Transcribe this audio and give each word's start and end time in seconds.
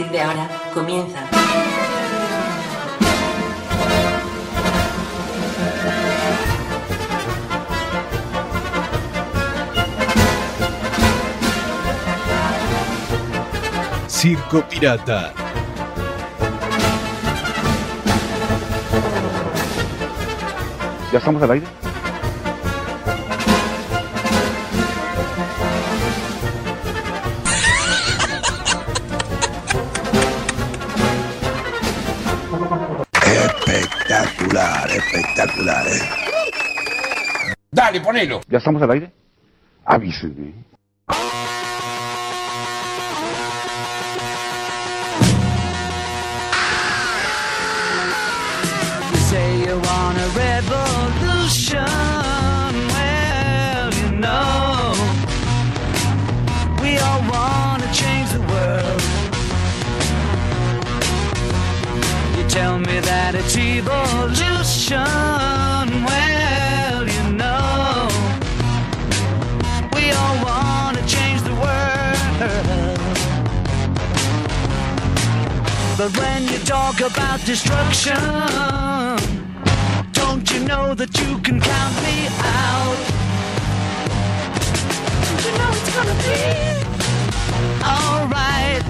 Partir 0.00 0.12
de 0.12 0.20
ahora 0.20 0.48
comienza. 0.72 1.18
Circo 14.08 14.62
Pirata. 14.68 15.32
¿Ya 21.12 21.18
estamos 21.18 21.42
al 21.42 21.50
aire? 21.50 21.79
¿Ya 38.48 38.58
estamos 38.58 38.82
al 38.82 38.90
aire? 38.90 39.12
Avísenme. 39.84 40.69
Talk 76.70 77.00
about 77.00 77.44
destruction, 77.44 78.14
don't 80.12 80.48
you 80.52 80.60
know 80.68 80.94
that 80.94 81.10
you 81.18 81.36
can 81.42 81.60
count 81.60 81.94
me 82.06 82.28
out? 82.38 82.96
Don't 85.24 85.42
you 85.46 85.52
know 85.58 85.70
it's 85.72 85.90
gonna 85.96 86.14
be 86.22 86.38
alright? 87.82 88.84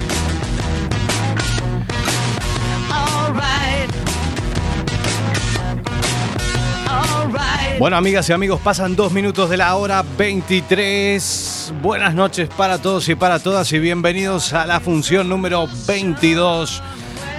Alright. 6.87 7.79
Bueno, 7.79 7.97
amigas 7.97 8.29
y 8.29 8.33
amigos, 8.33 8.61
pasan 8.61 8.95
dos 8.95 9.11
minutos 9.11 9.49
de 9.49 9.57
la 9.57 9.75
hora 9.75 10.05
23. 10.19 11.73
Buenas 11.81 12.13
noches 12.13 12.47
para 12.55 12.77
todos 12.79 13.09
y 13.09 13.15
para 13.15 13.39
todas 13.39 13.73
y 13.73 13.79
bienvenidos 13.79 14.53
a 14.53 14.67
la 14.67 14.79
función 14.79 15.27
número 15.27 15.67
22 15.87 16.83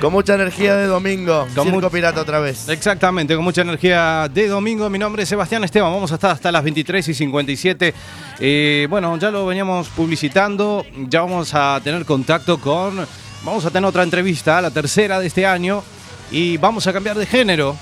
Con 0.02 0.12
mucha 0.12 0.34
energía 0.34 0.74
de 0.74 0.86
domingo. 0.86 1.46
Con 1.54 1.70
Circo 1.70 1.88
Pirata 1.88 2.22
otra 2.22 2.40
vez. 2.40 2.68
Exactamente, 2.68 3.36
con 3.36 3.44
mucha 3.44 3.60
energía 3.60 4.28
de 4.28 4.48
domingo. 4.48 4.90
Mi 4.90 4.98
nombre 4.98 5.22
es 5.22 5.28
Sebastián 5.28 5.62
Esteban. 5.62 5.92
Vamos 5.92 6.10
a 6.10 6.16
estar 6.16 6.32
hasta 6.32 6.50
las 6.50 6.64
23 6.64 7.06
y 7.06 7.14
57. 7.14 7.94
Eh, 8.40 8.88
bueno, 8.90 9.16
ya 9.18 9.30
lo 9.30 9.46
veníamos 9.46 9.86
publicitando. 9.90 10.84
Ya 11.08 11.20
vamos 11.20 11.54
a 11.54 11.80
tener 11.84 12.04
contacto 12.04 12.58
con. 12.58 13.06
Vamos 13.44 13.64
a 13.64 13.70
tener 13.70 13.88
otra 13.88 14.02
entrevista, 14.02 14.60
la 14.60 14.72
tercera 14.72 15.20
de 15.20 15.28
este 15.28 15.46
año. 15.46 15.84
Y 16.32 16.56
vamos 16.56 16.84
a 16.88 16.92
cambiar 16.92 17.16
de 17.16 17.24
género. 17.24 17.76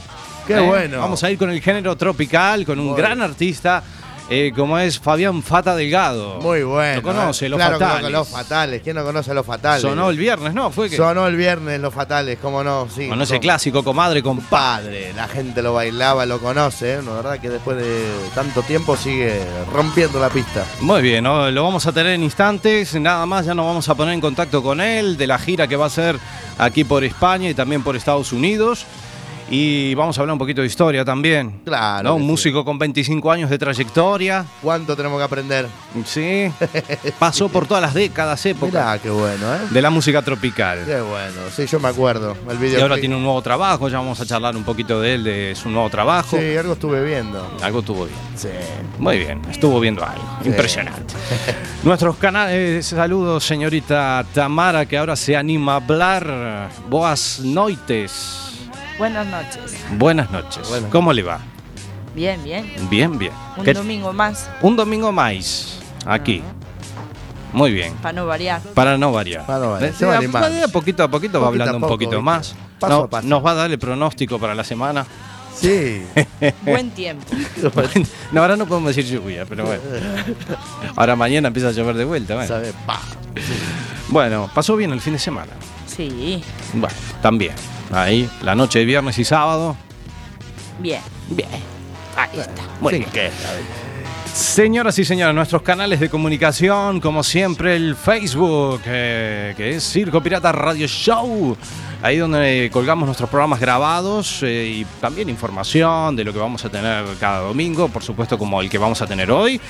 Qué 0.47 0.59
Eh, 0.59 0.61
bueno. 0.61 0.99
Vamos 0.99 1.25
a 1.25 1.31
ir 1.31 1.39
con 1.39 1.49
el 1.49 1.63
género 1.63 1.97
tropical, 1.97 2.67
con 2.67 2.79
un 2.81 2.95
gran 2.95 3.23
artista 3.23 3.83
eh, 4.31 4.53
como 4.55 4.79
es 4.79 4.99
Fabián 4.99 5.43
Fata 5.43 5.75
Delgado. 5.77 6.39
Muy 6.41 6.63
bueno. 6.63 6.97
Lo 6.97 7.03
conoce, 7.03 7.47
eh. 7.47 7.49
Los 7.49 7.59
claro 7.59 7.79
que 7.79 7.85
lo- 7.85 7.91
Fatales. 7.91 8.13
los 8.13 8.29
fatales. 8.29 8.81
¿Quién 8.83 8.97
no 8.97 9.05
conoce 9.05 9.31
a 9.33 9.35
los 9.35 9.45
fatales? 9.45 9.83
Sonó 9.83 10.09
el 10.09 10.17
viernes, 10.17 10.55
¿no? 10.55 10.71
Fue 10.71 10.89
que. 10.89 10.97
Sonó 10.97 11.27
el 11.27 11.37
viernes 11.37 11.81
los 11.81 11.93
fatales, 11.93 12.39
cómo 12.41 12.63
no, 12.65 12.89
sí. 12.95 13.09
Con 13.09 13.21
ese 13.21 13.35
Con- 13.35 13.41
clásico, 13.43 13.83
comadre, 13.85 14.23
con 14.23 14.39
Padre, 14.39 15.13
la 15.15 15.27
gente 15.29 15.61
lo 15.63 15.75
bailaba, 15.75 16.25
lo 16.27 16.39
conoce, 16.39 16.95
¿eh? 16.95 17.03
la 17.03 17.13
verdad 17.13 17.39
que 17.41 17.51
después 17.51 17.77
de 17.77 18.05
tanto 18.35 18.63
tiempo 18.63 18.97
sigue 18.97 19.43
rompiendo 19.73 20.21
la 20.21 20.29
pista. 20.31 20.65
Muy 20.81 21.03
bien, 21.03 21.25
¿no? 21.25 21.51
lo 21.51 21.65
vamos 21.65 21.87
a 21.87 21.93
tener 21.93 22.13
en 22.15 22.23
instantes, 22.23 22.95
nada 22.95 23.27
más 23.27 23.47
ya 23.47 23.55
nos 23.55 23.67
vamos 23.67 23.89
a 23.89 23.95
poner 23.95 24.15
en 24.15 24.21
contacto 24.21 24.63
con 24.63 24.81
él, 24.81 25.17
de 25.17 25.27
la 25.27 25.39
gira 25.39 25.67
que 25.67 25.75
va 25.77 25.85
a 25.85 25.89
hacer 25.89 26.17
aquí 26.59 26.85
por 26.85 27.03
España 27.05 27.49
y 27.51 27.55
también 27.55 27.83
por 27.83 27.97
Estados 27.97 28.33
Unidos. 28.33 28.85
Y 29.51 29.95
vamos 29.97 30.17
a 30.17 30.21
hablar 30.21 30.35
un 30.35 30.39
poquito 30.39 30.61
de 30.61 30.69
historia 30.69 31.05
también. 31.05 31.61
Claro. 31.65 32.15
Un 32.15 32.23
sí. 32.23 32.27
músico 32.29 32.65
con 32.65 32.79
25 32.79 33.33
años 33.33 33.51
de 33.51 33.59
trayectoria. 33.59 34.45
¿Cuánto 34.63 34.95
tenemos 34.97 35.19
que 35.19 35.25
aprender? 35.25 35.67
Sí. 36.05 36.51
Pasó 37.19 37.49
por 37.49 37.67
todas 37.67 37.83
las 37.83 37.93
décadas, 37.93 38.47
épocas 38.47 38.73
Mirá, 38.73 38.99
qué 39.01 39.11
bueno, 39.11 39.55
¿eh? 39.55 39.59
de 39.69 39.83
la 39.83 39.91
música 39.91 40.23
tropical. 40.23 40.85
Qué 40.87 41.01
bueno. 41.01 41.41
Sí, 41.55 41.67
yo 41.67 41.81
me 41.81 41.89
acuerdo. 41.89 42.37
El 42.49 42.57
Y 42.57 42.61
video. 42.61 42.83
ahora 42.83 42.97
tiene 42.99 43.17
un 43.17 43.25
nuevo 43.25 43.43
trabajo, 43.43 43.89
ya 43.89 43.99
vamos 43.99 44.21
a 44.21 44.27
charlar 44.27 44.55
un 44.55 44.63
poquito 44.63 45.01
de 45.01 45.15
él, 45.15 45.25
de 45.25 45.55
su 45.57 45.69
nuevo 45.69 45.91
trabajo. 45.91 46.39
Sí, 46.39 46.57
algo 46.57 46.75
estuve 46.75 47.05
viendo. 47.05 47.45
Algo 47.61 47.81
estuvo 47.81 48.05
bien. 48.05 48.19
Sí. 48.37 48.49
Muy 49.01 49.19
bien, 49.19 49.43
estuvo 49.51 49.81
viendo 49.81 50.05
algo. 50.05 50.23
Sí. 50.43 50.49
Impresionante. 50.49 51.15
Nuestros 51.83 52.17
canales, 52.19 52.87
saludos, 52.87 53.43
señorita 53.43 54.25
Tamara, 54.33 54.87
que 54.87 54.97
ahora 54.97 55.17
se 55.17 55.37
anima 55.37 55.73
a 55.73 55.77
hablar. 55.77 56.69
Boas 56.89 57.41
noites. 57.43 58.50
Buenas 59.01 59.27
noches. 59.29 59.77
Buenas 59.97 60.31
noches. 60.31 60.69
Buenas. 60.69 60.91
¿Cómo 60.91 61.15
le 61.15 61.23
va? 61.23 61.41
Bien, 62.15 62.45
bien. 62.45 62.71
Bien, 62.91 63.19
bien. 63.19 63.33
Un 63.57 63.65
¿Qué- 63.65 63.73
domingo 63.73 64.13
más, 64.13 64.51
un 64.61 64.77
domingo 64.77 65.11
más, 65.11 65.79
aquí. 66.05 66.43
Muy 67.55 67.73
bien. 67.73 67.95
para 67.95 68.13
no 68.13 68.27
variar. 68.27 68.61
Para 68.75 68.99
no 68.99 69.11
variar. 69.11 69.47
Para 69.47 69.59
no 69.59 69.71
variar. 69.71 69.93
Sí, 69.93 69.99
Se 70.01 70.05
va 70.05 70.19
a- 70.19 70.69
poquito 70.69 71.03
a 71.03 71.09
poquito 71.11 71.41
va 71.41 71.47
Poquito 71.47 71.63
hablando 71.65 71.87
un 71.87 71.91
poquito 71.91 72.21
más. 72.21 72.55
Paso 72.79 72.99
No- 72.99 73.05
a 73.05 73.09
paso. 73.09 73.27
Nos 73.27 73.43
va 73.43 73.53
a 73.53 73.55
dar 73.55 73.71
el 73.71 73.79
pronóstico 73.79 74.39
para 74.39 74.55
la 74.55 74.65
semana. 74.65 75.07
Sí. 75.57 76.03
Buen 76.63 76.91
tiempo. 76.91 77.25
No, 78.33 78.43
ahora 78.43 78.57
no 78.59 78.67
podemos 78.67 78.95
decir 78.95 79.11
lluvia, 79.11 79.47
pero 79.47 79.65
bueno. 79.65 79.83
Ahora 80.95 81.17
mañana 81.17 81.49
empieza 81.49 81.69
a 81.69 81.73
llover 81.73 81.97
de 81.97 82.05
vuelta. 82.05 82.35
Bueno. 82.35 82.55
Bueno, 84.11 84.51
pasó 84.55 84.77
bien 84.77 84.91
el 84.93 85.01
fin 85.01 85.15
de 85.15 85.19
semana. 85.19 85.53
Sí, 85.87 86.45
Bueno, 86.75 86.95
también. 87.23 87.53
Ahí, 87.91 88.29
la 88.43 88.55
noche 88.55 88.81
de 88.81 88.85
viernes 88.85 89.19
y 89.19 89.25
sábado. 89.25 89.77
bien. 90.79 91.01
Bien. 91.29 91.49
Ahí 92.17 92.39
está. 92.41 92.63
Muy 92.81 92.95
Sí, 92.95 93.07
bien. 93.13 93.31
Señoras 94.33 94.97
y 94.99 95.05
señores, 95.05 95.35
nuestros 95.35 95.63
canales 95.63 95.99
de 95.99 96.09
comunicación, 96.09 97.01
como 97.01 97.23
siempre, 97.25 97.75
el 97.75 97.97
Facebook, 97.97 98.81
eh, 98.87 99.55
que 99.57 99.71
es 99.77 99.83
Circo 99.85 100.23
Pirata 100.23 100.53
Radio 100.53 100.87
Show. 100.87 101.57
Ahí 102.03 102.17
donde 102.17 102.71
colgamos 102.73 103.07
nuestros 103.07 103.29
programas 103.29 103.61
grabados 103.61 104.43
eh, 104.43 104.67
y 104.79 104.85
también 105.01 105.29
información 105.29 106.15
de 106.17 106.25
lo 106.25 106.33
que 106.33 106.39
vamos 106.39 106.65
a 106.65 106.71
tener 106.71 107.05
cada 107.19 107.41
domingo, 107.41 107.89
por 107.89 108.03
supuesto 108.03 108.39
como 108.39 108.61
el 108.61 108.71
que 108.71 108.79
vamos 108.79 109.03
a 109.03 109.07
tener 109.07 109.31
hoy. 109.31 109.61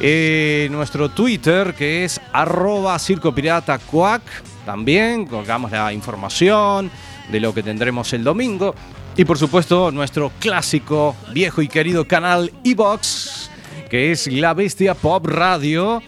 Eh, 0.00 0.68
nuestro 0.70 1.08
Twitter, 1.10 1.72
que 1.74 2.04
es 2.04 2.20
arroba 2.32 2.98
Circo 2.98 3.32
Pirata 3.32 3.78
Cuac, 3.78 4.22
también 4.66 5.26
colgamos 5.26 5.70
la 5.70 5.92
información 5.92 6.90
de 7.30 7.40
lo 7.40 7.54
que 7.54 7.62
tendremos 7.62 8.12
el 8.12 8.24
domingo. 8.24 8.74
Y 9.16 9.24
por 9.24 9.38
supuesto 9.38 9.90
nuestro 9.90 10.32
clásico, 10.40 11.14
viejo 11.32 11.62
y 11.62 11.68
querido 11.68 12.06
canal 12.06 12.52
Evox, 12.64 13.50
que 13.90 14.12
es 14.12 14.26
La 14.26 14.54
Bestia 14.54 14.94
Pop 14.94 15.26
Radio 15.26 16.02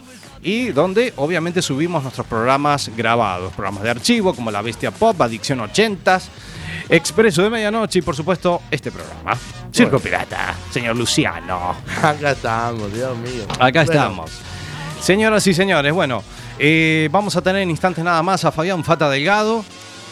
y 0.45 0.67
donde 0.67 1.11
obviamente 1.17 1.61
subimos 1.61 2.03
nuestros 2.03 2.27
programas 2.27 2.91
grabados, 2.95 3.51
programas 3.53 3.83
de 3.83 3.89
archivo 3.89 4.33
como 4.35 4.51
La 4.51 4.61
Bestia 4.61 4.91
Pop, 4.91 5.19
Adicción 5.19 5.59
80s, 5.59 6.23
Expreso 6.87 7.41
de 7.41 7.49
Medianoche 7.49 7.99
y 7.99 8.01
por 8.03 8.15
supuesto 8.15 8.61
este 8.69 8.91
programa, 8.91 9.35
Circo 9.73 9.99
Pirata, 9.99 10.53
señor 10.69 10.95
Luciano. 10.95 11.75
Acá 12.03 12.31
estamos, 12.31 12.93
Dios 12.93 13.17
mío. 13.17 13.43
Acá 13.59 13.83
Bueno, 13.83 13.91
estamos. 13.91 14.31
Señoras 15.01 15.45
y 15.47 15.53
señores, 15.55 15.91
bueno, 15.93 16.23
eh, 16.59 17.09
vamos 17.11 17.35
a 17.35 17.41
tener 17.41 17.63
en 17.63 17.71
instantes 17.71 18.03
nada 18.03 18.21
más 18.21 18.45
a 18.45 18.51
Fabián 18.51 18.83
Fata 18.83 19.09
Delgado, 19.09 19.65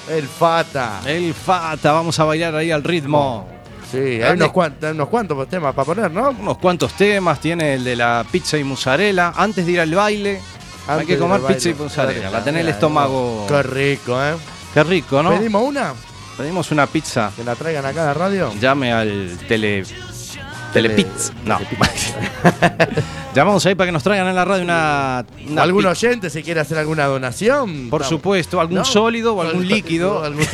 El 0.09 0.27
Fata. 0.27 1.01
el 1.05 1.33
Fata, 1.33 1.91
vamos 1.91 2.19
a 2.19 2.25
bailar 2.25 2.55
ahí 2.55 2.71
al 2.71 2.83
ritmo. 2.83 3.47
Sí, 3.89 4.21
hay 4.21 4.33
unos, 4.33 4.51
cuantos, 4.51 4.91
unos 4.91 5.07
cuantos 5.07 5.47
temas 5.47 5.73
para 5.75 5.85
poner, 5.85 6.11
¿no? 6.11 6.31
Unos 6.31 6.57
cuantos 6.57 6.93
temas, 6.93 7.39
tiene 7.39 7.75
el 7.75 7.83
de 7.83 7.95
la 7.95 8.25
pizza 8.29 8.57
y 8.57 8.63
mozzarella. 8.63 9.33
Antes 9.35 9.65
de 9.65 9.73
ir 9.73 9.79
al 9.79 9.93
baile, 9.93 10.41
hay 10.87 11.05
que 11.05 11.17
comer 11.17 11.41
pizza 11.41 11.69
y 11.69 11.73
mozzarella. 11.75 12.29
La 12.31 12.43
tener 12.43 12.61
el 12.61 12.69
estómago. 12.69 13.45
Qué 13.47 13.63
rico, 13.63 14.21
¿eh? 14.21 14.33
Qué 14.73 14.83
rico, 14.83 15.21
¿no? 15.21 15.37
¿Pedimos 15.37 15.63
una? 15.63 15.93
Pedimos 16.37 16.71
una 16.71 16.87
pizza. 16.87 17.31
Que 17.35 17.43
la 17.43 17.55
traigan 17.55 17.85
acá 17.85 18.01
a 18.01 18.05
la 18.07 18.13
radio. 18.15 18.51
Llame 18.59 18.91
al 18.91 19.37
tele. 19.47 19.83
Telepizza. 20.73 21.33
No. 21.45 21.59
Llamamos 23.35 23.65
ahí 23.65 23.73
para 23.73 23.87
que 23.87 23.91
nos 23.93 24.03
traigan 24.03 24.27
en 24.27 24.35
la 24.35 24.45
radio 24.45 24.63
una. 24.63 25.25
O 25.47 25.51
una 25.51 25.63
algún 25.63 25.81
pi- 25.81 25.87
oyente 25.87 26.29
si 26.29 26.43
quiere 26.43 26.59
hacer 26.59 26.77
alguna 26.77 27.05
donación. 27.05 27.89
Por 27.89 28.01
estamos- 28.01 28.07
supuesto, 28.09 28.61
algún 28.61 28.77
¿No? 28.77 28.85
sólido 28.85 29.33
o 29.33 29.41
algún 29.41 29.67
líquido. 29.67 30.23
Algún- 30.23 30.45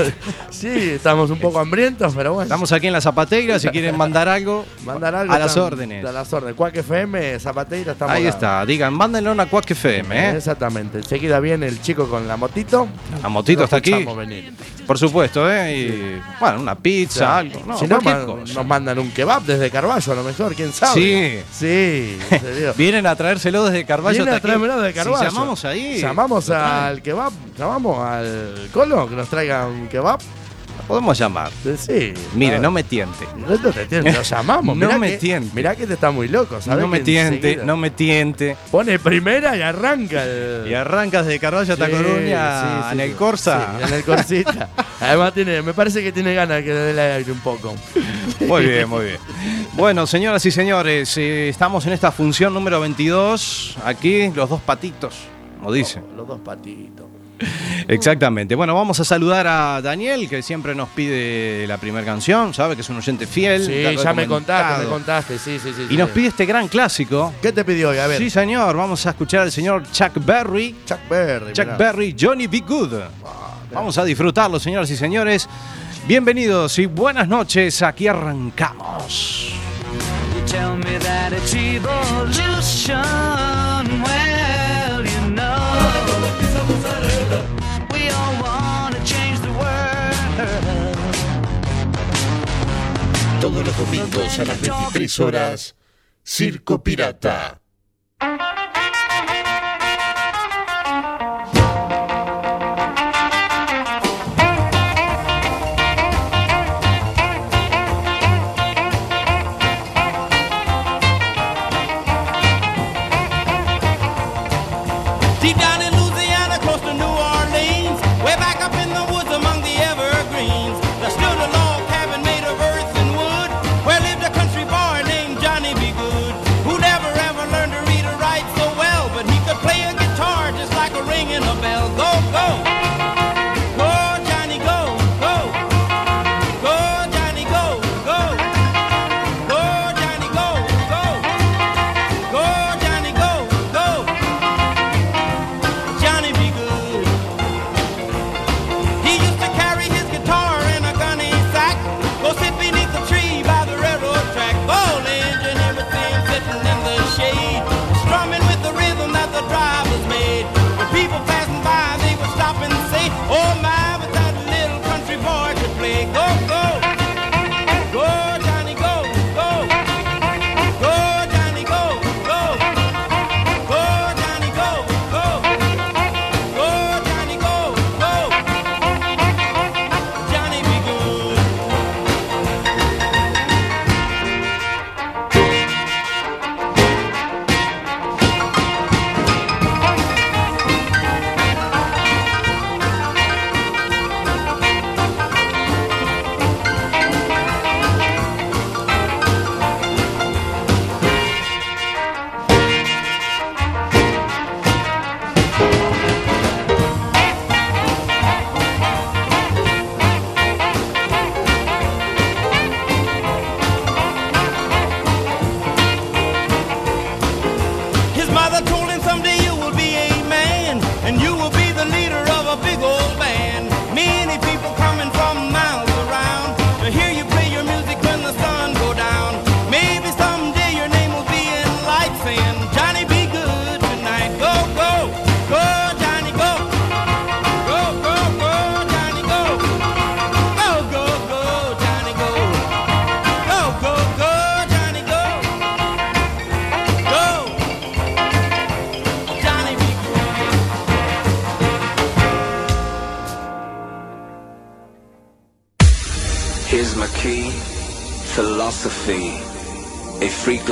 Sí, 0.49 0.67
estamos 0.91 1.29
un 1.29 1.39
poco 1.39 1.59
hambrientos, 1.59 2.13
pero 2.15 2.33
bueno. 2.33 2.43
Estamos 2.43 2.71
aquí 2.71 2.87
en 2.87 2.93
la 2.93 3.01
zapateira. 3.01 3.59
Si 3.59 3.67
quieren 3.69 3.97
mandar 3.97 4.29
algo, 4.29 4.65
Mandar 4.85 5.13
algo. 5.15 5.33
a 5.33 5.39
las 5.39 5.57
órdenes. 5.57 6.05
A 6.05 6.11
las 6.13 6.31
órdenes. 6.31 6.55
Cuac 6.55 6.75
FM, 6.77 7.37
Zapateira, 7.39 7.91
estamos 7.93 8.15
Ahí 8.15 8.27
está. 8.27 8.65
Digan, 8.65 8.93
mándenle 8.93 9.29
una 9.31 9.45
Quack 9.47 9.71
FM, 9.71 10.15
¿eh? 10.17 10.37
Exactamente. 10.37 10.99
Enseguida 10.99 11.39
viene 11.41 11.67
el 11.67 11.81
chico 11.81 12.07
con 12.09 12.27
la 12.29 12.37
motito. 12.37 12.87
La 13.21 13.27
motito 13.29 13.65
está 13.65 13.77
aquí. 13.77 13.91
venir. 14.05 14.53
Por 14.87 14.97
supuesto, 14.97 15.49
¿eh? 15.51 15.77
Y, 15.77 16.21
bueno, 16.39 16.61
una 16.61 16.75
pizza, 16.75 17.37
algo. 17.37 17.61
No, 17.67 17.77
si 17.77 17.85
no, 17.87 17.99
cualquier 18.01 18.27
ma- 18.27 18.41
cosa. 18.41 18.53
nos 18.53 18.65
mandan 18.65 18.97
un 18.99 19.11
kebab 19.11 19.43
desde 19.43 19.69
Carballo, 19.69 20.08
a 20.09 20.15
lo 20.15 20.23
mejor, 20.23 20.55
quién 20.55 20.73
sabe. 20.73 20.93
Sí. 21.01 21.39
Sí, 21.51 22.17
en 22.31 22.39
serio. 22.41 22.73
Vienen 22.77 23.05
a 23.05 23.15
traérselo 23.15 23.65
desde 23.65 23.85
Carballo 23.85 24.23
Viene 24.23 24.37
a 24.37 24.39
traérmelo 24.39 24.79
de 24.81 24.93
Carballo. 24.93 25.17
Si 25.19 25.25
llamamos 25.35 25.65
ahí. 25.65 25.97
Llamamos 26.01 26.49
al 26.49 27.01
kebab, 27.01 27.31
llamamos 27.57 27.99
al 28.05 28.67
Colo 28.73 29.07
que 29.09 29.15
nos 29.15 29.29
traiga 29.29 29.67
un 29.67 29.87
kebab. 29.87 30.19
Podemos 30.87 31.15
llamar. 31.19 31.51
Sí. 31.77 32.15
Mire, 32.33 32.57
no 32.57 32.71
me 32.71 32.83
tiente. 32.83 33.27
No 33.37 33.55
te 33.71 33.85
tientes, 33.85 34.15
lo 34.15 34.23
llamamos. 34.23 34.75
No 34.79 34.87
mirá 34.87 34.97
me 34.97 35.11
que- 35.11 35.17
tiente. 35.17 35.51
Mirá 35.53 35.75
que 35.75 35.85
te 35.85 35.93
está 35.93 36.09
muy 36.09 36.27
loco, 36.27 36.59
¿sabes? 36.59 36.81
No 36.81 36.87
me 36.87 37.01
tiente, 37.01 37.35
enseguida 37.35 37.63
no 37.63 37.77
me 37.77 37.91
tiente. 37.91 38.57
Pone 38.71 38.97
primera 38.97 39.55
y 39.55 39.61
arranca 39.61 40.23
el. 40.23 40.65
Y 40.67 40.73
arrancas 40.73 41.27
de 41.27 41.37
Carballo 41.37 41.73
hasta 41.73 41.85
Sí, 41.85 41.91
Coruña 41.91 42.61
sí, 42.61 42.87
sí, 42.87 42.93
en 42.93 42.99
el. 43.01 43.15
Corsa. 43.15 43.77
En 43.85 43.93
el 43.93 44.03
Corsita. 44.03 44.69
Además, 45.01 45.31
tiene, 45.35 45.61
me 45.61 45.73
parece 45.75 46.01
que 46.01 46.11
tiene 46.11 46.33
ganas 46.33 46.63
que 46.63 46.69
le 46.69 46.73
dé 46.79 46.91
el 46.91 46.99
aire 46.99 47.31
un 47.31 47.39
poco. 47.41 47.75
Muy 48.39 48.65
bien, 48.65 48.89
muy 48.89 49.05
bien. 49.05 49.17
Bueno, 49.79 50.05
señoras 50.05 50.45
y 50.45 50.51
señores, 50.51 51.17
eh, 51.17 51.47
estamos 51.47 51.85
en 51.85 51.93
esta 51.93 52.11
función 52.11 52.53
número 52.53 52.81
22. 52.81 53.77
Aquí 53.85 54.29
los 54.35 54.49
dos 54.49 54.59
patitos, 54.59 55.15
como 55.57 55.71
dicen. 55.71 56.03
Los 56.17 56.27
dos 56.27 56.41
patitos. 56.41 57.05
Exactamente. 57.87 58.55
Bueno, 58.55 58.75
vamos 58.75 58.99
a 58.99 59.05
saludar 59.05 59.47
a 59.47 59.81
Daniel, 59.81 60.27
que 60.27 60.41
siempre 60.41 60.75
nos 60.75 60.89
pide 60.89 61.65
la 61.65 61.77
primera 61.77 62.03
canción. 62.03 62.53
Sabe 62.53 62.75
que 62.75 62.81
es 62.81 62.89
un 62.89 62.97
oyente 62.97 63.25
fiel. 63.25 63.65
Sí, 63.65 64.03
ya 64.03 64.13
me 64.13 64.27
contaste, 64.27 64.83
me 64.83 64.89
contaste. 64.89 65.39
Sí, 65.39 65.57
sí, 65.59 65.71
sí. 65.73 65.83
Y 65.83 65.87
sí. 65.87 65.97
nos 65.97 66.09
pide 66.09 66.27
este 66.27 66.45
gran 66.45 66.67
clásico. 66.67 67.33
¿Qué 67.41 67.53
te 67.53 67.63
pidió 67.63 67.91
hoy? 67.91 67.99
A 67.99 68.07
ver. 68.07 68.17
Sí, 68.17 68.29
señor. 68.29 68.75
Vamos 68.75 69.05
a 69.05 69.11
escuchar 69.11 69.43
al 69.43 69.51
señor 69.51 69.89
Chuck 69.93 70.11
Berry. 70.25 70.75
Chuck 70.85 70.99
Berry. 71.09 71.53
Chuck 71.53 71.65
mirá. 71.65 71.77
Berry, 71.77 72.15
Johnny 72.19 72.47
Be 72.47 72.59
Good. 72.59 72.95
Vamos 73.71 73.97
a 73.97 74.03
disfrutarlo, 74.03 74.59
señoras 74.59 74.89
y 74.91 74.97
señores. 74.97 75.47
Bienvenidos 76.05 76.77
y 76.79 76.85
buenas 76.85 77.29
noches. 77.29 77.81
Aquí 77.81 78.07
arrancamos. 78.07 79.68
Tell 80.49 80.75
me 80.77 80.97
that 80.97 81.31
it's 81.31 81.53
evolution. 81.53 82.95
Well, 84.01 85.05
you 85.05 85.29
know, 85.37 85.61
we 87.93 88.09
all 88.09 88.33
want 88.41 88.95
to 88.95 89.01
change 89.03 89.39
the 89.41 89.51
world. 89.51 90.97
Todos 93.39 93.63
los 93.63 93.77
domingos 93.77 94.39
a 94.39 94.45
las 94.45 94.59
23 94.59 95.19
horas, 95.19 95.75
Circo 96.23 96.81
Pirata. 96.81 97.58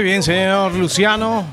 Muy 0.00 0.08
bien, 0.08 0.22
señor 0.22 0.72
Luciano. 0.76 1.44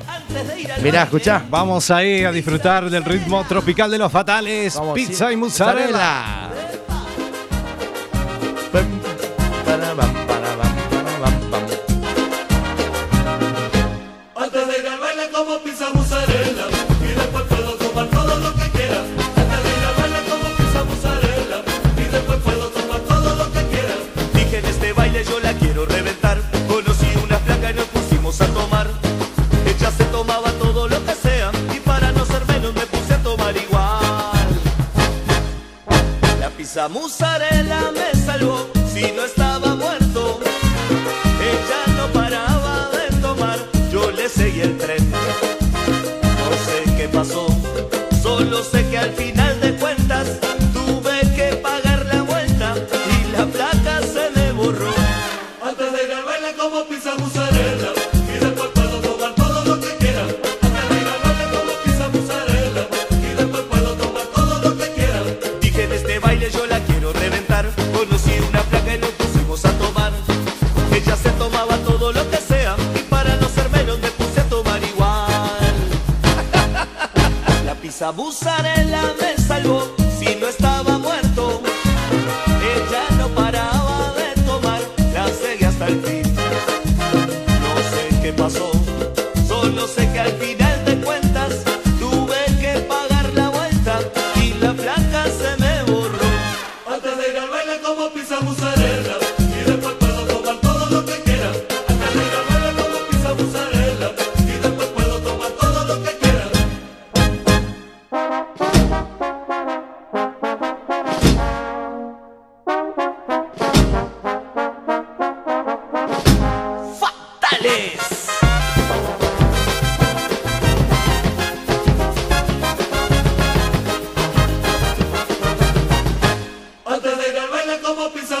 Mirá, 0.82 1.02
escuchá. 1.02 1.44
Vamos 1.50 1.90
ahí 1.90 2.24
a 2.24 2.32
disfrutar 2.32 2.88
del 2.88 3.04
ritmo 3.04 3.44
tropical 3.44 3.90
de 3.90 3.98
los 3.98 4.10
fatales. 4.10 4.80
Pizza 4.94 5.30
y 5.30 5.36
mozzarella. 5.36 6.47
la 36.88 36.94
música. 37.00 37.17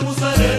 usaremos 0.08 0.57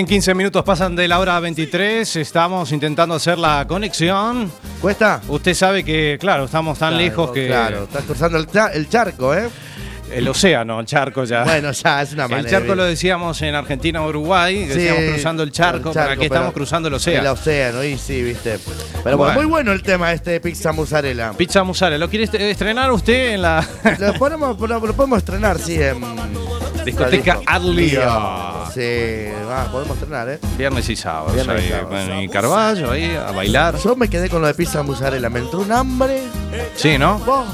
bien, 0.00 0.06
15 0.06 0.34
minutos 0.34 0.64
pasan 0.64 0.96
de 0.96 1.06
la 1.06 1.18
hora 1.18 1.38
23, 1.40 2.16
estamos 2.16 2.72
intentando 2.72 3.14
hacer 3.14 3.38
la 3.38 3.66
conexión. 3.68 4.50
¿Cuesta? 4.80 5.20
Usted 5.28 5.52
sabe 5.52 5.84
que, 5.84 6.16
claro, 6.18 6.44
estamos 6.44 6.78
tan 6.78 6.96
lejos 6.96 7.30
que... 7.32 7.48
Claro, 7.48 7.84
estás 7.84 8.04
cruzando 8.04 8.38
el, 8.38 8.88
charco, 8.88 9.34
¿eh? 9.34 9.50
El 10.10 10.26
océano, 10.26 10.80
el 10.80 10.86
charco 10.86 11.24
ya. 11.24 11.44
Bueno, 11.44 11.72
ya 11.72 12.00
es 12.00 12.14
una 12.14 12.28
manera. 12.28 12.48
El 12.48 12.54
charco 12.54 12.74
lo 12.74 12.84
decíamos 12.84 13.42
en 13.42 13.54
Argentina 13.54 14.00
o 14.00 14.08
Uruguay, 14.08 14.64
decíamos 14.64 15.02
cruzando 15.12 15.42
el 15.42 15.52
charco, 15.52 15.90
el 15.90 15.94
para 15.94 16.16
que 16.16 16.24
estamos 16.24 16.54
cruzando 16.54 16.88
el 16.88 16.94
océano. 16.94 17.20
El 17.20 17.26
océano, 17.34 17.84
y 17.84 17.98
sí, 17.98 18.22
viste. 18.22 18.58
Pero 19.04 19.18
bueno. 19.18 19.34
muy 19.34 19.44
bueno 19.44 19.72
el 19.72 19.82
tema 19.82 20.14
este 20.14 20.30
de 20.30 20.40
pizza 20.40 20.72
mozzarella. 20.72 21.32
Pizza 21.34 21.62
mozzarella, 21.62 21.98
¿lo 21.98 22.08
quiere 22.08 22.24
estrenar 22.50 22.90
usted 22.90 23.34
en 23.34 23.42
la...? 23.42 23.68
lo, 23.98 24.14
ponemos, 24.14 24.58
lo, 24.58 24.86
lo 24.86 24.94
podemos 24.94 25.18
estrenar, 25.18 25.58
sí, 25.58 25.74
en... 25.74 26.00
Discoteca 26.84 27.40
Adlio. 27.44 28.49
Sí, 28.72 29.28
va, 29.48 29.64
podemos 29.70 29.96
estrenar, 29.96 30.28
¿eh? 30.28 30.38
Viernes 30.56 30.88
y 30.88 30.96
sábados. 30.96 31.34
Viernes 31.34 31.60
y 31.60 31.64
ahí, 31.64 31.70
sábados. 31.70 31.90
bueno, 31.90 32.22
y 32.22 32.28
Carballo 32.28 32.90
ahí 32.90 33.14
a 33.16 33.32
bailar. 33.32 33.76
Yo 33.78 33.96
me 33.96 34.08
quedé 34.08 34.28
con 34.28 34.40
lo 34.40 34.46
de 34.46 34.54
pizza 34.54 34.82
mozzarella. 34.82 35.28
Me 35.28 35.40
entró 35.40 35.60
un 35.60 35.72
hambre. 35.72 36.22
Sí, 36.76 36.98
¿no? 36.98 37.18
Vos. 37.20 37.46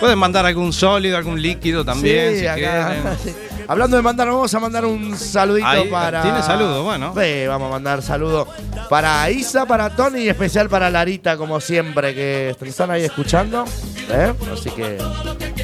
Pueden 0.00 0.18
mandar 0.18 0.44
algún 0.46 0.72
sólido, 0.72 1.16
algún 1.16 1.40
líquido 1.40 1.84
también, 1.84 2.32
Sí, 2.34 2.40
si 2.40 2.46
acá. 2.46 3.16
Hablando 3.68 3.96
de 3.96 4.02
mandar, 4.02 4.26
vamos 4.26 4.52
a 4.52 4.58
mandar 4.58 4.84
un 4.84 5.16
saludito 5.16 5.66
Ahí, 5.68 5.88
para. 5.88 6.22
tiene 6.22 6.42
saludo, 6.42 6.82
bueno. 6.82 7.14
Sí, 7.16 7.46
vamos 7.46 7.68
a 7.68 7.70
mandar 7.70 8.02
saludo 8.02 8.48
para 8.90 9.30
Isa, 9.30 9.64
para 9.66 9.90
Tony 9.94 10.22
y 10.22 10.28
especial 10.28 10.68
para 10.68 10.90
Larita, 10.90 11.36
como 11.36 11.60
siempre, 11.60 12.12
que 12.14 12.56
están 12.60 12.90
ahí 12.90 13.04
escuchando. 13.04 13.64
¿eh? 14.10 14.34
Así 14.52 14.70
que 14.70 14.98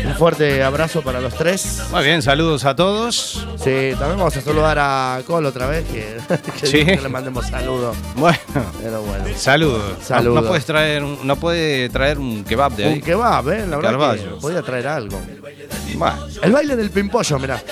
un 0.06 0.14
fuerte 0.14 0.62
abrazo 0.62 1.02
para 1.02 1.20
los 1.20 1.34
tres. 1.34 1.82
Muy 1.90 2.04
bien, 2.04 2.22
saludos 2.22 2.64
a 2.64 2.74
todos. 2.76 3.46
Sí, 3.56 3.90
también 3.98 4.18
vamos 4.18 4.36
a 4.36 4.40
saludar 4.40 4.78
a 4.78 5.20
Colo 5.26 5.48
otra 5.50 5.66
vez, 5.66 5.84
que, 5.86 6.16
que 6.60 6.66
Sí. 6.66 6.84
que 6.84 6.96
le 7.00 7.08
mandemos 7.08 7.46
saludos. 7.46 7.96
Bueno, 8.16 8.38
Pero 8.82 9.02
bueno. 9.02 9.24
saludos. 9.36 9.82
Saludos. 10.02 10.42
No, 10.42 10.48
puedes 10.48 10.64
traer 10.64 11.02
un, 11.04 11.26
no 11.26 11.36
puede 11.36 11.88
traer 11.88 12.18
un 12.18 12.44
kebab 12.44 12.72
de 12.76 12.84
ahí. 12.84 12.92
Un 12.94 13.00
kebab, 13.00 13.48
¿eh? 13.50 13.66
La 13.68 13.76
verdad 13.76 13.90
Carballo. 13.92 14.34
que 14.36 14.40
podía 14.40 14.62
traer 14.62 14.86
algo. 14.88 15.20
Bueno, 15.94 16.16
El 16.42 16.52
baile 16.52 16.76
del 16.76 16.90
pimpollo, 16.90 17.38
mirá. 17.38 17.62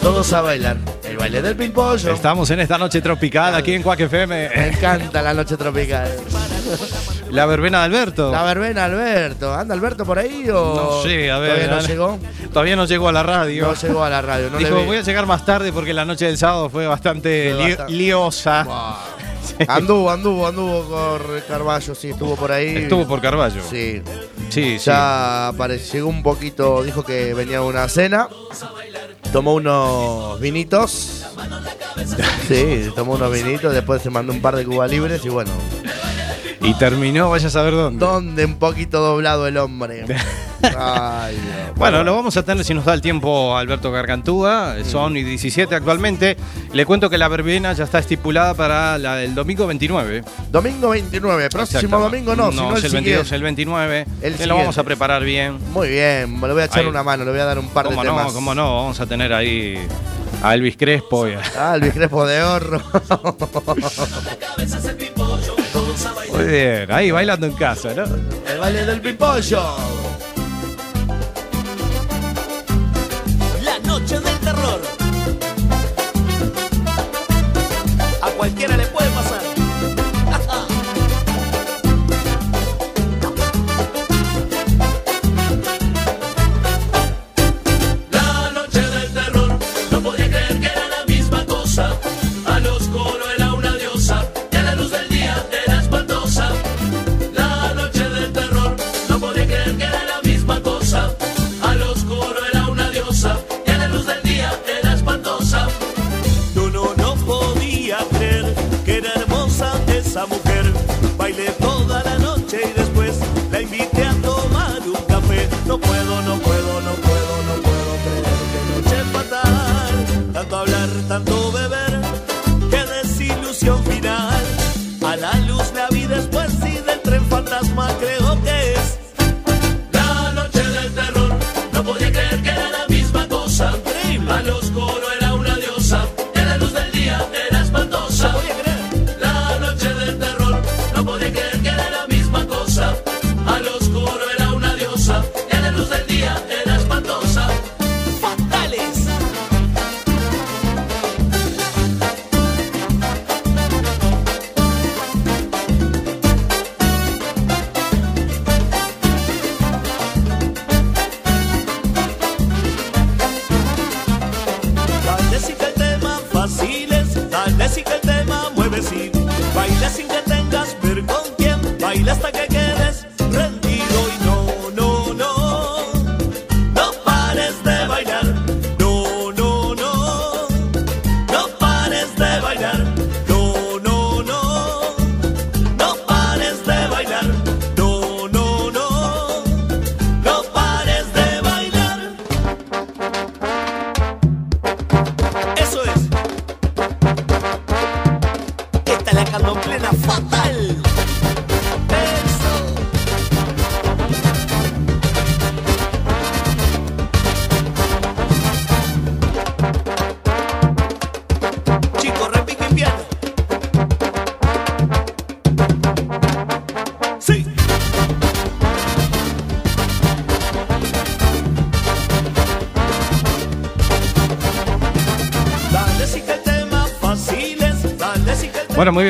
Todos 0.00 0.32
a 0.32 0.40
bailar. 0.40 0.76
El 1.04 1.16
baile 1.16 1.42
del 1.42 1.56
pimpollo. 1.56 2.12
estamos 2.12 2.50
en 2.50 2.60
esta 2.60 2.78
noche 2.78 3.00
tropical 3.00 3.54
aquí 3.54 3.74
en 3.74 3.82
Cuac 3.82 3.98
Me 4.00 4.04
FM. 4.06 4.68
encanta 4.68 5.22
la 5.22 5.34
noche 5.34 5.56
tropical. 5.56 6.08
La 7.30 7.46
verbena 7.46 7.78
de 7.80 7.84
Alberto. 7.84 8.30
La 8.32 8.42
verbena, 8.42 8.84
Alberto. 8.84 9.52
¿Anda 9.54 9.74
Alberto 9.74 10.04
por 10.04 10.18
ahí 10.18 10.48
o.? 10.50 10.74
No 10.74 11.02
sé, 11.02 11.30
a 11.30 11.38
ver. 11.38 11.66
Todavía 11.68 11.76
no 11.80 11.86
llegó. 11.86 12.18
Todavía 12.52 12.76
no 12.76 12.84
llegó 12.86 13.08
a 13.08 13.12
la 13.12 13.22
radio. 13.22 13.66
No 13.66 13.74
llegó 13.74 14.04
a 14.04 14.10
la 14.10 14.22
radio. 14.22 14.50
No 14.50 14.58
Dijo, 14.58 14.76
le 14.76 14.84
voy 14.86 14.96
a 14.96 15.02
llegar 15.02 15.26
más 15.26 15.44
tarde 15.44 15.72
porque 15.72 15.92
la 15.92 16.04
noche 16.04 16.26
del 16.26 16.38
sábado 16.38 16.68
fue 16.70 16.86
bastante 16.86 17.52
Fue 17.54 17.64
li- 17.64 17.70
bastante- 17.70 17.92
liosa. 17.92 18.66
Anduvo, 19.68 20.10
anduvo, 20.10 20.46
anduvo 20.46 20.82
por 20.84 21.42
Carballo, 21.44 21.94
sí, 21.94 22.10
estuvo 22.10 22.36
por 22.36 22.52
ahí. 22.52 22.76
Estuvo 22.76 23.08
por 23.08 23.20
Carballo. 23.20 23.60
Sí. 23.68 24.02
Sí, 24.50 24.78
sí. 24.78 24.84
Ya 24.84 25.52
llegó 25.92 26.08
un 26.08 26.22
poquito, 26.22 26.82
dijo 26.84 27.02
que 27.02 27.34
venía 27.34 27.60
una 27.62 27.88
cena. 27.88 28.28
Tomó 29.32 29.54
unos 29.54 30.38
vinitos. 30.40 31.24
Sí, 32.46 32.90
tomó 32.94 33.14
unos 33.14 33.30
vinitos, 33.32 33.74
después 33.74 34.00
se 34.00 34.08
mandó 34.08 34.32
un 34.32 34.40
par 34.40 34.54
de 34.56 34.64
cubas 34.64 34.90
libres 34.90 35.22
y 35.24 35.28
bueno, 35.28 35.50
Y 36.68 36.74
terminó, 36.74 37.30
vaya 37.30 37.46
a 37.46 37.50
saber 37.50 37.72
dónde. 37.72 38.04
donde 38.04 38.44
un 38.44 38.56
poquito 38.56 39.00
doblado 39.00 39.46
el 39.46 39.56
hombre. 39.56 40.04
Ay, 40.76 41.34
Dios. 41.36 41.76
Bueno, 41.76 42.04
lo 42.04 42.14
vamos 42.14 42.36
a 42.36 42.42
tener 42.42 42.62
si 42.64 42.74
nos 42.74 42.84
da 42.84 42.92
el 42.92 43.00
tiempo 43.00 43.56
Alberto 43.56 43.90
Gargantúa. 43.90 44.74
Son 44.84 45.16
y 45.16 45.22
17 45.22 45.74
actualmente. 45.74 46.36
Le 46.74 46.84
cuento 46.84 47.08
que 47.08 47.16
la 47.16 47.28
verbena 47.28 47.72
ya 47.72 47.84
está 47.84 48.00
estipulada 48.00 48.52
para 48.52 48.98
la- 48.98 49.22
el 49.22 49.34
domingo 49.34 49.66
29. 49.66 50.24
Domingo 50.50 50.90
29, 50.90 51.48
próximo 51.48 51.78
Exacto. 51.80 52.00
domingo 52.00 52.36
no, 52.36 52.50
sino 52.52 52.76
es 52.76 52.80
el, 52.80 52.86
el 52.86 52.92
22, 52.92 53.28
siguiente. 53.28 53.34
el 53.36 53.42
29. 53.42 54.06
El 54.20 54.34
que 54.34 54.46
lo 54.46 54.56
vamos 54.56 54.76
a 54.76 54.82
preparar 54.84 55.24
bien. 55.24 55.58
Muy 55.72 55.88
bien, 55.88 56.38
le 56.40 56.52
voy 56.52 56.60
a 56.62 56.64
echar 56.66 56.80
Ahí. 56.80 56.86
una 56.86 57.02
mano, 57.02 57.24
le 57.24 57.30
voy 57.30 57.40
a 57.40 57.44
dar 57.46 57.58
un 57.58 57.68
par 57.68 57.86
de 57.88 57.94
¿Cómo 57.94 58.02
temas. 58.02 58.26
no? 58.26 58.32
¿Cómo 58.34 58.54
no? 58.54 58.74
Vamos 58.74 59.00
a 59.00 59.06
tener 59.06 59.32
ahí 59.32 59.78
a 60.42 60.54
Elvis 60.54 60.76
Crespo. 60.76 61.28
y 61.28 61.32
a- 61.32 61.42
Ah, 61.56 61.76
el 61.76 61.90
Crespo 61.92 62.26
de 62.26 62.42
Horro. 62.42 62.82
Muy 66.38 66.46
bien, 66.46 66.88
ahí 66.92 67.10
bailando 67.10 67.46
en 67.46 67.52
casa, 67.54 67.92
¿no? 67.94 68.04
el 68.04 68.58
baile 68.60 68.86
del 68.86 69.00
pimpollo. 69.00 70.07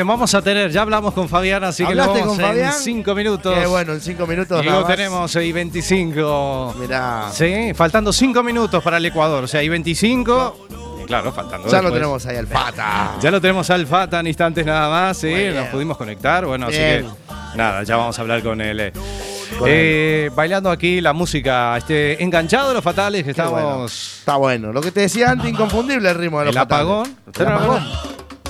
Vamos 0.08 0.34
a 0.34 0.42
tener, 0.42 0.70
ya 0.70 0.82
hablamos 0.82 1.14
con 1.14 1.28
Fabián, 1.28 1.62
así 1.64 1.84
que 1.84 1.94
lo 1.94 2.02
¿Hablaste 2.02 2.20
vamos 2.22 2.36
con 2.38 2.44
Fabián? 2.46 2.72
en 2.74 2.80
cinco 2.80 3.14
minutos. 3.14 3.54
Qué 3.58 3.66
bueno, 3.66 3.92
en 3.92 4.00
cinco 4.00 4.26
minutos 4.26 4.62
Y 4.62 4.66
nada 4.66 4.80
lo 4.80 4.86
más. 4.86 4.96
tenemos 4.96 5.36
ahí 5.36 5.52
25. 5.52 6.74
Mirá. 6.80 7.28
Sí, 7.32 7.72
faltando 7.74 8.12
cinco 8.12 8.42
minutos 8.42 8.82
para 8.82 8.96
el 8.96 9.06
Ecuador. 9.06 9.44
O 9.44 9.46
sea, 9.46 9.60
hay 9.60 9.68
25. 9.68 10.66
y 11.02 11.04
Claro, 11.06 11.32
faltando. 11.32 11.68
Ya 11.68 11.80
lo 11.80 11.92
tenemos 11.92 12.26
ahí 12.26 12.36
al 12.36 12.46
Fata. 12.46 13.12
Ya 13.20 13.30
lo 13.30 13.40
tenemos 13.40 13.68
al 13.70 13.86
Fata 13.86 14.20
en 14.20 14.26
instantes 14.26 14.66
nada 14.66 14.88
más, 14.90 15.22
bien. 15.22 15.54
nos 15.54 15.68
pudimos 15.68 15.96
conectar, 15.96 16.44
bueno, 16.44 16.66
así 16.66 16.76
que 16.76 17.04
nada, 17.54 17.82
ya 17.84 17.96
vamos 17.96 18.18
a 18.18 18.22
hablar 18.22 18.42
con 18.42 18.60
él. 18.60 18.80
eh. 18.80 18.92
Eh, 19.66 20.30
bailando 20.34 20.70
aquí 20.70 21.00
la 21.00 21.12
música, 21.14 21.76
este, 21.78 22.22
enganchado 22.22 22.74
los 22.74 22.84
fatales 22.84 23.24
que 23.24 23.32
Qué 23.32 23.40
bueno. 23.42 23.58
estamos. 23.68 24.16
Está 24.20 24.36
bueno. 24.36 24.72
Lo 24.72 24.80
que 24.82 24.92
te 24.92 25.00
decía 25.00 25.30
antes, 25.30 25.48
inconfundible 25.48 26.10
el 26.10 26.14
ritmo 26.14 26.38
de 26.40 26.46
los 26.46 26.54
El 26.54 26.58
apagón. 26.60 27.06
fatales. 27.06 27.26
¿Usted 27.28 27.44
no 27.44 27.50
lo 27.50 27.56
apagón? 27.56 27.82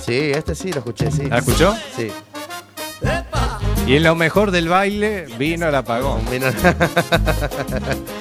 Sí, 0.08 0.30
este 0.34 0.54
sí 0.54 0.72
lo 0.72 0.78
escuché, 0.78 1.10
sí. 1.10 1.24
¿La 1.28 1.38
escuchó? 1.38 1.74
Sí. 1.94 2.10
Y 3.86 3.96
en 3.96 4.02
lo 4.04 4.14
mejor 4.14 4.50
del 4.50 4.68
baile 4.68 5.26
vino 5.38 5.68
el 5.68 5.74
apagón. 5.74 6.22
Vino- 6.30 6.46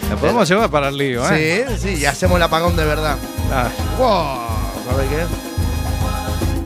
La 0.09 0.15
podemos 0.19 0.47
llevar 0.49 0.69
para 0.69 0.89
el 0.89 0.97
lío, 0.97 1.23
¿eh? 1.31 1.65
sí, 1.77 1.95
sí, 1.95 2.01
y 2.01 2.05
hacemos 2.05 2.35
el 2.37 2.43
apagón 2.43 2.75
de 2.75 2.83
verdad. 2.85 3.15
Ah, 3.53 3.69
Wow, 3.97 4.91
¿sabes 4.91 5.09
qué? 5.09 5.25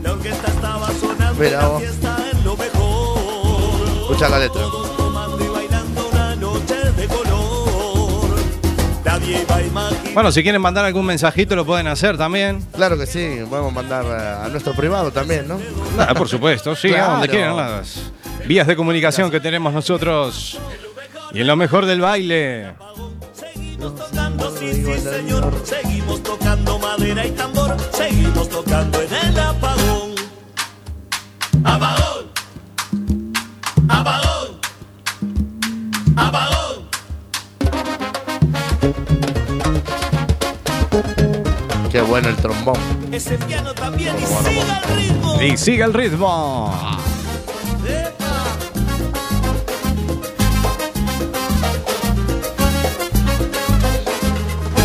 La 0.02 0.12
orquesta 0.12 0.48
estaba 0.48 0.88
sonando 1.00 1.34
Mira 1.42 1.62
la 1.62 1.68
vos. 1.68 1.82
fiesta 1.82 2.16
en 2.32 2.44
lo 2.44 2.56
mejor. 2.56 3.88
Escucha 4.02 4.28
la 4.28 4.38
letra. 4.40 4.62
Bueno, 10.14 10.30
si 10.30 10.42
quieren 10.42 10.60
mandar 10.60 10.84
algún 10.84 11.06
mensajito 11.06 11.56
lo 11.56 11.64
pueden 11.64 11.86
hacer 11.86 12.18
también. 12.18 12.62
Claro 12.74 12.98
que 12.98 13.06
sí, 13.06 13.38
podemos 13.48 13.72
mandar 13.72 14.04
eh, 14.04 14.44
a 14.46 14.48
nuestro 14.48 14.74
privado 14.74 15.10
también, 15.10 15.48
¿no? 15.48 15.58
Ah, 15.98 16.12
por 16.14 16.28
supuesto, 16.28 16.76
sí, 16.76 16.88
a 16.88 16.96
Claro. 16.96 17.12
donde 17.12 17.28
quieran 17.28 17.56
las 17.56 18.12
vías 18.46 18.66
de 18.66 18.76
comunicación 18.76 19.30
que 19.30 19.40
tenemos 19.40 19.72
nosotros. 19.72 20.58
Y 21.32 21.40
en 21.40 21.46
lo 21.46 21.56
mejor 21.56 21.86
del 21.86 22.00
baile. 22.02 22.74
Seguimos 23.32 23.96
tocando, 23.96 24.54
sí, 24.58 24.72
sí, 24.84 24.98
señor. 25.00 25.54
Seguimos 25.64 26.22
tocando 26.22 26.78
madera 26.78 27.26
y 27.26 27.30
tambor. 27.30 27.74
Seguimos 27.92 28.48
tocando 28.50 29.00
en 29.00 29.14
el. 29.14 29.38
Apagón. 29.38 30.01
Qué 41.92 42.00
bueno 42.00 42.30
el 42.30 42.36
trombón. 42.36 42.78
Ese 43.12 43.36
piano 43.36 43.74
también 43.74 44.16
y 44.18 44.24
siga 44.24 44.78
el 44.78 44.96
ritmo. 44.96 45.42
Y 45.42 45.56
sigue 45.58 45.82
el 45.84 45.92
ritmo. 45.92 46.74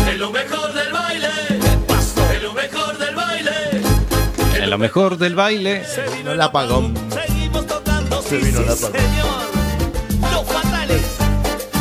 En 0.06 0.18
lo 0.18 0.30
mejor 0.30 0.74
del 0.74 0.92
baile. 0.92 1.28
En 2.34 2.42
lo 2.42 2.52
mejor 2.52 2.98
del 2.98 3.14
baile. 3.14 3.50
En 4.62 4.70
lo 4.70 4.76
mejor 4.76 5.16
del 5.16 5.34
baile. 5.34 5.84
Se 5.86 6.14
vino 6.14 6.32
el 6.32 6.40
apagón. 6.42 6.92
Seguimos 7.10 7.66
tocando, 7.66 8.20
Se 8.20 8.36
vino 8.36 8.58
sí, 8.58 8.64
el 8.64 8.70
apagón. 8.70 9.37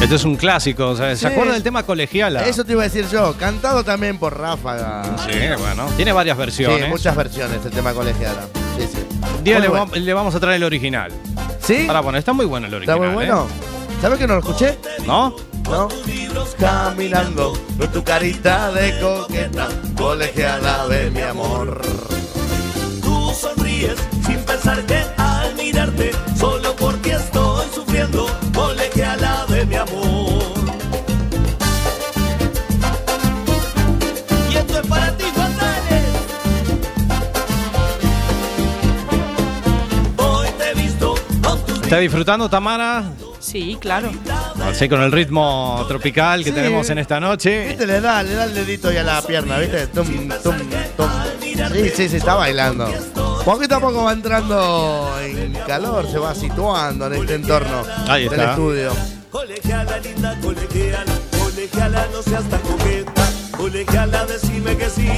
Este 0.02 0.16
es 0.16 0.24
un 0.26 0.36
clásico. 0.36 0.96
¿Se 0.96 1.16
Sí. 1.16 1.26
acuerdan 1.26 1.56
del 1.56 1.64
tema 1.64 1.84
colegiala? 1.84 2.44
Eso 2.46 2.64
te 2.64 2.74
iba 2.74 2.82
a 2.82 2.86
decir 2.86 3.08
yo, 3.12 3.36
cantado 3.38 3.84
también 3.84 4.20
por 4.20 4.38
Ráfaga. 4.38 5.04
Sí, 5.26 5.32
bueno. 5.60 5.88
Tiene 5.96 6.14
varias 6.14 6.38
versiones. 6.38 6.84
Sí, 6.84 6.90
muchas 6.90 7.16
versiones 7.16 7.66
el 7.66 7.72
tema 7.72 7.94
colegiala. 7.94 8.42
Sí, 8.78 8.88
sí. 8.94 9.00
Un 9.38 9.44
día 9.44 9.60
le, 9.60 9.68
bueno. 9.70 9.88
va- 9.92 9.98
le 9.98 10.14
vamos 10.14 10.36
a 10.36 10.40
traer 10.40 10.58
el 10.58 10.64
original. 10.64 11.12
¿Sí? 11.62 11.86
Ahora, 11.88 12.02
bueno, 12.02 12.18
está 12.20 12.32
muy 12.34 12.46
bueno 12.46 12.68
el 12.68 12.74
¿Está 12.74 12.96
original. 12.96 13.16
muy 13.16 13.26
bueno? 13.26 13.48
¿eh? 13.50 14.02
¿Sabes 14.02 14.20
que 14.20 14.28
no 14.28 14.34
lo 14.36 14.40
escuché? 14.40 14.78
¿No? 15.06 15.36
¿No? 15.64 15.88
Caminando 16.60 17.54
con 17.78 17.88
tu 17.92 18.04
carita 18.04 18.72
de 18.72 19.00
coqueta, 19.00 19.68
colegiala 19.98 20.88
de 20.88 21.12
mi 21.12 21.22
amor. 21.22 21.82
Tú 23.04 23.32
sonríes 23.34 23.96
sin 24.26 24.38
pensar 24.46 24.84
que 24.86 25.04
al 25.18 25.54
mirarte, 25.56 26.12
solo 26.40 26.67
¿Está 41.88 42.00
disfrutando, 42.00 42.50
Tamara? 42.50 43.02
Sí, 43.40 43.78
claro. 43.80 44.12
Así 44.62 44.90
con 44.90 45.02
el 45.02 45.10
ritmo 45.12 45.86
tropical 45.88 46.44
que 46.44 46.50
Sí. 46.50 46.56
tenemos 46.56 46.90
en 46.90 46.98
esta 46.98 47.18
noche. 47.22 47.70
Viste, 47.70 47.88
le 47.88 48.02
da, 48.02 48.22
le 48.24 48.34
da 48.34 48.44
el 48.44 48.54
dedito 48.54 48.92
ya 48.92 49.00
a 49.02 49.04
la 49.06 49.22
pierna, 49.22 49.58
¿viste? 49.58 49.88
Tum, 49.88 50.06
tum, 50.44 50.56
tum. 50.98 51.08
Sí, 51.72 51.90
sí, 51.96 52.10
sí, 52.10 52.18
está 52.18 52.36
bailando. 52.36 52.92
Poquito 53.46 53.78
a 53.78 53.80
poco 53.80 54.04
va 54.04 54.12
entrando 54.12 55.10
en 55.24 55.54
calor, 55.66 56.06
se 56.12 56.20
va 56.20 56.36
situando 56.36 57.08
en 57.08 57.14
este 57.14 57.36
entorno 57.36 57.84
Ahí 58.10 58.24
del 58.28 58.34
está. 58.34 58.52
estudio. 58.52 58.92
Colegiala 59.32 59.98
linda, 60.00 60.38
colegiala, 60.42 61.14
colegiala, 61.40 62.08
no 62.12 62.22
seas 62.22 62.44
tan 62.50 62.60
coqueta. 62.62 63.30
Colegiala, 63.56 64.26
decime 64.26 64.76
que 64.76 64.90
sí. 64.90 65.10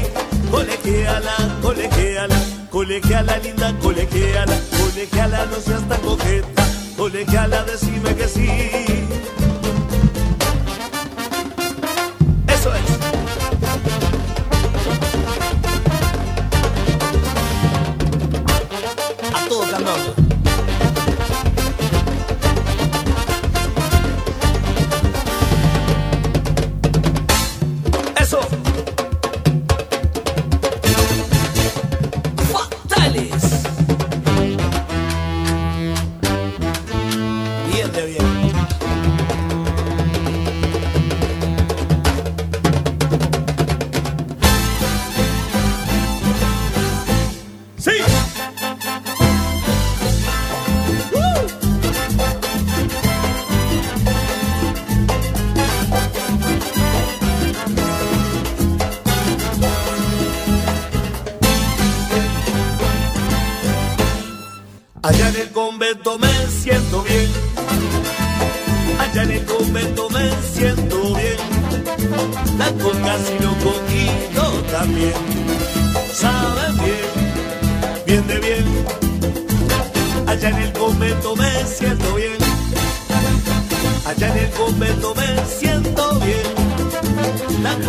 Colegiala, 0.52 1.34
colegiala, 1.64 2.36
colegiala 2.70 3.38
linda, 3.38 3.74
colegiala, 3.80 4.58
colegiala, 4.78 5.46
no 5.46 5.56
seas 5.60 5.88
tan 5.88 6.02
coqueta. 6.02 6.66
Colegiala, 6.98 7.64
decime 7.64 8.16
que 8.16 8.28
sí. 8.28 8.48
Eso 12.48 12.76
es. 12.76 12.82
A 19.34 19.48
todo 19.48 19.62
cantando. 19.72 20.29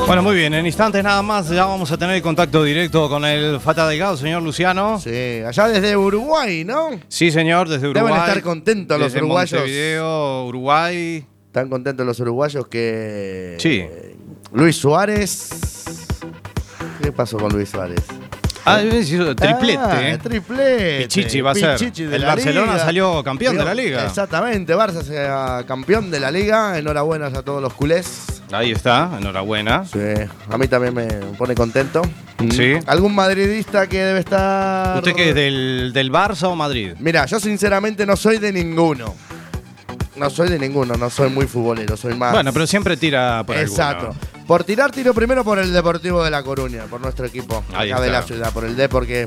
Bueno, 0.06 0.22
muy 0.22 0.34
bien. 0.36 0.54
En 0.54 0.66
instantes 0.66 1.02
nada 1.02 1.22
más 1.22 1.48
ya 1.48 1.64
vamos 1.64 1.90
a 1.92 1.96
tener 1.96 2.20
contacto 2.22 2.64
directo 2.64 3.08
con 3.08 3.24
el 3.24 3.60
Fata 3.60 3.86
Delgado, 3.88 4.16
señor 4.16 4.42
Luciano. 4.42 5.00
Sí, 5.00 5.42
allá 5.46 5.68
desde 5.68 5.96
Uruguay, 5.96 6.64
¿no? 6.64 6.90
Sí, 7.08 7.30
señor, 7.30 7.68
desde 7.68 7.88
Uruguay. 7.88 8.12
Deben 8.12 8.28
estar 8.28 8.42
contentos 8.42 8.98
los 8.98 9.12
Desde 9.12 9.24
uruguayos. 9.24 9.60
Montevideo, 9.60 10.46
Uruguay. 10.46 11.26
Están 11.46 11.68
contentos 11.68 12.06
los 12.06 12.20
uruguayos 12.20 12.66
que. 12.68 13.56
Sí. 13.58 13.84
Luis 14.52 14.76
Suárez. 14.76 15.50
¿Qué 17.02 17.12
pasó 17.12 17.38
con 17.38 17.52
Luis 17.52 17.68
Suárez? 17.68 18.00
Ah, 18.64 18.82
hizo 18.82 19.34
triplete. 19.34 19.78
Ah, 19.78 20.10
eh. 20.10 20.18
triplete. 20.22 20.98
Pichichi 21.02 21.40
va 21.40 21.52
a 21.52 21.54
ser. 21.54 21.92
El 21.98 22.20
la 22.20 22.28
Barcelona 22.28 22.72
liga. 22.72 22.84
salió 22.84 23.24
campeón 23.24 23.56
de 23.56 23.64
la 23.64 23.74
liga. 23.74 24.06
Exactamente, 24.06 24.74
Barça 24.74 25.02
sea 25.02 25.64
campeón 25.66 26.10
de 26.10 26.20
la 26.20 26.30
liga. 26.30 26.78
Enhorabuena 26.78 27.26
a 27.26 27.42
todos 27.42 27.62
los 27.62 27.72
culés. 27.72 28.39
Ahí 28.52 28.72
está, 28.72 29.10
enhorabuena. 29.18 29.84
Sí, 29.84 29.98
a 30.50 30.58
mí 30.58 30.66
también 30.68 30.94
me 30.94 31.06
pone 31.36 31.54
contento. 31.54 32.02
Sí. 32.50 32.74
¿Algún 32.86 33.14
madridista 33.14 33.86
que 33.86 33.98
debe 33.98 34.20
estar. 34.20 34.96
¿Usted 34.98 35.14
qué 35.14 35.28
es 35.30 35.34
del, 35.34 35.92
del 35.92 36.10
Barça 36.10 36.44
o 36.44 36.56
Madrid? 36.56 36.94
Mira, 36.98 37.26
yo 37.26 37.38
sinceramente 37.38 38.06
no 38.06 38.16
soy 38.16 38.38
de 38.38 38.52
ninguno. 38.52 39.14
No 40.16 40.28
soy 40.28 40.48
de 40.48 40.58
ninguno, 40.58 40.96
no 40.96 41.08
soy 41.08 41.30
muy 41.30 41.46
futbolero, 41.46 41.96
soy 41.96 42.14
más. 42.14 42.32
Bueno, 42.32 42.52
pero 42.52 42.66
siempre 42.66 42.96
tira 42.96 43.42
por 43.46 43.56
Exacto. 43.56 44.08
alguno. 44.08 44.20
Por 44.46 44.64
tirar, 44.64 44.90
tiro 44.90 45.14
primero 45.14 45.44
por 45.44 45.58
el 45.58 45.72
Deportivo 45.72 46.24
de 46.24 46.30
La 46.30 46.42
Coruña, 46.42 46.82
por 46.84 47.00
nuestro 47.00 47.24
equipo, 47.24 47.62
Ahí 47.72 47.90
acá 47.90 48.02
de 48.02 48.10
la 48.10 48.22
ciudad, 48.22 48.52
por 48.52 48.64
el 48.64 48.76
D, 48.76 48.88
porque 48.88 49.26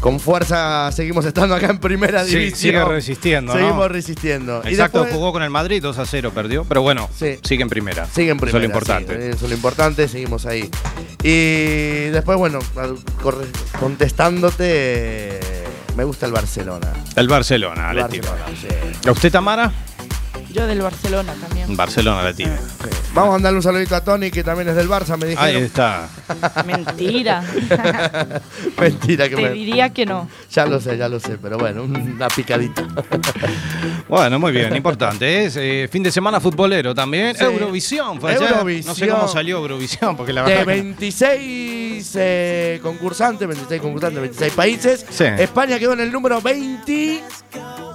con 0.00 0.18
fuerza 0.18 0.90
seguimos 0.92 1.24
estando 1.26 1.54
acá 1.54 1.66
en 1.70 1.78
primera 1.78 2.24
Sí, 2.24 2.30
división. 2.36 2.58
sigue 2.58 2.84
resistiendo, 2.84 3.52
¿no? 3.54 3.58
Seguimos 3.60 3.90
resistiendo. 3.90 4.62
Y 4.64 4.68
Exacto, 4.68 5.00
después- 5.00 5.14
jugó 5.14 5.32
con 5.32 5.42
el 5.42 5.50
Madrid 5.50 5.82
2 5.82 5.98
a 5.98 6.06
0, 6.06 6.32
perdió. 6.34 6.64
Pero 6.64 6.82
bueno, 6.82 7.08
Sí. 7.18 7.38
sigue 7.42 7.62
en 7.62 7.68
primera. 7.68 8.06
Sigue 8.06 8.30
en 8.30 8.38
primera. 8.38 8.58
Eso 8.58 8.58
es 8.58 8.62
lo 8.62 8.66
importante. 8.78 9.14
sí, 9.16 9.28
eso 9.36 9.44
es 9.44 9.50
lo 9.50 9.56
importante, 9.56 10.08
seguimos 10.08 10.46
ahí. 10.46 10.70
Y 11.22 12.10
después, 12.10 12.38
bueno, 12.38 12.60
contestándote, 13.78 15.40
me 15.96 16.04
gusta 16.04 16.26
el 16.26 16.32
Barcelona. 16.32 16.92
El 17.16 17.28
Barcelona, 17.28 17.90
El 17.90 18.06
tira. 18.08 18.30
Barcelona, 18.30 18.58
sí. 18.60 19.08
¿A 19.08 19.12
usted, 19.12 19.30
Tamara? 19.32 19.72
Yo 20.52 20.66
del 20.66 20.80
Barcelona 20.82 21.32
también. 21.34 21.76
Barcelona 21.76 22.22
le 22.24 22.34
tira. 22.34 22.58
Vamos 23.14 23.30
a 23.30 23.32
mandarle 23.34 23.56
un 23.58 23.62
saludito 23.62 23.94
a 23.96 24.02
Tony, 24.04 24.30
que 24.30 24.42
también 24.44 24.68
es 24.68 24.76
del 24.76 24.88
Barça, 24.88 25.16
me 25.16 25.26
dijeron. 25.26 25.44
Ahí 25.56 25.62
está. 25.62 26.08
Mentira. 26.66 27.42
Mentira 28.80 29.28
que 29.28 29.36
Te 29.36 29.42
me... 29.42 29.50
diría 29.50 29.90
que 29.90 30.06
no. 30.06 30.28
Ya 30.52 30.66
lo 30.66 30.80
sé, 30.80 30.96
ya 30.96 31.08
lo 31.08 31.18
sé, 31.20 31.38
pero 31.40 31.58
bueno, 31.58 31.84
una 31.84 32.28
picadita. 32.28 32.86
Bueno, 34.08 34.40
muy 34.40 34.50
bien, 34.50 34.74
importante. 34.74 35.48
Eh, 35.54 35.86
fin 35.88 36.02
de 36.02 36.10
semana 36.10 36.40
futbolero 36.40 36.92
también. 36.94 37.36
Sí. 37.36 37.44
Eurovisión 37.44 38.20
fue 38.20 38.32
ayer. 38.34 38.50
Eurovisión. 38.50 38.86
No 38.88 38.94
sé 38.96 39.08
cómo 39.08 39.28
salió 39.28 39.58
Eurovisión, 39.58 40.16
porque 40.16 40.32
la 40.32 40.42
De 40.42 40.48
verdad. 40.50 40.64
que- 40.66 40.82
26 40.82 42.12
eh, 42.16 42.80
concursantes, 42.82 43.46
26 43.46 43.80
concursantes, 43.80 44.20
26 44.20 44.52
países. 44.52 45.06
Sí. 45.10 45.24
España 45.24 45.78
quedó 45.78 45.92
en 45.92 46.00
el 46.00 46.10
número 46.10 46.40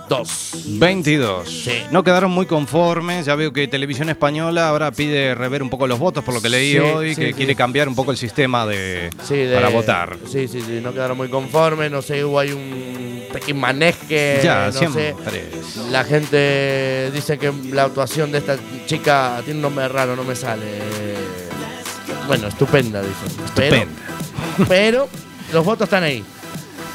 22. 0.09 0.51
22. 0.79 1.69
No 1.91 2.03
quedaron 2.03 2.31
muy 2.31 2.45
conformes. 2.45 3.25
Ya 3.25 3.35
veo 3.35 3.51
que 3.53 3.67
Televisión 3.67 4.09
Española 4.09 4.69
ahora 4.69 4.91
pide 4.91 5.33
rever 5.35 5.63
un 5.63 5.69
poco 5.69 5.87
los 5.87 5.99
votos, 5.99 6.23
por 6.23 6.33
lo 6.33 6.41
que 6.41 6.49
leí 6.49 6.73
Sí, 6.73 6.77
hoy, 6.79 7.15
sí, 7.15 7.21
que 7.21 7.27
sí. 7.29 7.33
quiere 7.33 7.55
cambiar 7.55 7.87
un 7.87 7.95
poco 7.95 8.11
el 8.11 8.17
sistema 8.17 8.65
de, 8.65 9.09
Sí, 9.27 9.35
de- 9.35 9.55
para 9.55 9.69
votar. 9.69 10.17
Sí, 10.31 10.47
sí, 10.47 10.61
sí, 10.61 10.79
no 10.81 10.93
quedaron 10.93 11.17
muy 11.17 11.29
conformes, 11.29 11.91
no 11.91 12.01
sé, 12.01 12.23
hubo 12.23 12.39
hay 12.39 12.51
un 12.51 13.23
pequeño 13.33 13.59
maneje, 13.59 14.39
Ya, 14.43 14.67
no 14.67 14.71
siempre. 14.71 15.15
sé. 15.29 15.91
La 15.91 16.03
gente 16.03 17.11
dice 17.11 17.37
que 17.37 17.51
la 17.71 17.83
actuación 17.85 18.31
de 18.31 18.37
esta 18.39 18.57
chica 18.85 19.41
tiene 19.43 19.57
un 19.57 19.61
nombre 19.63 19.87
raro, 19.87 20.15
no 20.15 20.23
me 20.23 20.35
sale. 20.35 20.63
Bueno, 22.27 22.47
estupenda, 22.47 23.01
dicen. 23.01 23.45
Pero, 23.55 23.75
Estupenda. 23.75 24.65
pero 24.67 25.07
los 25.53 25.63
votos 25.65 25.85
están 25.85 26.03
ahí. 26.03 26.23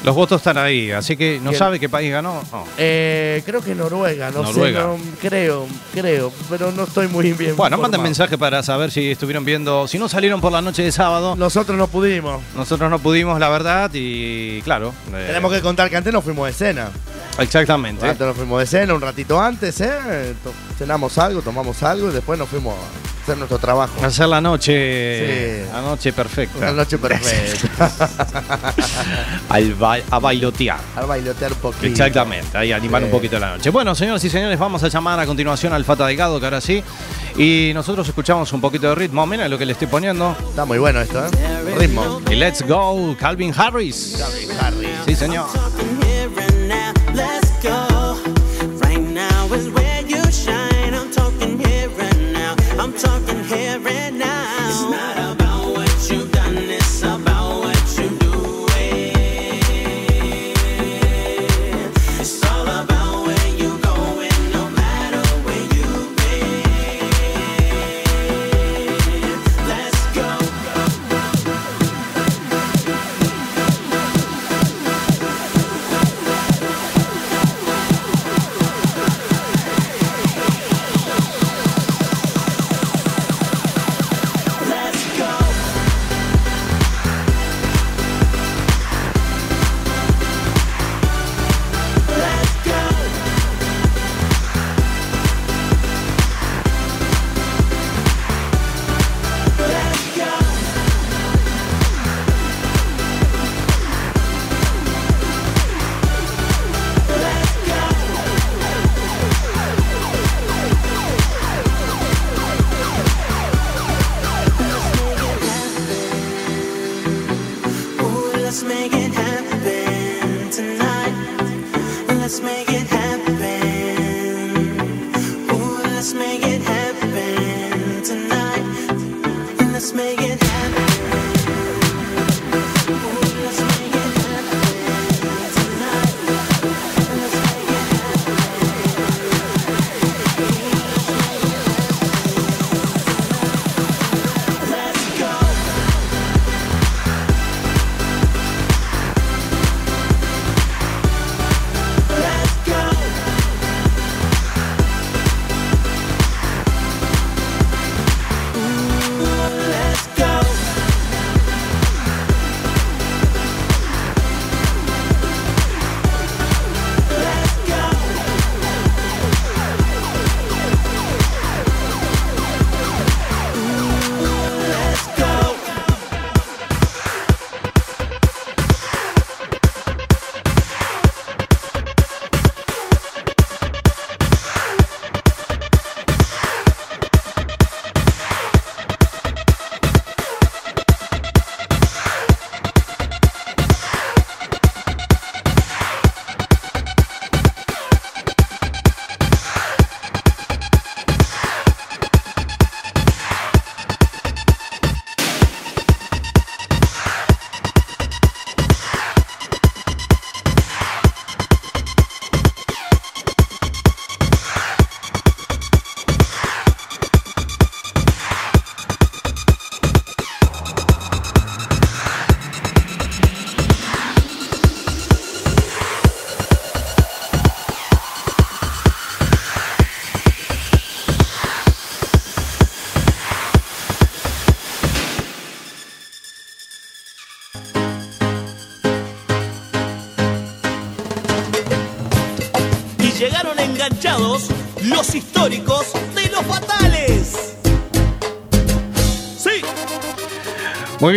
Los 0.03 0.15
votos 0.15 0.37
están 0.41 0.57
ahí, 0.57 0.89
así 0.91 1.15
que 1.15 1.39
no 1.43 1.53
sabe 1.53 1.79
qué 1.79 1.87
país 1.87 2.11
ganó. 2.11 2.41
No. 2.51 2.65
Eh, 2.77 3.43
creo 3.45 3.61
que 3.61 3.75
Noruega, 3.75 4.31
no 4.31 4.41
Noruega. 4.41 4.81
sé, 4.81 4.87
no- 4.87 4.97
creo, 5.21 5.67
creo, 5.93 6.31
pero 6.49 6.71
no 6.71 6.83
estoy 6.85 7.07
muy 7.07 7.33
bien. 7.33 7.55
Bueno, 7.55 7.77
manden 7.77 8.01
mensaje 8.01 8.35
para 8.37 8.63
saber 8.63 8.89
si 8.89 9.11
estuvieron 9.11 9.45
viendo, 9.45 9.87
si 9.87 9.99
no 9.99 10.09
salieron 10.09 10.41
por 10.41 10.51
la 10.51 10.61
noche 10.61 10.81
de 10.83 10.91
sábado. 10.91 11.35
Nosotros 11.35 11.77
no 11.77 11.87
pudimos. 11.87 12.41
Nosotros 12.55 12.89
no 12.89 12.97
pudimos, 12.97 13.39
la 13.39 13.49
verdad, 13.49 13.91
y 13.93 14.61
claro. 14.63 14.91
eh, 15.13 15.25
Tenemos 15.27 15.53
que 15.53 15.61
contar 15.61 15.89
que 15.89 15.97
antes 15.97 16.11
nos 16.11 16.23
fuimos 16.23 16.47
de 16.47 16.53
cena. 16.53 16.89
Exactamente. 17.37 18.07
Antes 18.07 18.25
nos 18.27 18.35
fuimos 18.35 18.59
de 18.59 18.65
cena 18.65 18.93
un 18.95 19.01
ratito 19.01 19.39
antes, 19.39 19.79
¿eh? 19.81 20.33
Cenamos 20.77 21.17
algo, 21.19 21.41
tomamos 21.41 21.81
algo 21.83 22.09
y 22.09 22.13
después 22.13 22.37
nos 22.39 22.49
fuimos 22.49 22.73
a 22.75 23.10
hacer 23.31 23.37
nuestro 23.37 23.59
trabajo. 23.59 23.93
Hacer 24.05 24.27
la 24.27 24.41
noche, 24.41 25.63
Sí. 25.65 25.69
la 25.71 25.81
noche 25.81 26.11
perfecta. 26.13 26.57
Una 26.57 26.71
noche 26.73 26.97
perfecta. 26.97 27.89
Al 29.49 29.73
ba- 29.75 29.97
a 30.09 30.19
bailotear. 30.19 30.77
Al 30.95 31.05
bailotear 31.07 31.53
un 31.53 31.57
poquito. 31.59 31.85
Exactamente, 31.87 32.57
ahí 32.57 32.71
animar 32.73 33.01
Sí. 33.01 33.05
un 33.05 33.11
poquito 33.11 33.39
la 33.39 33.55
noche. 33.55 33.69
Bueno, 33.69 33.95
señoras 33.95 34.23
y 34.25 34.29
señores, 34.29 34.59
vamos 34.59 34.83
a 34.83 34.89
llamar 34.89 35.19
a 35.19 35.25
continuación 35.25 35.71
al 35.73 35.85
Fata 35.85 36.05
Delgado, 36.07 36.39
que 36.39 36.45
ahora 36.45 36.59
sí. 36.61 36.83
Y 37.37 37.71
nosotros 37.73 38.05
escuchamos 38.07 38.51
un 38.51 38.59
poquito 38.59 38.89
de 38.89 38.95
ritmo. 38.95 39.25
Mira 39.25 39.47
lo 39.47 39.57
que 39.57 39.65
le 39.65 39.71
estoy 39.73 39.87
poniendo. 39.87 40.35
Está 40.49 40.65
muy 40.65 40.77
bueno 40.79 40.99
esto, 40.99 41.25
¿eh? 41.25 41.29
Ritmo. 41.77 42.21
Y 42.29 42.35
let's 42.35 42.61
go, 42.67 43.15
Calvin 43.17 43.53
Harris. 43.57 44.15
Calvin 44.19 44.51
Harris. 44.59 44.89
Sí, 45.05 45.15
señor. 45.15 45.45
Let's 47.13 47.51
go. 47.63 48.17
Right 48.81 48.99
now 48.99 49.45
is 49.53 49.67
where 49.69 50.01
you 50.07 50.21
shine. 50.31 50.60
I'm 52.81 52.91
talking 52.93 53.43
here 53.43 53.79
and 53.87 54.17
now. 54.17 54.30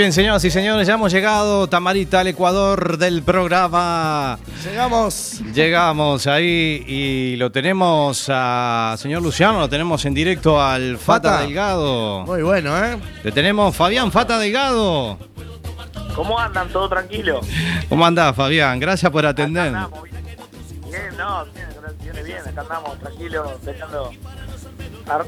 Bien, 0.05 0.13
señoras 0.13 0.45
y 0.45 0.51
señores, 0.51 0.87
ya 0.87 0.95
hemos 0.95 1.11
llegado, 1.11 1.67
Tamarita, 1.67 2.21
al 2.21 2.27
Ecuador 2.27 2.99
del 2.99 3.23
programa. 3.23 4.39
Llegamos. 4.63 5.41
Llegamos 5.55 6.27
ahí 6.27 6.85
y 6.87 7.37
lo 7.37 7.51
tenemos 7.51 8.27
a 8.29 8.97
señor 8.99 9.23
Luciano, 9.23 9.61
lo 9.61 9.69
tenemos 9.71 10.05
en 10.05 10.13
directo 10.13 10.61
al 10.61 10.99
Fata, 10.99 11.31
Fata. 11.31 11.41
Delgado. 11.41 12.27
Muy 12.27 12.43
bueno, 12.43 12.77
¿eh? 12.85 12.99
Le 13.23 13.33
tenemos 13.33 13.75
Fabián 13.75 14.13
Fata 14.13 14.39
Delgado. 14.39 15.19
¿Cómo 16.15 16.39
andan? 16.39 16.69
¿Todo 16.69 16.87
tranquilo? 16.87 17.41
¿Cómo 17.89 18.05
andás, 18.05 18.37
Fabián? 18.37 18.79
Gracias 18.79 19.11
por 19.11 19.25
atender. 19.25 19.73
Bien, 19.73 21.17
no, 21.17 21.47
bien, 21.47 21.69
viene 22.03 22.23
bien, 22.23 22.41
acá 22.47 22.61
andamos 22.61 22.99
tranquilos, 22.99 23.53
dejando, 23.65 24.13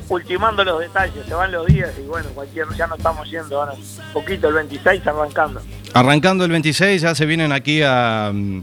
ultimando 0.08 0.64
los 0.64 0.80
detalles, 0.80 1.26
se 1.26 1.34
van 1.34 1.52
los 1.52 1.66
días 1.66 1.92
y 1.98 2.06
bueno, 2.06 2.28
cualquier, 2.34 2.66
ya 2.76 2.86
no 2.86 2.94
estamos 2.96 3.30
yendo, 3.30 3.60
ahora 3.60 3.74
poquito 4.12 4.48
el 4.48 4.54
26 4.54 5.06
arrancando. 5.06 5.60
Arrancando 5.94 6.44
el 6.44 6.50
26, 6.50 7.02
ya 7.02 7.14
se 7.14 7.26
vienen 7.26 7.52
aquí 7.52 7.82
a, 7.82 8.30
mm, 8.32 8.62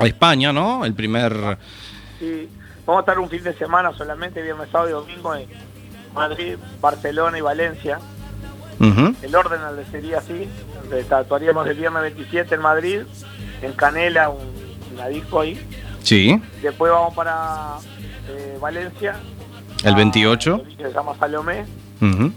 a 0.00 0.06
España, 0.06 0.52
¿no? 0.52 0.84
El 0.84 0.94
primer. 0.94 1.58
Y 2.20 2.48
vamos 2.86 2.98
a 2.98 3.00
estar 3.00 3.18
un 3.18 3.28
fin 3.28 3.42
de 3.42 3.54
semana 3.54 3.92
solamente, 3.92 4.42
viernes, 4.42 4.68
sábado 4.70 4.88
y 4.90 4.92
domingo 4.92 5.34
en 5.34 5.48
Madrid, 6.14 6.56
Barcelona 6.80 7.38
y 7.38 7.40
Valencia. 7.40 7.98
El 8.80 9.36
orden 9.36 9.60
sería 9.90 10.18
así, 10.18 10.48
actuaríamos 11.10 11.66
el 11.66 11.76
viernes 11.76 12.00
27 12.00 12.54
en 12.54 12.60
Madrid, 12.62 13.00
en 13.60 13.72
Canela, 13.74 14.30
un, 14.30 14.40
una 14.94 15.06
disco 15.08 15.40
ahí. 15.40 15.60
Sí, 16.02 16.40
Después 16.62 16.90
vamos 16.90 17.14
para 17.14 17.76
eh, 18.28 18.56
Valencia, 18.58 19.16
el 19.84 19.94
28. 19.94 20.62
que 20.76 20.84
se 20.84 20.92
llama 20.92 21.14
Salomé, 21.18 21.64
Ujú. 22.00 22.32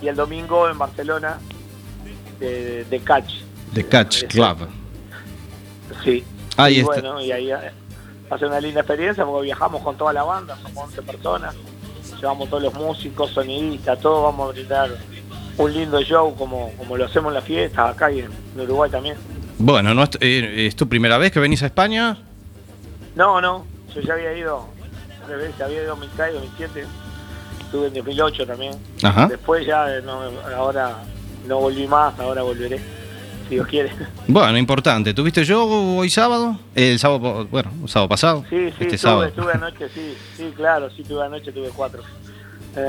y 0.00 0.08
el 0.08 0.16
domingo 0.16 0.68
en 0.68 0.78
Barcelona, 0.78 1.38
de, 2.40 2.84
de 2.84 3.00
Catch. 3.00 3.32
The 3.74 3.86
Catch 3.86 4.24
Club. 4.26 4.68
Sí. 6.04 6.24
Ahí 6.56 6.76
y 6.76 6.80
está. 6.80 6.92
bueno, 6.92 7.20
y 7.20 7.32
ahí 7.32 7.50
eh, 7.50 7.56
va 8.30 8.36
a 8.36 8.38
ser 8.38 8.48
una 8.48 8.60
linda 8.60 8.80
experiencia 8.80 9.24
porque 9.24 9.44
viajamos 9.46 9.82
con 9.82 9.96
toda 9.96 10.12
la 10.12 10.22
banda, 10.22 10.56
somos 10.62 10.84
11 10.84 11.02
personas, 11.02 11.54
llevamos 12.20 12.48
todos 12.50 12.62
los 12.62 12.74
músicos, 12.74 13.30
sonidistas, 13.30 13.98
todos 14.00 14.22
vamos 14.22 14.50
a 14.50 14.52
brindar 14.52 14.90
un 15.58 15.72
lindo 15.72 16.00
show 16.02 16.34
como, 16.34 16.72
como 16.78 16.96
lo 16.96 17.04
hacemos 17.06 17.30
en 17.30 17.34
las 17.34 17.44
fiestas 17.44 17.94
acá 17.94 18.10
y 18.10 18.20
en, 18.20 18.30
en 18.54 18.60
Uruguay 18.60 18.90
también. 18.90 19.16
Bueno, 19.58 19.94
¿no 19.94 20.02
es, 20.02 20.10
eh, 20.20 20.66
¿es 20.66 20.76
tu 20.76 20.88
primera 20.88 21.18
vez 21.18 21.30
que 21.30 21.40
venís 21.40 21.62
a 21.62 21.66
España? 21.66 22.18
No, 23.14 23.40
no, 23.40 23.64
yo 23.94 24.00
ya 24.00 24.14
había 24.14 24.36
ido 24.36 24.66
tres 25.26 25.38
veces, 25.38 25.60
había 25.60 25.82
ido 25.82 25.94
en 25.94 26.00
2006, 26.00 26.34
2007, 26.34 26.84
estuve 27.60 27.86
en 27.88 27.94
2008 27.94 28.46
también. 28.46 28.74
Ajá. 29.02 29.26
Después 29.28 29.66
ya, 29.66 29.96
eh, 29.96 30.02
no, 30.02 30.20
ahora 30.56 30.98
no 31.46 31.58
volví 31.60 31.86
más, 31.86 32.18
ahora 32.18 32.42
volveré, 32.42 32.78
si 33.48 33.54
Dios 33.54 33.66
quiere. 33.66 33.92
Bueno, 34.26 34.56
importante. 34.58 35.14
¿Tuviste 35.14 35.44
yo 35.44 35.64
hoy 35.66 36.08
sábado? 36.10 36.58
El 36.74 36.98
sábado, 36.98 37.46
bueno, 37.50 37.70
el 37.82 37.88
sábado 37.88 38.08
pasado. 38.08 38.44
Sí, 38.48 38.70
sí, 38.78 38.84
este 38.84 38.94
estuve 38.96 39.52
anoche, 39.52 39.88
sí, 39.88 40.16
sí, 40.36 40.52
claro, 40.56 40.90
sí, 40.90 41.02
tuve 41.02 41.24
anoche, 41.24 41.52
tuve 41.52 41.70
cuatro. 41.74 42.02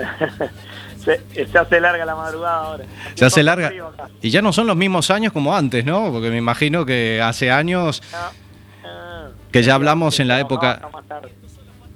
Se, 1.03 1.21
se 1.51 1.57
hace 1.57 1.81
larga 1.81 2.05
la 2.05 2.15
madrugada 2.15 2.63
ahora. 2.63 2.85
Se 3.15 3.25
hace 3.25 3.43
larga. 3.43 3.69
Y 4.21 4.29
ya 4.29 4.41
no 4.41 4.53
son 4.53 4.67
los 4.67 4.77
mismos 4.77 5.11
años 5.11 5.33
como 5.33 5.53
antes, 5.53 5.83
¿no? 5.83 6.13
Porque 6.13 6.29
me 6.29 6.37
imagino 6.37 6.85
que 6.85 7.21
hace 7.21 7.51
años 7.51 8.01
que 9.51 9.61
ya 9.61 9.75
hablamos 9.75 10.19
en 10.19 10.27
la 10.29 10.39
época, 10.39 10.79
No, 10.81 10.89
más 10.89 11.05
tarde. 11.05 11.31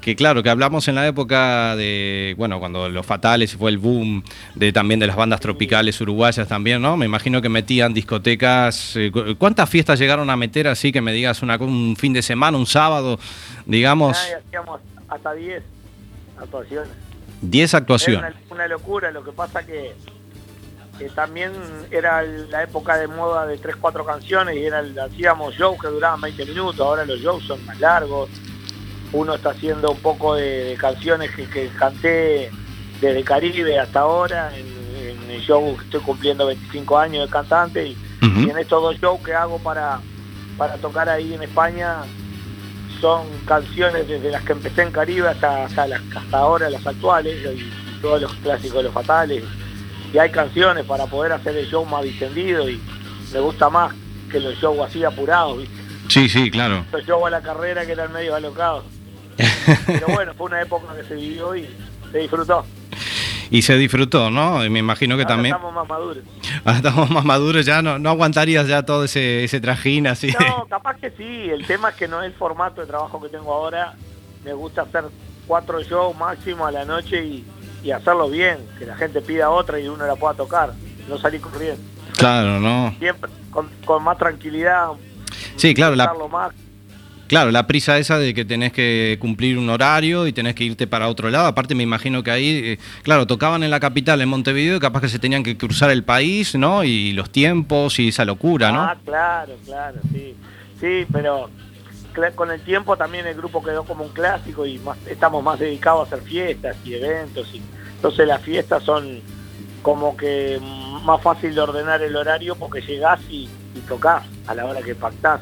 Que 0.08 0.16
claro, 0.16 0.42
que 0.42 0.50
hablamos 0.50 0.88
en 0.88 0.96
la 0.96 1.06
época 1.06 1.76
de, 1.76 2.34
bueno, 2.38 2.60
cuando 2.60 2.88
los 2.88 3.06
fatales 3.06 3.58
fue 3.58 3.72
el 3.72 3.78
boom 3.78 4.24
de 4.56 4.72
también 4.72 5.02
de 5.02 5.08
las 5.08 5.18
bandas 5.18 5.42
tropicales 5.42 6.00
uruguayas 6.00 6.48
también, 6.48 6.82
¿no? 6.82 6.96
Me 6.96 7.06
imagino 7.06 7.42
que 7.42 7.50
metían 7.50 7.94
discotecas. 7.94 8.96
eh, 8.96 9.12
cu- 9.12 9.36
¿Cuántas 9.38 9.70
fiestas 9.70 10.00
llegaron 10.00 10.30
a 10.30 10.38
meter 10.38 10.70
así 10.70 10.94
que 10.94 11.02
me 11.02 11.12
digas 11.12 11.42
una, 11.42 11.58
un 11.58 11.98
fin 11.98 12.14
de 12.14 12.22
semana, 12.22 12.58
un 12.58 12.66
sábado, 12.66 13.20
digamos, 13.66 14.18
hacíamos 14.18 14.80
hasta 15.10 15.34
10 15.34 15.62
actuaciones. 16.40 16.90
10 17.42 17.74
Era 17.74 17.80
actuaciones? 17.80 18.34
una, 18.50 18.56
una 18.56 18.68
locura, 18.70 19.12
lo 19.12 19.26
que 19.26 19.34
pasa 19.34 19.66
que, 19.66 19.94
que 20.98 21.10
también 21.10 21.52
era 21.92 22.22
la 22.24 22.64
época 22.64 22.98
de 22.98 23.08
moda 23.10 23.46
de 23.46 23.58
3, 23.58 23.76
4 23.76 24.06
canciones 24.06 24.56
y 24.56 24.64
era 24.64 24.82
hacíamos 25.06 25.54
shows 25.56 25.78
que 25.82 25.88
duraban 25.90 26.22
20 26.22 26.46
minutos, 26.46 26.80
ahora 26.80 27.04
los 27.04 27.20
shows 27.20 27.44
son 27.44 27.66
más 27.66 27.78
largos. 27.82 28.30
Uno 29.14 29.36
está 29.36 29.52
haciendo 29.52 29.92
un 29.92 30.00
poco 30.00 30.36
de, 30.36 30.66
de 30.66 30.76
canciones 30.76 31.32
que, 31.32 31.46
que 31.46 31.70
canté 31.70 32.52
desde 33.00 33.24
Caribe 33.24 33.80
hasta 33.80 34.02
ahora, 34.02 34.52
en, 34.58 34.66
en 35.26 35.32
el 35.32 35.42
show 35.42 35.76
que 35.78 35.86
estoy 35.86 36.02
cumpliendo 36.02 36.46
25 36.48 36.98
años 36.98 37.26
de 37.26 37.32
cantante 37.32 37.88
y, 37.88 37.98
y 38.22 38.50
en 38.50 38.58
estos 38.58 38.82
dos 38.82 39.00
shows 39.00 39.22
que 39.24 39.34
hago 39.34 39.60
para, 39.60 40.00
para 40.58 40.76
tocar 40.78 41.08
ahí 41.10 41.34
en 41.34 41.44
España 41.44 41.98
son 43.00 43.28
canciones 43.46 44.08
desde 44.08 44.32
las 44.32 44.44
que 44.44 44.54
empecé 44.54 44.82
en 44.82 44.92
Caribe 44.92 45.30
hasta, 45.30 45.66
hasta, 45.66 45.88
las, 45.88 46.02
hasta 46.16 46.38
ahora 46.38 46.70
las 46.70 46.86
actuales 46.86 47.38
y, 47.56 47.62
y 47.62 48.00
todos 48.02 48.22
los 48.22 48.34
clásicos 48.36 48.78
de 48.78 48.84
los 48.84 48.94
fatales 48.94 49.44
y 50.14 50.18
hay 50.18 50.32
canciones 50.32 50.86
para 50.86 51.06
poder 51.06 51.34
hacer 51.34 51.56
el 51.56 51.68
show 51.70 51.86
más 51.86 52.04
distendido 52.04 52.68
y 52.70 52.82
me 53.32 53.40
gusta 53.40 53.70
más 53.70 53.94
que 54.32 54.40
los 54.40 54.56
shows 54.56 54.80
así 54.88 55.04
apurados 55.04 55.60
¿viste? 55.60 55.76
Sí, 56.08 56.30
sí, 56.30 56.50
claro. 56.50 56.86
los 56.92 57.06
shows 57.06 57.28
a 57.28 57.30
la 57.30 57.42
carrera 57.42 57.86
que 57.86 57.92
eran 57.92 58.12
medio 58.12 58.36
alocados 58.36 58.84
pero 59.86 60.08
bueno 60.08 60.34
fue 60.34 60.48
una 60.48 60.62
época 60.62 60.96
que 60.96 61.04
se 61.04 61.16
vivió 61.16 61.56
y 61.56 61.68
se 62.12 62.18
disfrutó 62.20 62.66
Y 63.50 63.62
se 63.62 63.78
disfrutó, 63.78 64.30
¿no? 64.30 64.64
Y 64.66 64.70
me 64.70 64.80
imagino 64.80 65.16
que 65.16 65.24
Ahora 65.24 65.36
también. 65.36 65.56
estamos 65.56 65.74
más 65.74 65.88
maduros 65.88 66.24
Ahora 66.66 66.78
estamos 66.78 67.10
más 67.12 67.24
maduros, 67.26 67.66
ya 67.66 67.82
no, 67.82 67.98
no 68.00 68.10
aguantarías 68.10 68.68
ya 68.68 68.84
todo 68.84 69.06
ese, 69.06 69.44
ese 69.44 69.62
trajín 69.62 70.08
así. 70.08 70.34
No, 70.40 70.66
capaz 70.68 70.96
que 70.98 71.12
sí. 71.12 71.50
El 71.50 71.66
tema 71.66 71.90
es 71.90 71.96
que 71.96 72.08
no 72.08 72.22
es 72.22 72.28
el 72.28 72.34
formato 72.34 72.82
de 72.82 72.88
trabajo 72.88 73.22
que 73.22 73.30
tengo 73.30 73.54
ahora. 73.54 73.94
Me 74.44 74.54
gusta 74.54 74.82
hacer 74.82 75.06
cuatro 75.46 75.82
shows 75.82 76.18
máximo 76.18 76.66
a 76.66 76.72
la 76.72 76.84
noche 76.84 77.24
y, 77.24 77.46
y 77.84 77.92
hacerlo 77.92 78.30
bien. 78.30 78.58
Que 78.80 78.86
la 78.86 78.96
gente 78.98 79.22
pida 79.22 79.50
otra 79.50 79.80
y 79.80 79.88
uno 79.88 80.06
la 80.06 80.16
pueda 80.16 80.34
tocar. 80.34 80.74
No 81.08 81.18
salir 81.18 81.40
corriendo. 81.40 81.82
Claro, 82.18 82.60
¿no? 82.60 82.94
Siempre 83.00 83.30
con, 83.52 83.70
con 83.86 84.04
más 84.04 84.18
tranquilidad. 84.18 84.90
Sí, 85.56 85.74
claro, 85.74 85.96
la, 85.96 86.14
más. 86.30 86.52
Claro, 87.28 87.52
la 87.52 87.68
prisa 87.68 87.98
esa 87.98 88.18
de 88.18 88.34
que 88.34 88.46
tenés 88.46 88.72
que 88.72 89.18
cumplir 89.20 89.58
un 89.58 89.70
horario 89.70 90.28
y 90.28 90.34
tenés 90.34 90.56
que 90.56 90.64
irte 90.64 90.88
para 90.88 91.08
otro 91.08 91.30
lado. 91.30 91.48
Aparte, 91.48 91.76
me 91.76 91.84
imagino 91.84 92.24
que 92.24 92.32
ahí, 92.32 92.50
eh, 92.50 92.80
claro, 93.04 93.28
tocaban 93.28 93.64
en 93.64 93.72
la 93.72 93.80
capital, 93.80 94.22
en 94.22 94.30
Montevideo, 94.30 94.78
y 94.78 94.80
capaz 94.80 95.02
que 95.02 95.10
se 95.10 95.20
tenían 95.20 95.44
que 95.44 95.58
cruzar 95.58 95.92
el 95.92 96.04
país, 96.04 96.56
¿no? 96.56 96.84
Y 96.84 97.14
los 97.14 97.30
tiempos 97.30 98.00
y 98.00 98.10
esa 98.10 98.26
locura, 98.26 98.72
¿no? 98.72 98.82
Ah, 98.82 98.98
claro, 99.04 99.54
claro, 99.66 100.00
sí. 100.12 100.36
Sí, 100.80 101.06
pero 101.12 101.50
con 102.36 102.52
el 102.52 102.62
tiempo 102.62 102.98
también 102.98 103.28
el 103.28 103.36
grupo 103.36 103.64
quedó 103.64 103.84
como 103.84 104.06
un 104.06 104.12
clásico 104.12 104.66
y 104.66 104.80
más, 104.80 104.98
estamos 105.08 105.44
más 105.44 105.60
dedicados 105.60 106.12
a 106.12 106.16
hacer 106.16 106.28
fiestas 106.28 106.76
y 106.84 106.96
eventos. 106.96 107.54
y 107.54 107.62
Entonces 107.96 108.28
las 108.28 108.42
fiestas 108.42 108.84
son 108.84 109.22
como 109.82 110.18
que 110.18 110.60
más 111.04 111.22
fácil 111.22 111.54
de 111.54 111.62
ordenar 111.62 112.02
el 112.02 112.16
horario 112.16 112.56
porque 112.56 112.82
llegás 112.82 113.20
y, 113.30 113.48
y 113.76 113.80
tocás 113.88 114.24
a 114.48 114.56
la 114.56 114.66
hora 114.66 114.82
que 114.82 114.96
pactás. 114.96 115.42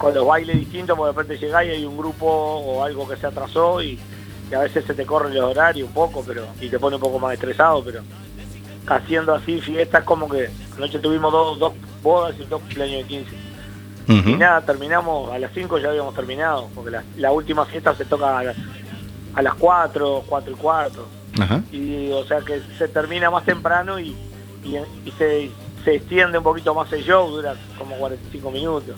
Con 0.00 0.14
los 0.14 0.26
bailes 0.26 0.58
distintos, 0.58 0.96
porque 0.96 1.14
de 1.14 1.22
repente 1.22 1.46
llegás 1.46 1.64
y 1.66 1.68
hay 1.70 1.84
un 1.84 1.96
grupo 1.96 2.26
o 2.26 2.82
algo 2.84 3.06
que 3.08 3.16
se 3.16 3.26
atrasó 3.26 3.82
y, 3.82 3.98
y 4.50 4.54
a 4.54 4.60
veces 4.60 4.84
se 4.84 4.94
te 4.94 5.04
corre 5.06 5.30
el 5.30 5.38
horario 5.38 5.86
un 5.86 5.92
poco 5.92 6.24
pero 6.26 6.44
y 6.60 6.68
te 6.68 6.78
pone 6.78 6.96
un 6.96 7.02
poco 7.02 7.18
más 7.18 7.34
estresado, 7.34 7.82
pero 7.84 8.00
haciendo 8.86 9.34
así 9.34 9.60
fiestas 9.60 10.04
como 10.04 10.28
que 10.28 10.50
anoche 10.76 10.98
tuvimos 10.98 11.30
dos, 11.32 11.58
dos 11.58 11.72
bodas 12.02 12.34
y 12.38 12.44
dos 12.46 12.60
cumpleaños 12.60 13.02
de 13.02 13.04
15. 13.08 13.30
Y 14.30 14.34
nada, 14.36 14.60
terminamos, 14.62 15.30
a 15.30 15.38
las 15.38 15.52
5 15.54 15.78
ya 15.78 15.90
habíamos 15.90 16.14
terminado, 16.14 16.68
porque 16.74 16.90
la, 16.90 17.04
la 17.18 17.30
última 17.32 17.64
fiesta 17.66 17.94
se 17.94 18.04
toca 18.04 18.38
a, 18.38 18.42
las- 18.42 18.56
a 19.34 19.42
las 19.42 19.54
4, 19.54 20.24
4 20.26 20.52
y 20.52 20.54
cuarto. 20.56 21.06
Y 21.70 22.10
o 22.10 22.24
sea 22.24 22.40
que 22.40 22.60
se 22.76 22.88
termina 22.88 23.30
más 23.30 23.44
temprano 23.44 24.00
y, 24.00 24.16
y, 24.64 24.76
y 25.04 25.10
se, 25.16 25.50
se 25.84 25.94
extiende 25.94 26.38
un 26.38 26.44
poquito 26.44 26.74
más 26.74 26.92
el 26.92 27.04
show, 27.04 27.28
dura 27.30 27.54
como 27.78 27.94
45 27.96 28.50
minutos. 28.50 28.96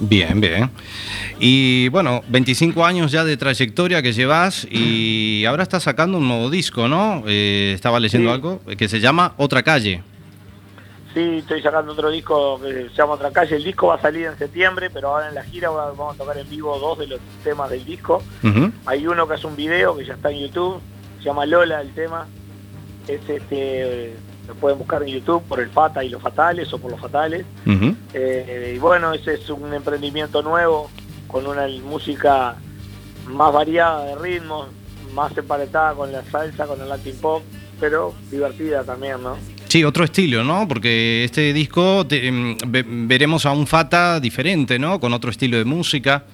Bien, 0.00 0.40
bien. 0.40 0.70
Y 1.40 1.88
bueno, 1.88 2.22
25 2.28 2.84
años 2.86 3.10
ya 3.10 3.24
de 3.24 3.36
trayectoria 3.36 4.00
que 4.00 4.12
llevas 4.12 4.66
y 4.70 5.44
ahora 5.44 5.64
estás 5.64 5.82
sacando 5.82 6.18
un 6.18 6.28
nuevo 6.28 6.50
disco, 6.50 6.86
¿no? 6.86 7.24
Eh, 7.26 7.72
estaba 7.74 7.98
leyendo 7.98 8.28
Sí. 8.30 8.34
algo 8.34 8.60
que 8.76 8.88
se 8.88 9.00
llama 9.00 9.34
Otra 9.38 9.62
Calle. 9.64 10.02
Sí, 11.14 11.38
estoy 11.38 11.60
sacando 11.62 11.92
otro 11.92 12.10
disco 12.10 12.60
que 12.60 12.90
se 12.90 12.94
llama 12.96 13.14
Otra 13.14 13.32
Calle. 13.32 13.56
El 13.56 13.64
disco 13.64 13.88
va 13.88 13.96
a 13.96 14.00
salir 14.00 14.26
en 14.26 14.38
septiembre, 14.38 14.88
pero 14.88 15.08
ahora 15.08 15.30
en 15.30 15.34
la 15.34 15.42
gira 15.42 15.70
va- 15.70 15.90
vamos 15.90 16.14
a 16.14 16.18
tocar 16.18 16.38
en 16.38 16.48
vivo 16.48 16.78
dos 16.78 16.98
de 16.98 17.08
los 17.08 17.20
temas 17.42 17.68
del 17.70 17.84
disco. 17.84 18.22
Hay 18.86 19.04
uno 19.06 19.26
que 19.26 19.34
es 19.34 19.44
un 19.44 19.56
video 19.56 19.96
que 19.96 20.04
ya 20.04 20.14
está 20.14 20.30
en 20.30 20.38
YouTube, 20.46 20.80
se 21.18 21.24
llama 21.24 21.44
Lola 21.44 21.80
el 21.80 21.92
tema. 21.92 22.26
Es 23.08 23.20
este, 23.28 24.14
lo 24.48 24.54
pueden 24.54 24.78
buscar 24.78 25.02
en 25.02 25.08
YouTube 25.10 25.42
por 25.44 25.60
el 25.60 25.68
Fata 25.68 26.02
y 26.02 26.08
los 26.08 26.22
Fatales 26.22 26.72
o 26.72 26.78
por 26.78 26.90
los 26.90 27.00
Fatales. 27.00 27.44
Ujú. 27.66 27.94
Eh, 28.14 28.72
y 28.76 28.78
bueno, 28.78 29.12
ese 29.12 29.34
es 29.34 29.48
un 29.50 29.72
emprendimiento 29.74 30.42
nuevo 30.42 30.90
con 31.26 31.46
una 31.46 31.66
música 31.84 32.56
más 33.28 33.52
variada 33.52 34.06
de 34.06 34.16
ritmos, 34.16 34.68
más 35.14 35.36
emparetada 35.36 35.94
con 35.94 36.10
la 36.10 36.22
salsa, 36.24 36.66
con 36.66 36.80
el 36.80 36.88
latin 36.88 37.16
pop, 37.20 37.42
pero 37.78 38.14
divertida 38.30 38.82
también, 38.84 39.22
¿no? 39.22 39.36
Sí, 39.68 39.84
otro 39.84 40.02
estilo, 40.04 40.42
¿no? 40.44 40.66
Porque 40.66 41.24
este 41.24 41.52
disco 41.52 42.06
te- 42.06 42.26
em, 42.26 42.56
ve- 42.68 42.86
veremos 42.88 43.44
a 43.44 43.52
un 43.52 43.66
Fata 43.66 44.18
diferente, 44.18 44.78
¿no? 44.78 44.98
Con 44.98 45.12
otro 45.12 45.30
estilo 45.30 45.58
de 45.58 45.66
música. 45.66 46.24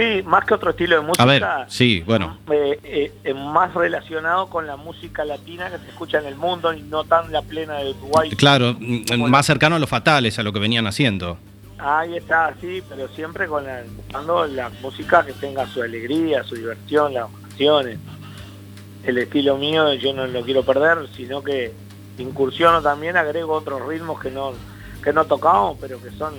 Sí, 0.00 0.22
más 0.22 0.46
que 0.46 0.54
otro 0.54 0.70
estilo 0.70 0.96
de 0.96 1.02
música. 1.02 1.22
A 1.22 1.26
ver, 1.26 1.44
sí, 1.68 2.02
bueno. 2.06 2.38
eh, 2.50 2.80
eh, 2.82 3.12
eh, 3.22 3.34
más 3.34 3.74
relacionado 3.74 4.48
con 4.48 4.66
la 4.66 4.76
música 4.76 5.26
latina 5.26 5.70
que 5.70 5.76
se 5.76 5.88
escucha 5.88 6.20
en 6.20 6.26
el 6.26 6.36
mundo 6.36 6.72
y 6.72 6.80
no 6.80 7.04
tan 7.04 7.30
la 7.30 7.42
plena 7.42 7.76
de 7.76 7.90
Uruguay. 7.90 8.30
Claro, 8.30 8.74
mm, 8.80 9.28
más 9.28 9.44
cercano 9.44 9.76
a 9.76 9.78
los 9.78 9.90
fatales, 9.90 10.38
a 10.38 10.42
lo 10.42 10.54
que 10.54 10.58
venían 10.58 10.86
haciendo. 10.86 11.36
Ahí 11.76 12.16
está, 12.16 12.54
sí, 12.62 12.82
pero 12.88 13.08
siempre 13.08 13.46
con 13.46 13.66
la, 13.66 13.82
buscando 13.94 14.46
la 14.46 14.70
música 14.80 15.22
que 15.22 15.34
tenga 15.34 15.66
su 15.66 15.82
alegría, 15.82 16.44
su 16.44 16.54
diversión, 16.54 17.12
las 17.12 17.28
canciones. 17.30 17.98
El 19.04 19.18
estilo 19.18 19.58
mío 19.58 19.92
yo 19.92 20.14
no 20.14 20.26
lo 20.26 20.42
quiero 20.42 20.62
perder, 20.62 21.08
sino 21.14 21.42
que 21.42 21.74
incursiono 22.16 22.80
también, 22.80 23.18
agrego 23.18 23.52
otros 23.52 23.86
ritmos 23.86 24.18
que 24.18 24.30
no, 24.30 24.54
que 25.04 25.12
no 25.12 25.26
tocamos, 25.26 25.76
pero 25.78 26.00
que 26.00 26.10
son 26.12 26.32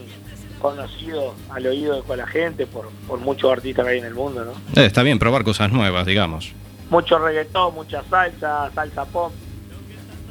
conocidos 0.62 1.34
al 1.50 1.66
oído 1.68 2.02
de 2.02 2.18
la 2.18 2.28
gente 2.28 2.66
por, 2.68 2.90
por 3.08 3.20
muchos 3.20 3.52
artistas 3.52 3.86
que 3.86 3.92
hay 3.92 3.98
en 4.00 4.06
el 4.06 4.14
mundo, 4.14 4.46
¿no? 4.46 4.52
Eh, 4.82 4.86
está 4.86 5.04
bien, 5.04 5.20
probar 5.20 5.44
cosas 5.44 5.72
nuevas, 5.72 6.06
digamos. 6.06 6.54
Mucho 6.90 7.18
reggaetón, 7.20 7.74
mucha 7.74 8.04
salsa, 8.10 8.70
salsa 8.74 9.06
pop. 9.06 9.32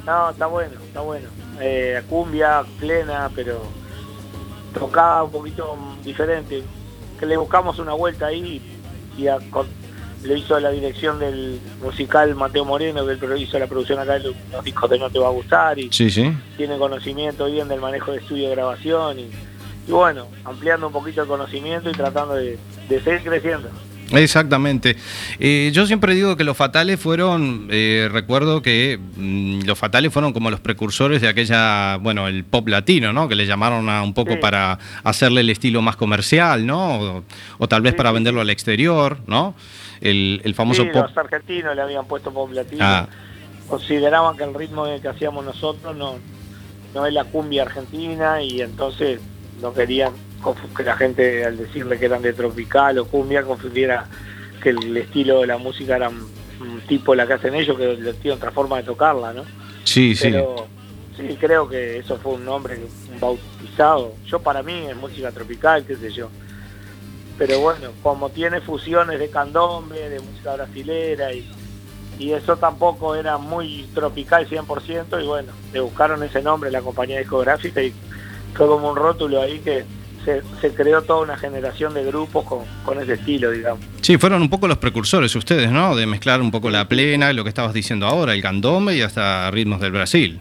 No, 0.05 0.29
está 0.31 0.45
bueno, 0.47 0.73
está 0.83 1.01
bueno. 1.01 1.27
Eh, 1.59 2.01
cumbia 2.09 2.63
plena, 2.79 3.29
pero 3.35 3.61
tocada 4.73 5.23
un 5.23 5.31
poquito 5.31 5.77
diferente. 6.03 6.63
Que 7.19 7.25
le 7.25 7.37
buscamos 7.37 7.77
una 7.79 7.93
vuelta 7.93 8.27
ahí 8.27 8.61
y 9.17 9.27
a- 9.27 9.39
con- 9.49 9.67
le 10.23 10.37
hizo 10.37 10.59
la 10.59 10.69
dirección 10.69 11.17
del 11.19 11.59
musical 11.83 12.35
Mateo 12.35 12.63
Moreno, 12.63 13.05
que 13.05 13.13
él 13.25 13.41
hizo 13.41 13.57
la 13.57 13.65
producción 13.67 13.97
acá 13.99 14.13
de 14.19 14.19
los 14.51 14.63
discos 14.63 14.87
de 14.89 14.99
No 14.99 15.09
Te 15.09 15.17
Va 15.19 15.27
a 15.27 15.31
Gustar 15.31 15.79
y 15.79 15.91
Sí, 15.91 16.11
sí. 16.11 16.31
tiene 16.57 16.77
conocimiento 16.77 17.47
bien 17.47 17.67
del 17.67 17.81
manejo 17.81 18.11
de 18.11 18.19
estudio 18.19 18.49
de 18.49 18.55
grabación 18.55 19.17
y, 19.19 19.31
y 19.91 19.93
bueno, 19.93 20.27
ampliando 20.45 20.87
un 20.87 20.93
poquito 20.93 21.21
el 21.23 21.27
conocimiento 21.27 21.89
y 21.89 21.93
tratando 21.93 22.35
de, 22.35 22.57
de 22.87 23.01
seguir 23.01 23.21
creciendo. 23.23 23.69
Exactamente. 24.13 24.97
Eh, 25.39 25.71
yo 25.73 25.85
siempre 25.85 26.13
digo 26.13 26.35
que 26.35 26.43
los 26.43 26.57
fatales 26.57 26.99
fueron, 26.99 27.67
eh, 27.71 28.09
recuerdo 28.11 28.61
que 28.61 28.99
mm, 29.15 29.61
los 29.65 29.77
fatales 29.79 30.11
fueron 30.11 30.33
como 30.33 30.49
los 30.51 30.59
precursores 30.59 31.21
de 31.21 31.29
aquella, 31.29 31.95
bueno, 31.97 32.27
el 32.27 32.43
pop 32.43 32.67
latino, 32.67 33.13
¿no? 33.13 33.29
Que 33.29 33.35
le 33.35 33.45
llamaron 33.45 33.89
a 33.89 34.01
un 34.03 34.13
poco 34.13 34.33
Sí. 34.33 34.39
para 34.41 34.79
hacerle 35.03 35.41
el 35.41 35.49
estilo 35.49 35.81
más 35.81 35.95
comercial, 35.95 36.65
¿no? 36.65 36.99
O, 36.99 37.23
o 37.57 37.67
tal 37.69 37.81
vez 37.81 37.93
para 37.93 38.11
venderlo 38.11 38.41
al 38.41 38.49
exterior, 38.49 39.17
¿no? 39.27 39.55
El, 40.01 40.41
el 40.43 40.55
famoso 40.55 40.83
pop. 40.91 41.03
los 41.07 41.17
argentinos 41.17 41.75
le 41.75 41.81
habían 41.81 42.05
puesto 42.05 42.33
pop 42.33 42.51
latino. 42.51 42.83
Ah, 42.83 43.07
Consideraban 43.67 44.35
que 44.35 44.43
el 44.43 44.53
ritmo 44.53 44.85
que 45.01 45.07
hacíamos 45.07 45.45
nosotros 45.45 45.95
no, 45.95 46.15
no 46.93 47.05
es 47.05 47.13
la 47.13 47.23
cumbia 47.23 47.61
argentina 47.63 48.41
y 48.41 48.61
entonces 48.61 49.21
no 49.61 49.73
querían 49.73 50.13
que 50.75 50.83
la 50.83 50.97
gente 50.97 51.45
al 51.45 51.57
decirle 51.57 51.99
que 51.99 52.05
eran 52.05 52.21
de 52.21 52.33
tropical 52.33 52.97
o 52.99 53.05
cumbia 53.05 53.43
confundiera 53.43 54.07
que 54.61 54.69
el 54.69 54.97
estilo 54.97 55.41
de 55.41 55.47
la 55.47 55.57
música 55.57 55.95
era 55.95 56.09
un, 56.09 56.41
tipo 56.87 57.15
la 57.15 57.25
que 57.25 57.33
hacen 57.33 57.55
ellos, 57.55 57.77
que 57.77 57.95
le 57.95 58.13
tiene 58.13 58.37
otra 58.37 58.51
forma 58.51 58.77
de 58.77 58.83
tocarla, 58.83 59.33
¿no? 59.33 59.43
sí, 59.83 60.15
sí. 60.15 60.29
Pero 60.29 60.67
sí, 61.17 61.35
creo 61.39 61.67
que 61.67 61.97
eso 61.97 62.17
fue 62.17 62.33
un 62.33 62.45
nombre 62.45 62.75
un 62.75 63.19
bautizado. 63.19 64.13
Yo 64.27 64.39
para 64.39 64.61
mí 64.61 64.85
es 64.87 64.95
música 64.95 65.31
tropical, 65.31 65.83
qué 65.85 65.95
sé 65.95 66.11
yo. 66.11 66.29
Pero 67.37 67.59
bueno, 67.59 67.89
como 68.03 68.29
tiene 68.29 68.61
fusiones 68.61 69.17
de 69.17 69.29
candombe, 69.29 70.09
de 70.09 70.19
música 70.19 70.53
brasilera 70.53 71.33
y, 71.33 71.49
y 72.19 72.33
eso 72.33 72.57
tampoco 72.57 73.15
era 73.15 73.39
muy 73.39 73.89
tropical 73.95 74.47
100% 74.47 75.23
y 75.23 75.25
bueno, 75.25 75.51
le 75.73 75.79
buscaron 75.79 76.21
ese 76.21 76.43
nombre 76.43 76.69
la 76.69 76.81
compañía 76.81 77.17
discográfica 77.17 77.81
y 77.81 77.93
fue 78.53 78.67
como 78.67 78.89
un 78.89 78.95
rótulo 78.95 79.41
ahí 79.41 79.59
que 79.59 79.85
se, 80.25 80.41
se 80.61 80.73
creó 80.73 81.01
toda 81.01 81.21
una 81.21 81.37
generación 81.37 81.93
de 81.93 82.03
grupos 82.05 82.45
con, 82.45 82.59
con 82.85 82.99
ese 83.01 83.13
estilo, 83.13 83.51
digamos. 83.51 83.83
Sí, 84.01 84.17
fueron 84.17 84.41
un 84.41 84.49
poco 84.49 84.67
los 84.67 84.77
precursores 84.77 85.35
ustedes, 85.35 85.71
¿no? 85.71 85.95
De 85.95 86.05
mezclar 86.05 86.41
un 86.41 86.51
poco 86.51 86.69
la 86.69 86.87
plena, 86.87 87.33
lo 87.33 87.43
que 87.43 87.49
estabas 87.49 87.73
diciendo 87.73 88.05
ahora, 88.05 88.33
el 88.33 88.41
candombe 88.41 88.95
y 88.95 89.01
hasta 89.01 89.49
ritmos 89.51 89.81
del 89.81 89.91
Brasil. 89.91 90.39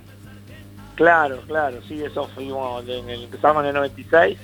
Claro, 0.97 1.41
claro, 1.47 1.79
sí, 1.89 2.03
eso 2.03 2.29
fuimos, 2.35 2.87
en 2.87 3.09
el, 3.09 3.25
empezamos 3.25 3.63
en 3.63 3.69
el 3.69 3.75
96 3.75 4.37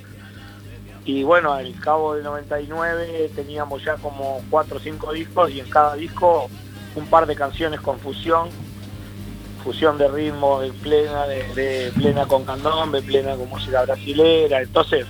y 1.05 1.23
bueno, 1.23 1.53
al 1.53 1.73
cabo 1.79 2.15
del 2.15 2.25
99 2.25 3.31
teníamos 3.35 3.85
ya 3.85 3.95
como 3.97 4.43
cuatro 4.51 4.79
o 4.79 4.81
cinco 4.81 5.13
discos 5.13 5.51
y 5.53 5.61
en 5.61 5.69
cada 5.69 5.95
disco 5.95 6.51
un 6.97 7.07
par 7.07 7.27
de 7.27 7.37
canciones 7.37 7.81
con 7.81 8.01
fusión, 8.01 8.49
fusión 9.67 9.99
de 9.99 10.07
ritmo 10.07 10.61
de 10.61 10.71
plena, 10.71 11.27
de, 11.27 11.43
de 11.55 11.93
plena 11.93 12.25
con 12.27 12.45
candombe, 12.45 13.03
plena 13.03 13.35
con 13.35 13.49
música 13.49 13.83
brasilera, 13.83 14.63
entonces 14.63 15.05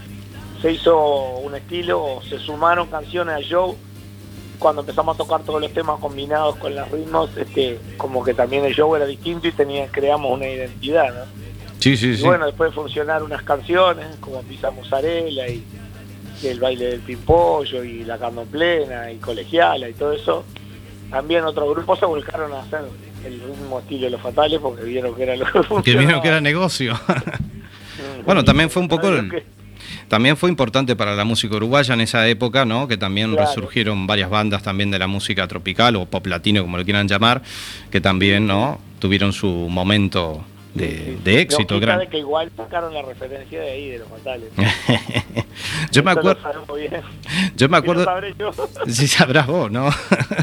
se 0.62 0.72
hizo 0.72 0.98
un 1.40 1.54
estilo, 1.54 2.20
se 2.26 2.38
sumaron 2.38 2.88
canciones 2.88 3.34
al 3.34 3.44
show 3.44 3.76
cuando 4.58 4.80
empezamos 4.80 5.14
a 5.14 5.18
tocar 5.18 5.42
todos 5.42 5.60
los 5.60 5.70
temas 5.74 6.00
combinados 6.00 6.56
con 6.56 6.74
los 6.74 6.90
ritmos, 6.90 7.36
este, 7.36 7.78
como 7.98 8.24
que 8.24 8.32
también 8.32 8.64
el 8.64 8.74
show 8.74 8.96
era 8.96 9.04
distinto 9.04 9.46
y 9.46 9.52
tenía, 9.52 9.88
creamos 9.88 10.32
una 10.32 10.48
identidad, 10.48 11.14
¿no? 11.14 11.46
Sí, 11.78 11.94
sí, 11.98 12.08
Y 12.12 12.16
sí. 12.16 12.24
bueno, 12.24 12.46
después 12.46 12.70
de 12.70 12.74
funcionar 12.74 13.22
unas 13.22 13.42
canciones 13.42 14.06
como 14.20 14.40
Pisa 14.40 14.70
Mozzarella 14.70 15.48
y, 15.48 15.62
y 16.42 16.46
el 16.46 16.58
baile 16.58 16.86
del 16.86 17.00
pimpollo 17.00 17.84
y 17.84 18.04
la 18.04 18.16
carne 18.16 18.46
plena 18.46 19.12
y 19.12 19.18
colegiala 19.18 19.86
y 19.86 19.92
todo 19.92 20.12
eso, 20.12 20.44
también 21.10 21.44
otros 21.44 21.68
grupos 21.74 21.98
se 21.98 22.06
volcaron 22.06 22.54
a 22.54 22.60
hacer 22.60 22.80
el 23.26 23.40
mismo 23.42 23.78
estilo 23.80 24.02
de 24.06 24.10
los 24.10 24.20
fatales 24.20 24.58
porque 24.60 24.84
vieron 24.84 25.14
que 25.14 25.22
era 25.22 25.36
lo 25.36 25.82
que 25.82 25.96
vieron 25.96 26.20
que 26.22 26.28
era 26.28 26.40
negocio. 26.40 26.98
bueno, 28.24 28.44
también 28.44 28.70
fue 28.70 28.82
un 28.82 28.88
poco... 28.88 29.10
Que- 29.10 29.44
También 30.08 30.36
fue 30.36 30.48
importante 30.50 30.94
para 30.96 31.14
la 31.16 31.24
música 31.24 31.56
uruguaya 31.56 31.94
en 31.94 32.00
esa 32.00 32.26
época, 32.28 32.64
¿no? 32.64 32.86
Que 32.88 32.96
también 32.96 33.32
Claro. 33.32 33.48
resurgieron 33.48 34.06
varias 34.06 34.30
bandas 34.30 34.62
también 34.62 34.90
de 34.90 34.98
la 34.98 35.06
música 35.08 35.46
tropical 35.48 35.96
o 35.96 36.06
pop 36.06 36.26
latino, 36.26 36.62
como 36.62 36.76
lo 36.78 36.84
quieran 36.84 37.08
llamar, 37.08 37.42
que 37.90 38.00
también, 38.00 38.46
¿no? 38.46 38.80
Tuvieron 39.00 39.32
su 39.32 39.48
momento 39.48 40.44
de, 40.76 41.18
de 41.24 41.40
éxito. 41.40 41.80
Gran. 41.80 42.08
que 42.08 42.18
igual 42.18 42.50
sacaron 42.56 42.92
la 42.92 43.02
referencia 43.02 43.60
de 43.60 43.70
ahí, 43.70 43.88
de 43.90 43.98
los 43.98 44.08
fatales. 44.08 44.48
Yo 45.90 46.02
me 46.02 46.10
Eso 46.12 46.20
lo 46.22 46.30
acuerdo, 46.30 46.42
sabemos 46.42 46.76
bien. 46.76 47.02
yo 47.56 47.68
me 47.68 47.76
acuerdo, 47.78 48.06
yo. 48.38 48.50
Sí, 48.88 49.06
sabrás 49.08 49.46
vos, 49.46 49.70
¿no? 49.70 49.88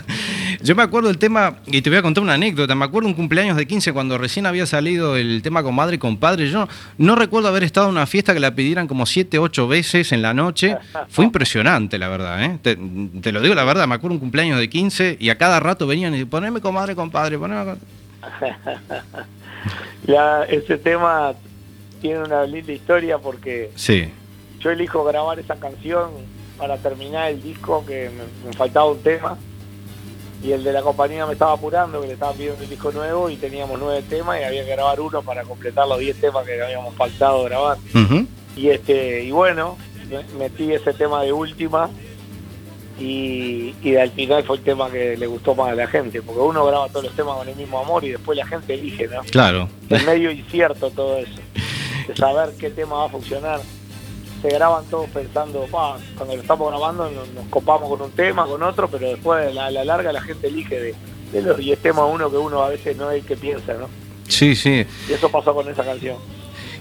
Yo 0.63 0.75
me 0.75 0.81
acuerdo 0.83 1.09
el 1.09 1.17
tema, 1.17 1.57
y 1.67 1.81
te 1.81 1.89
voy 1.89 1.99
a 1.99 2.01
contar 2.01 2.23
una 2.23 2.33
anécdota, 2.33 2.73
me 2.73 2.85
acuerdo 2.85 3.07
un 3.09 3.13
cumpleaños 3.13 3.57
de 3.57 3.67
15 3.67 3.91
cuando 3.93 4.17
recién 4.17 4.45
había 4.45 4.65
salido 4.65 5.17
el 5.17 5.41
tema 5.41 5.61
con 5.61 5.75
madre 5.75 5.95
y 5.95 5.99
compadre, 5.99 6.49
yo 6.49 6.67
no 6.97 7.15
recuerdo 7.15 7.49
haber 7.49 7.63
estado 7.63 7.87
en 7.87 7.93
una 7.93 8.07
fiesta 8.07 8.33
que 8.33 8.39
la 8.39 8.55
pidieran 8.55 8.87
como 8.87 9.05
7, 9.05 9.37
8 9.39 9.67
veces 9.67 10.11
en 10.13 10.21
la 10.21 10.33
noche, 10.33 10.77
fue 11.09 11.25
impresionante 11.25 11.97
la 11.97 12.07
verdad, 12.07 12.43
¿eh? 12.43 12.59
Te, 12.61 12.77
te 13.21 13.31
lo 13.31 13.41
digo 13.41 13.55
la 13.55 13.65
verdad, 13.65 13.87
me 13.87 13.95
acuerdo 13.95 14.13
un 14.15 14.19
cumpleaños 14.19 14.57
de 14.57 14.69
15 14.69 15.17
y 15.19 15.29
a 15.29 15.37
cada 15.37 15.59
rato 15.59 15.85
venían 15.85 16.15
y 16.15 16.23
poneme 16.25 16.61
comadre, 16.61 16.95
compadre, 16.95 17.37
poneme... 17.37 17.75
com-". 20.05 20.13
La- 20.13 20.43
ese 20.45 20.77
tema 20.77 21.33
tiene 22.01 22.19
una 22.19 22.43
linda 22.45 22.71
historia 22.71 23.17
porque 23.17 23.71
Sí, 23.75 24.11
yo 24.59 24.71
elijo 24.71 25.03
grabar 25.03 25.39
esa 25.39 25.55
canción 25.55 26.11
para 26.57 26.77
terminar 26.77 27.29
el 27.31 27.41
disco 27.41 27.83
que 27.85 28.09
me, 28.09 28.47
me 28.49 28.53
faltaba 28.55 28.91
un 28.91 29.01
tema 29.01 29.37
y 30.43 30.51
el 30.51 30.63
de 30.63 30.73
la 30.73 30.81
compañía 30.81 31.25
me 31.25 31.33
estaba 31.33 31.53
apurando 31.53 32.01
que 32.01 32.07
le 32.07 32.13
estaban 32.13 32.35
pidiendo 32.35 32.61
el 32.61 32.69
disco 32.69 32.91
nuevo 32.91 33.29
y 33.29 33.37
teníamos 33.37 33.79
nueve 33.79 34.03
temas 34.09 34.39
y 34.41 34.43
había 34.43 34.65
que 34.65 34.71
grabar 34.71 34.99
uno 34.99 35.21
para 35.21 35.43
completar 35.43 35.87
los 35.87 35.99
diez 35.99 36.19
temas 36.19 36.45
que 36.45 36.61
habíamos 36.61 36.93
faltado 36.95 37.43
grabar 37.45 37.77
y 38.55 38.69
este 38.69 39.23
y 39.23 39.31
bueno 39.31 39.77
me- 40.09 40.23
metí 40.37 40.73
ese 40.73 40.93
tema 40.93 41.23
de 41.23 41.31
última 41.31 41.89
y, 42.99 43.73
y 43.81 43.95
al 43.95 44.11
final 44.11 44.43
fue 44.43 44.57
el 44.57 44.63
tema 44.63 44.89
que 44.91 45.17
le 45.17 45.25
gustó 45.27 45.55
más 45.55 45.69
a 45.69 45.75
la 45.75 45.87
gente 45.87 46.21
porque 46.21 46.39
uno 46.41 46.65
graba 46.65 46.87
todos 46.89 47.05
los 47.05 47.15
temas 47.15 47.37
con 47.37 47.47
el 47.49 47.55
mismo 47.55 47.79
amor 47.79 48.03
y 48.03 48.09
después 48.11 48.37
la 48.37 48.45
gente 48.45 48.75
elige 48.75 49.07
¿no? 49.07 49.21
claro. 49.31 49.67
es 49.89 50.05
medio 50.05 50.31
incierto 50.31 50.91
todo 50.91 51.17
eso, 51.17 51.41
de 52.07 52.15
saber 52.15 52.49
qué 52.59 52.69
tema 52.69 52.95
va 52.95 53.05
a 53.05 53.09
funcionar. 53.09 53.59
Se 54.41 54.49
graban 54.49 54.83
todos 54.89 55.07
pensando, 55.09 55.65
"Pa, 55.71 55.97
cuando 56.17 56.35
lo 56.35 56.41
estamos 56.41 56.69
grabando 56.69 57.09
nos, 57.09 57.29
nos 57.29 57.45
copamos 57.49 57.89
con 57.89 58.01
un 58.01 58.11
tema, 58.11 58.45
con 58.45 58.61
otro, 58.61 58.89
pero 58.89 59.07
después 59.07 59.47
a 59.47 59.51
la, 59.53 59.65
a 59.67 59.71
la 59.71 59.85
larga 59.85 60.11
la 60.11 60.21
gente 60.21 60.47
elige 60.47 60.79
de, 60.79 60.95
de 61.31 61.41
los 61.41 61.57
10 61.57 61.79
temas 61.79 62.05
uno 62.11 62.29
que 62.29 62.37
uno 62.37 62.61
a 62.61 62.67
veces 62.69 62.97
no 62.97 63.09
es 63.09 63.21
el 63.21 63.25
que 63.27 63.37
piensa, 63.37 63.73
¿no? 63.75 63.87
Sí, 64.27 64.53
sí. 64.55 64.85
Y 65.09 65.13
eso 65.13 65.29
pasó 65.29 65.53
con 65.53 65.67
esa 65.69 65.83
canción. 65.85 66.17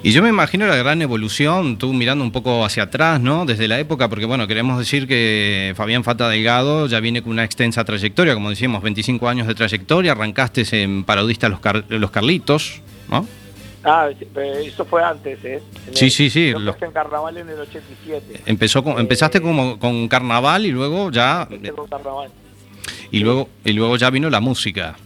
Y 0.05 0.11
yo 0.11 0.20
me 0.20 0.30
imagino 0.30 0.66
la 0.66 0.74
gran 0.74 1.00
evolución, 1.00 1.76
tú 1.78 1.92
mirando 1.92 2.24
un 2.24 2.32
poco 2.32 2.64
hacia 2.64 2.84
atrás, 2.84 3.20
¿no? 3.20 3.44
Desde 3.46 3.68
la 3.68 3.78
época, 3.78 4.09
porque 4.09 4.24
bueno, 4.24 4.48
queremos 4.48 4.76
decir 4.78 5.07
que 5.07 5.74
Fabián 5.76 6.03
Fata 6.03 6.28
Delgado 6.28 6.88
ya 6.88 6.98
viene 6.98 7.22
con 7.22 7.30
una 7.30 7.44
extensa 7.44 7.84
trayectoria, 7.84 8.34
como 8.34 8.50
decíamos, 8.50 8.82
25 8.82 9.28
años 9.28 9.46
de 9.46 9.55
trayectoria, 9.55 10.11
arrancaste 10.12 10.64
en 10.82 11.05
parodista 11.05 11.48
Los, 11.48 11.61
Car- 11.61 11.84
Los 11.88 12.11
Carlitos, 12.11 12.80
¿no? 13.09 13.28
Ah, 13.84 14.09
eso 14.64 14.84
fue 14.84 15.05
antes, 15.05 15.38
¿eh? 15.44 15.62
Sí, 15.92 16.11
sí, 16.11 16.30
sí, 16.30 16.50
Yo 16.50 16.59
lo- 16.59 16.76
en 16.80 16.90
carnaval 16.92 17.36
en 17.38 17.48
el 17.50 17.61
87. 17.61 18.42
Empezó 18.46 18.82
con- 18.82 18.98
empezaste 18.98 19.38
Eh, 19.38 19.40
como 19.42 19.78
con 19.78 20.09
carnaval 20.09 20.66
y 20.66 20.72
luego 20.72 21.12
ya 21.12 21.48
con 21.76 21.86
carnaval. 21.88 22.28
y 23.12 23.20
luego 23.20 23.48
y 23.64 23.72
luego 23.72 23.96
ya 23.96 24.11
vino 24.11 24.28
la 24.30 24.40
música. 24.40 24.96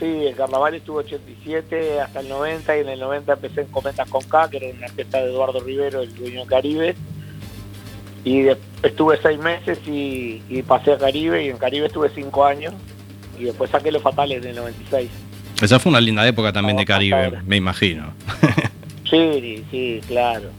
Sí, 0.00 0.06
el 0.26 0.34
carnaval 0.34 0.74
estuvo 0.74 0.98
87 0.98 2.00
hasta 2.00 2.20
el 2.20 2.28
90 2.30 2.76
y 2.76 2.80
en 2.80 2.88
el 2.88 3.00
90 3.00 3.32
empecé 3.34 3.60
en 3.60 3.66
Cometas 3.68 4.08
con 4.08 4.22
K, 4.22 4.48
que 4.50 4.56
era 4.56 4.66
una 4.76 4.86
orquesta 4.86 5.18
de 5.18 5.24
Eduardo 5.30 5.60
Rivero, 5.60 6.00
el 6.00 6.14
dueño 6.16 6.40
de 6.40 6.46
Caribe. 6.46 6.96
Y 8.24 8.40
de- 8.42 8.56
estuve 8.82 9.18
seis 9.22 9.38
meses 9.38 9.78
y, 9.86 10.42
y 10.48 10.62
pasé 10.62 10.92
a 10.94 10.98
Caribe 10.98 11.44
y 11.44 11.48
en 11.50 11.58
Caribe 11.58 11.86
estuve 11.86 12.10
cinco 12.14 12.44
años 12.46 12.72
y 13.38 13.44
después 13.44 13.70
saqué 13.70 13.92
Los 13.92 14.02
Fatales 14.02 14.42
en 14.42 14.50
el 14.50 14.56
96. 14.56 15.10
Esa 15.62 15.78
fue 15.78 15.90
una 15.90 16.00
linda 16.00 16.26
época 16.26 16.52
también 16.52 16.76
de 16.78 16.84
Vamos 16.84 16.88
Caribe, 17.10 17.42
me 17.46 17.56
imagino. 17.56 18.12
Sí, 19.10 19.64
sí, 19.72 20.00
claro. 20.06 20.50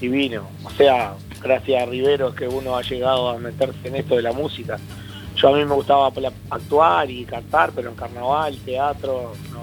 Divino. 0.00 0.48
O 0.64 0.70
sea, 0.70 1.14
gracias 1.40 1.80
a 1.80 1.86
Rivero 1.86 2.30
es 2.30 2.34
que 2.34 2.48
uno 2.48 2.76
ha 2.76 2.82
llegado 2.82 3.28
a 3.30 3.38
meterse 3.38 3.86
en 3.86 3.94
esto 3.94 4.16
de 4.16 4.22
la 4.22 4.32
música. 4.32 4.78
Yo 5.44 5.50
a 5.50 5.58
mí 5.58 5.64
me 5.66 5.74
gustaba 5.74 6.10
actuar 6.48 7.10
y 7.10 7.26
cantar, 7.26 7.70
pero 7.74 7.90
en 7.90 7.96
carnaval, 7.96 8.56
teatro, 8.64 9.32
no, 9.52 9.60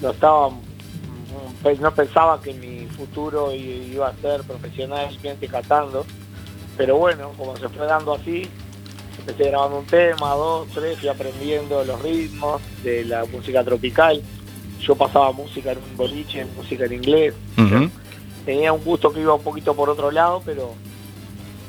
no 0.00 0.10
estaba, 0.10 0.48
mm, 0.48 1.80
no 1.82 1.94
pensaba 1.94 2.40
que 2.40 2.54
mi 2.54 2.86
futuro 2.86 3.52
iba 3.52 4.08
a 4.08 4.16
ser 4.22 4.42
profesionalmente 4.44 5.48
cantando. 5.48 6.06
Pero 6.78 6.96
bueno, 6.96 7.32
como 7.36 7.54
se 7.58 7.68
fue 7.68 7.84
dando 7.84 8.14
así, 8.14 8.48
empecé 9.18 9.50
grabando 9.50 9.80
un 9.80 9.84
tema, 9.84 10.30
dos, 10.30 10.68
tres, 10.72 10.98
fui 10.98 11.10
aprendiendo 11.10 11.84
los 11.84 12.00
ritmos 12.00 12.62
de 12.82 13.04
la 13.04 13.26
música 13.26 13.62
tropical. 13.62 14.22
Yo 14.80 14.94
pasaba 14.94 15.30
música 15.32 15.72
en 15.72 15.78
un 15.90 15.94
boliche, 15.94 16.46
música 16.56 16.86
en 16.86 16.92
inglés. 16.94 17.34
Tenía 18.46 18.72
un 18.72 18.82
gusto 18.82 19.12
que 19.12 19.20
iba 19.20 19.34
un 19.34 19.42
poquito 19.42 19.74
por 19.76 19.90
otro 19.90 20.10
lado, 20.10 20.40
pero 20.42 20.72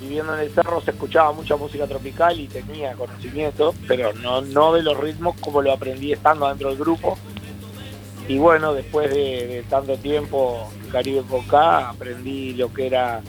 viviendo 0.04 0.34
en 0.36 0.42
el 0.42 0.52
cerro 0.52 0.82
se 0.82 0.92
escuchaba 0.92 1.32
mucha 1.34 1.56
música 1.56 1.88
tropical 1.88 2.40
y 2.40 2.48
tenía 2.48 2.94
conocimiento, 2.94 3.74
pero 3.88 4.14
no, 4.14 4.42
no 4.42 4.74
de 4.74 4.84
los 4.84 4.98
ritmos 5.00 5.36
como 5.40 5.62
lo 5.62 5.72
aprendí 5.72 6.12
estando 6.14 6.48
dentro 6.48 6.70
del 6.70 6.78
grupo. 6.78 7.18
Y 8.28 8.38
bueno, 8.38 8.74
después 8.74 9.10
de, 9.10 9.48
de 9.48 9.64
tanto 9.70 9.98
tiempo 9.98 10.72
en 10.84 10.90
Caribe 10.92 11.24
con 11.30 11.46
K, 11.46 11.90
aprendí 11.90 12.54
lo 12.54 12.72
que 12.74 12.88
era 12.88 13.22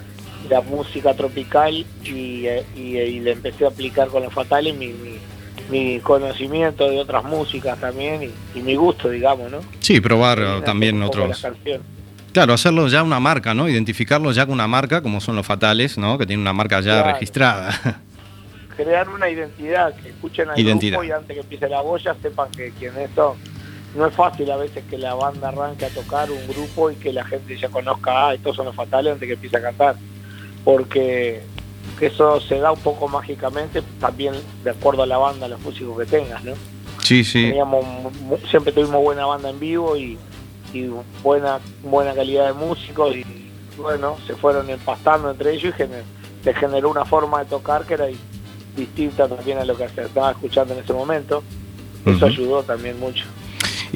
la 0.49 0.61
música 0.61 1.15
tropical 1.15 1.87
y, 2.05 2.47
eh, 2.47 2.65
y, 2.77 2.99
y 2.99 3.21
le 3.21 3.33
empecé 3.33 3.65
a 3.65 3.69
aplicar 3.69 4.09
con 4.09 4.23
los 4.23 4.33
fatales 4.33 4.77
mi, 4.77 4.89
mi, 4.89 5.19
mi 5.71 6.01
conocimiento 6.01 6.89
de 6.89 7.01
otras 7.01 7.25
músicas 7.25 7.81
también 7.81 8.23
y, 8.23 8.59
y 8.59 8.63
mi 8.63 8.75
gusto, 8.77 9.09
digamos, 9.09 9.51
¿no? 9.51 9.61
Sí, 9.81 10.01
probar 10.01 10.39
eh, 10.39 10.63
también 10.65 11.03
otros. 11.03 11.45
Claro, 12.35 12.53
hacerlo 12.53 12.89
ya 12.89 13.05
una 13.05 13.21
marca, 13.21 13.55
¿no? 13.55 13.69
Identificarlo 13.69 14.33
ya 14.33 14.45
con 14.45 14.55
una 14.55 14.67
marca, 14.67 15.01
como 15.03 15.21
son 15.21 15.37
los 15.37 15.47
fatales, 15.47 15.97
¿no? 15.97 16.19
Que 16.19 16.27
tienen 16.27 16.41
una 16.43 16.53
marca 16.53 16.81
ya 16.81 17.01
Claro. 17.01 17.13
registrada. 17.13 18.01
crear 18.77 19.09
una 19.09 19.31
identidad, 19.31 19.95
que 19.95 20.09
escuchen 20.09 20.51
al 20.51 20.59
Identidad. 20.59 20.99
grupo 20.99 21.05
y 21.05 21.13
antes 21.13 21.33
que 21.33 21.41
empiece 21.43 21.69
la 21.69 21.81
boya 21.81 22.17
sepan 22.21 22.51
que 22.51 22.73
quiénes 22.73 23.09
son. 23.15 23.37
No 23.97 24.05
es 24.09 24.13
fácil 24.15 24.51
a 24.51 24.57
veces 24.57 24.83
que 24.91 24.99
la 24.99 25.15
banda 25.15 25.51
arranque 25.51 25.85
a 25.85 25.91
tocar 25.91 26.29
un 26.29 26.45
grupo 26.49 26.91
y 26.91 26.97
que 26.97 27.13
la 27.13 27.25
gente 27.25 27.57
ya 27.57 27.69
conozca, 27.69 28.31
ah, 28.31 28.35
estos 28.35 28.57
son 28.57 28.67
los 28.67 28.75
fatales 28.75 29.13
antes 29.13 29.29
que 29.29 29.35
empiece 29.35 29.57
a 29.59 29.63
cantar. 29.63 29.95
Porque 30.65 31.43
eso 32.01 32.41
se 32.41 32.59
da 32.59 32.73
un 32.73 32.81
poco 32.81 33.07
mágicamente, 33.07 33.81
también 34.01 34.35
de 34.65 34.71
acuerdo 34.71 35.05
a 35.05 35.07
la 35.07 35.19
banda, 35.19 35.47
a 35.47 35.51
los 35.51 35.61
músicos 35.61 35.97
que 36.01 36.07
tengas, 36.07 36.43
¿no? 36.43 36.55
Sí, 37.01 37.23
sí. 37.23 37.43
Teníamos, 37.45 37.85
siempre 38.51 38.73
tuvimos 38.73 39.01
buena 39.05 39.25
banda 39.25 39.51
en 39.51 39.61
vivo 39.61 39.97
y, 39.97 40.19
y 40.75 40.91
buena 41.23 41.61
buena 41.83 42.15
calidad 42.15 42.47
de 42.49 42.53
músicos 42.53 43.15
y 43.17 43.25
bueno, 43.77 44.17
se 44.27 44.35
fueron 44.35 44.69
empastando 44.71 45.31
entre 45.31 45.53
ellos 45.55 45.73
y 45.79 45.83
gener- 45.83 46.03
se 46.43 46.53
generó 46.55 46.91
una 46.91 47.05
forma 47.05 47.41
de 47.41 47.47
tocar 47.47 47.85
que 47.87 47.95
era 47.95 48.07
di- 48.07 48.19
distinta 48.77 49.29
también 49.29 49.59
a 49.59 49.65
lo 49.65 49.77
que 49.77 49.89
se 49.89 50.03
estaba 50.03 50.33
escuchando 50.33 50.75
en 50.75 50.81
ese 50.81 50.93
momento. 50.93 51.43
Eso 52.05 52.27
ayudó 52.27 52.63
también 52.63 52.99
mucho. 53.01 53.25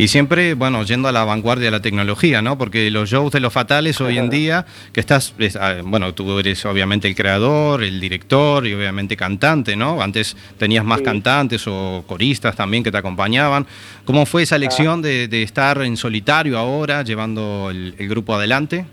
Y 0.01 0.07
siempre, 0.07 0.55
bueno, 0.55 0.85
yendo 0.85 1.09
a 1.09 1.13
la 1.13 1.25
vanguardia 1.25 1.65
de 1.65 1.71
la 1.73 1.81
tecnología, 1.83 2.41
¿no? 2.41 2.57
Porque 2.57 2.89
los 2.89 3.11
shows 3.11 3.33
de 3.33 3.41
los 3.41 3.53
fatales 3.53 4.01
hoy 4.01 4.17
en 4.17 4.31
día, 4.31 4.65
que 4.93 5.01
estás, 5.01 5.35
es, 5.41 5.57
ah, 5.57 5.79
bueno, 5.83 6.15
tú 6.15 6.39
eres 6.39 6.65
obviamente 6.67 7.09
el 7.09 7.17
creador, 7.17 7.83
el 7.83 7.99
director 8.01 8.65
y 8.65 8.75
obviamente 8.75 9.17
cantante, 9.17 9.75
¿no? 9.75 10.01
Antes 10.01 10.37
tenías 10.57 10.85
más 10.85 10.99
Sí. 10.99 11.05
cantantes 11.05 11.65
o 11.67 12.05
coristas 12.07 12.55
también 12.55 12.85
que 12.85 12.93
te 12.93 12.99
acompañaban. 12.99 13.67
¿Cómo 14.05 14.25
fue 14.25 14.45
esa 14.45 14.55
elección 14.55 15.03
de, 15.03 15.27
de 15.27 15.43
estar 15.43 15.83
en 15.83 15.97
solitario 15.97 16.57
ahora, 16.59 17.03
llevando 17.03 17.69
el, 17.73 17.97
el 17.99 18.09
grupo 18.09 18.37
adelante? 18.37 18.87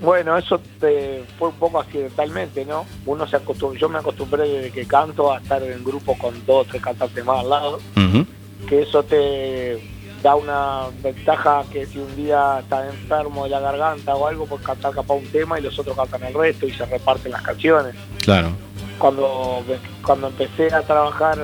Bueno, 0.00 0.36
eso 0.36 0.60
te- 0.80 1.22
fue 1.38 1.50
un 1.50 1.54
poco 1.54 1.78
accidentalmente, 1.80 2.64
¿no? 2.64 2.84
Uno 3.06 3.28
se 3.28 3.36
acostumbró, 3.36 3.78
yo 3.78 3.88
me 3.88 3.98
acostumbré 4.00 4.42
desde 4.48 4.70
que 4.72 4.86
canto 4.86 5.32
a 5.32 5.38
estar 5.38 5.62
en 5.62 5.84
grupo 5.84 6.18
con 6.18 6.34
dos 6.44 6.66
o 6.66 6.68
tres 6.68 6.82
cantantes 6.82 7.24
más 7.24 7.38
al 7.38 7.48
lado. 7.48 7.80
Ujú. 7.96 8.26
Que 8.68 8.82
eso 8.82 9.02
te 9.02 9.78
da 10.22 10.34
una 10.36 10.84
ventaja 11.02 11.64
que 11.70 11.84
si 11.86 11.98
un 11.98 12.14
día 12.16 12.60
estás 12.60 12.86
enfermo 12.92 13.44
de 13.44 13.50
la 13.50 13.60
garganta 13.60 14.14
o 14.16 14.26
algo, 14.26 14.46
pues 14.46 14.62
cantar 14.62 14.92
capaz 14.94 15.14
un 15.14 15.26
tema 15.26 15.58
y 15.58 15.62
los 15.62 15.78
otros 15.78 15.94
cantan 15.96 16.24
el 16.24 16.34
resto 16.34 16.66
y 16.66 16.72
se 16.72 16.84
reparten 16.86 17.32
las 17.32 17.42
canciones. 17.42 17.94
Claro. 18.24 18.48
Cuando, 18.98 19.62
cuando 20.02 20.28
empecé 20.28 20.72
a 20.72 20.80
trabajar 20.82 21.36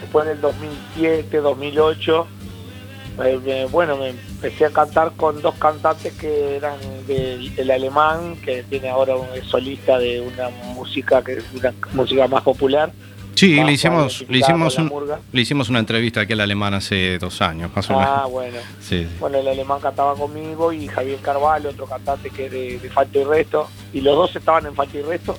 después 0.00 0.26
del 0.26 0.40
2007, 0.42 1.38
2008, 1.38 2.26
eh, 3.24 3.40
me- 3.44 3.64
bueno, 3.66 3.96
me 3.96 4.10
empecé 4.10 4.66
a 4.66 4.70
cantar 4.70 5.12
con 5.16 5.40
dos 5.40 5.54
cantantes 5.54 6.12
que 6.14 6.56
eran 6.56 6.76
del 7.06 7.52
el 7.58 7.70
alemán, 7.70 8.36
que 8.44 8.62
tiene 8.64 8.88
ahora 8.90 9.16
un 9.16 9.26
solista 9.44 9.98
de 9.98 10.20
una 10.20 10.48
música 10.74 11.22
que 11.22 11.34
es 11.34 11.44
una 11.54 11.72
música 11.92 12.26
más 12.28 12.42
popular. 12.42 12.92
Sí, 13.34 13.54
le 13.62 13.72
hicimos, 13.72 14.24
le 14.28 14.38
hicimos, 14.38 14.78
un- 14.78 14.92
le 15.32 15.40
hicimos 15.40 15.68
una 15.68 15.78
entrevista 15.80 16.20
aquí 16.20 16.32
al 16.34 16.40
alemán 16.40 16.74
hace 16.74 17.18
dos 17.18 17.40
años, 17.42 17.70
más 17.74 17.88
o 17.90 17.98
Ah, 17.98 18.14
menos. 18.16 18.30
bueno. 18.30 18.58
Sí, 18.80 19.04
sí. 19.04 19.16
Bueno, 19.18 19.38
el 19.38 19.48
alemán 19.48 19.80
cantaba 19.80 20.14
conmigo 20.14 20.72
y 20.72 20.86
Javier 20.86 21.18
Carvalho, 21.20 21.70
otro 21.70 21.86
cantante 21.86 22.30
que 22.30 22.46
es 22.46 22.52
de, 22.52 22.78
de 22.78 22.90
Falta 22.90 23.18
y 23.18 23.24
Resto, 23.24 23.68
y 23.92 24.00
los 24.00 24.14
dos 24.16 24.36
estaban 24.36 24.66
en 24.66 24.74
Falta 24.74 24.98
y 24.98 25.02
Resto. 25.02 25.36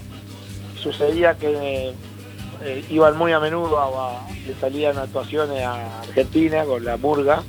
Sucedía 0.82 1.36
que 1.38 1.94
eh, 2.66 2.86
iban 2.90 3.18
muy 3.18 3.32
a 3.32 3.40
menudo, 3.40 3.80
a, 3.80 4.18
a- 4.18 4.28
le 4.48 4.54
salían 4.60 4.98
actuaciones 4.98 5.62
a 5.64 6.02
Argentina 6.02 6.66
con 6.66 6.84
la 6.84 6.98
murga, 6.98 7.44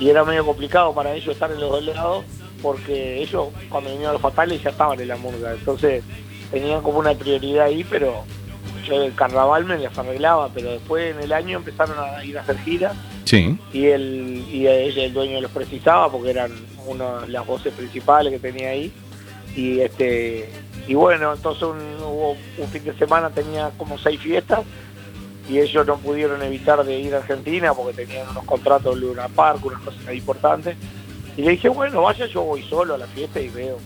y 0.00 0.08
era 0.08 0.24
medio 0.24 0.44
complicado 0.46 0.94
para 0.94 1.12
ellos 1.14 1.28
estar 1.34 1.50
en 1.52 1.60
los 1.60 1.70
dos 1.70 1.84
lados, 1.84 2.24
porque 2.62 3.22
ellos 3.22 3.48
cuando 3.68 3.90
vinieron 3.90 4.14
los 4.14 4.22
fatales 4.22 4.62
ya 4.62 4.70
estaban 4.70 4.98
en 5.00 5.08
la 5.08 5.16
murga, 5.16 5.52
entonces 5.52 6.02
tenían 6.50 6.82
como 6.82 6.98
una 6.98 7.12
prioridad 7.14 7.66
ahí, 7.66 7.84
pero 7.88 8.24
yo 8.90 9.04
el 9.04 9.14
carnaval 9.14 9.64
me 9.64 9.78
las 9.78 9.96
arreglaba, 9.96 10.48
pero 10.52 10.72
después 10.72 11.14
en 11.14 11.22
el 11.22 11.32
año 11.32 11.58
empezaron 11.58 11.96
a 11.98 12.24
ir 12.24 12.36
a 12.38 12.42
hacer 12.42 12.58
giras 12.58 12.94
Sí. 13.24 13.56
y 13.72 13.86
él 13.86 14.44
y 14.50 14.66
ella 14.66 15.04
el 15.04 15.12
dueño 15.12 15.40
los 15.40 15.50
precisaba 15.52 16.10
porque 16.10 16.30
eran 16.30 16.50
una 16.86 17.20
de 17.20 17.28
las 17.28 17.46
voces 17.46 17.72
principales 17.72 18.32
que 18.32 18.38
tenía 18.38 18.70
ahí. 18.70 18.92
Y 19.54 19.80
este 19.80 20.50
y 20.88 20.94
bueno 20.94 21.32
entonces 21.32 21.62
un, 21.62 21.78
hubo 22.02 22.36
un 22.58 22.68
fin 22.68 22.84
de 22.84 22.94
semana 22.94 23.30
tenía 23.30 23.70
como 23.76 23.98
seis 23.98 24.20
fiestas 24.20 24.60
y 25.48 25.58
ellos 25.58 25.86
no 25.86 25.96
pudieron 25.98 26.42
evitar 26.42 26.82
de 26.84 26.98
ir 26.98 27.14
a 27.14 27.18
Argentina 27.18 27.74
porque 27.74 28.04
tenían 28.04 28.28
unos 28.28 28.44
contratos 28.44 28.94
de 28.94 29.00
Luna 29.00 29.28
Park 29.28 29.64
unas 29.64 29.80
cosas 29.80 30.06
ahí 30.06 30.18
importantes. 30.18 30.76
Y 31.36 31.42
le 31.42 31.52
dije 31.52 31.68
bueno 31.68 32.02
vaya 32.02 32.26
yo 32.26 32.42
voy 32.42 32.62
solo 32.62 32.94
a 32.94 32.98
la 32.98 33.06
fiesta 33.06 33.40
y 33.40 33.48
veo 33.48 33.78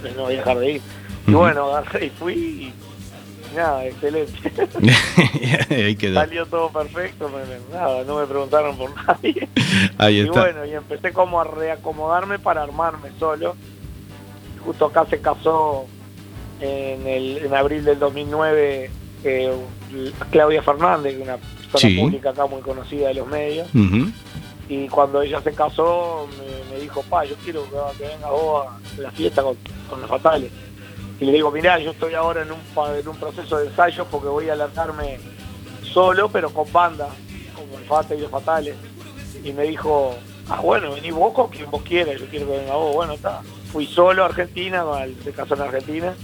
pues 0.00 0.16
no 0.16 0.22
voy 0.22 0.34
a 0.34 0.36
dejar 0.38 0.58
de 0.58 0.72
ir. 0.72 0.82
Y 1.26 1.32
bueno 1.32 1.70
y 2.00 2.08
fui 2.10 2.34
y 2.34 2.74
nada 3.54 3.84
excelente 3.86 4.32
Ahí 5.70 5.96
quedó. 5.96 6.14
Salió 6.20 6.46
todo 6.46 6.70
perfecto, 6.70 7.28
me- 7.28 7.74
nada, 7.76 8.04
no 8.04 8.16
me 8.18 8.26
preguntaron 8.26 8.76
por 8.76 8.90
nadie. 9.06 9.48
Ahí 9.98 10.16
y 10.16 10.20
está. 10.20 10.40
bueno, 10.40 10.64
y 10.66 10.72
empecé 10.74 11.12
como 11.12 11.40
a 11.40 11.44
reacomodarme 11.44 12.38
para 12.38 12.62
armarme 12.62 13.10
solo. 13.18 13.56
Justo 14.64 14.86
acá 14.86 15.06
se 15.08 15.20
casó 15.20 15.86
en, 16.60 17.06
el, 17.06 17.38
en 17.38 17.54
abril 17.54 17.84
del 17.84 17.98
2009 17.98 18.90
eh, 19.24 19.52
Claudia 20.30 20.62
Fernández, 20.62 21.16
una 21.20 21.36
persona 21.36 21.50
Sí. 21.76 21.98
pública 22.00 22.30
acá 22.30 22.46
muy 22.46 22.60
conocida 22.62 23.08
de 23.08 23.14
los 23.14 23.26
medios. 23.28 23.68
Y 24.68 24.86
cuando 24.88 25.22
ella 25.22 25.40
se 25.40 25.52
casó, 25.52 26.28
me, 26.38 26.74
me 26.74 26.80
dijo, 26.80 27.02
pa, 27.02 27.24
yo 27.24 27.34
quiero 27.44 27.64
que, 27.96 28.04
vengas 28.04 28.30
vos 28.30 28.66
a 28.66 29.00
la 29.00 29.10
fiesta 29.10 29.42
con, 29.42 29.56
con 29.88 30.00
los 30.00 30.08
fatales. 30.10 30.50
Y 31.20 31.26
le 31.26 31.32
digo, 31.32 31.50
mirá, 31.50 31.78
yo 31.78 31.90
estoy 31.90 32.14
ahora 32.14 32.42
en 32.42 32.50
un, 32.50 32.58
en 32.96 33.08
un 33.08 33.16
proceso 33.16 33.58
de 33.58 33.66
ensayo 33.66 34.06
porque 34.10 34.28
voy 34.28 34.48
a 34.48 34.56
lanzarme 34.56 35.18
solo, 35.82 36.30
pero 36.30 36.50
con 36.50 36.72
banda, 36.72 37.08
como 37.54 37.78
el 37.78 37.84
Fate 37.84 38.16
y 38.16 38.20
los 38.20 38.30
Fatales. 38.30 38.74
Y 39.44 39.52
me 39.52 39.64
dijo, 39.64 40.14
ah, 40.48 40.60
bueno, 40.60 40.92
vení 40.92 41.10
vos 41.10 41.34
con 41.34 41.48
quien 41.48 41.70
vos 41.70 41.82
quieras, 41.82 42.18
yo 42.18 42.26
quiero 42.26 42.46
que 42.46 42.58
venga 42.58 42.74
vos. 42.74 42.94
Bueno, 42.94 43.12
está. 43.12 43.42
Fui 43.70 43.86
solo 43.86 44.22
a 44.22 44.26
Argentina, 44.26 44.84
se 45.22 45.32
casó 45.32 45.54
en 45.54 45.60
Argentina. 45.60 46.14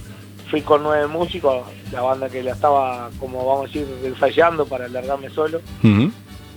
Fui 0.50 0.62
con 0.62 0.82
nueve 0.82 1.08
músicos, 1.08 1.66
la 1.92 2.02
banda 2.02 2.28
que 2.28 2.42
la 2.42 2.52
estaba, 2.52 3.10
como 3.18 3.44
vamos 3.44 3.64
a 3.64 3.66
decir, 3.66 3.86
ensayando 4.04 4.64
para 4.64 4.86
largarme 4.86 5.28
solo 5.28 5.60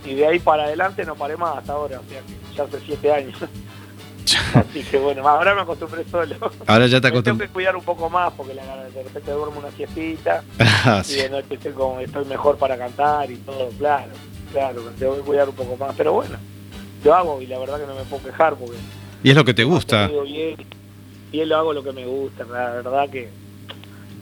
y 0.04 0.14
de 0.14 0.26
ahí 0.26 0.38
para 0.38 0.64
adelante 0.64 1.04
no 1.04 1.14
paré 1.14 1.36
más 1.36 1.58
hasta 1.58 1.72
ahora, 1.72 2.00
o 2.00 2.10
sea 2.10 2.20
que 2.20 2.56
ya 2.56 2.64
hace 2.64 2.80
siete 2.84 3.12
años. 3.12 3.38
Así 4.54 4.82
que 4.90 4.98
bueno, 4.98 5.26
ahora 5.28 5.54
me 5.54 5.62
acostumbré 5.62 6.04
solo. 6.10 6.34
Ahora 6.66 6.86
ya 6.86 7.00
te 7.00 7.10
Me 7.10 7.22
tengo 7.22 7.38
que 7.38 7.48
cuidar 7.48 7.76
un 7.76 7.84
poco 7.84 8.08
más 8.10 8.32
porque 8.36 8.54
la- 8.54 8.84
de 8.90 9.02
repente 9.02 9.30
duermo 9.30 9.58
una 9.60 9.70
siestita 9.72 10.42
Ah, 10.58 11.02
y 11.08 11.14
de 11.14 11.30
noche 11.30 11.54
estoy, 11.54 11.72
como- 11.72 12.00
estoy 12.00 12.24
mejor 12.26 12.56
para 12.58 12.76
cantar 12.78 13.30
y 13.30 13.36
todo, 13.36 13.68
claro, 13.78 14.10
claro, 14.52 14.82
tengo 14.98 15.16
que 15.16 15.22
cuidar 15.22 15.48
un 15.48 15.54
poco 15.54 15.76
más. 15.76 15.94
Pero 15.96 16.12
bueno, 16.12 16.36
lo 17.04 17.14
hago 17.14 17.40
y 17.42 17.46
la 17.46 17.58
verdad 17.58 17.80
que 17.80 17.86
no 17.86 17.94
me 17.94 18.02
puedo 18.04 18.22
quejar 18.24 18.54
porque 18.56 18.76
Y 19.22 19.30
es 19.30 19.36
lo 19.36 19.44
que 19.44 19.54
te 19.54 19.64
gusta. 19.64 20.08
bien 20.08 20.56
y 21.32 21.40
él 21.40 21.48
lo 21.48 21.56
hago 21.58 21.72
lo 21.72 21.82
que 21.84 21.92
me 21.92 22.04
gusta, 22.06 22.44
la 22.44 22.70
verdad 22.70 23.08
que 23.08 23.28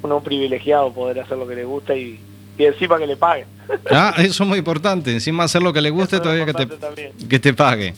uno 0.03 0.15
es 0.15 0.19
un 0.19 0.25
privilegiado 0.25 0.93
poder 0.93 1.21
hacer 1.21 1.39
lo 1.39 1.49
que 1.49 1.55
le 1.57 1.65
gusta 1.65 1.95
y, 1.97 2.21
y 2.59 2.65
encima 2.65 2.99
que 2.99 3.07
le 3.07 3.17
paguen. 3.17 3.47
Ah, 3.91 4.15
eso 4.19 4.43
es 4.45 4.49
muy 4.49 4.59
importante. 4.59 5.13
Encima 5.13 5.45
hacer 5.45 5.61
lo 5.63 5.73
que 5.73 5.81
le 5.83 5.91
guste, 5.91 6.21
todavía 6.21 6.47
que 6.47 6.55
te, 6.55 6.67
también. 6.67 7.13
que 7.29 7.39
te 7.39 7.53
pague. 7.53 7.95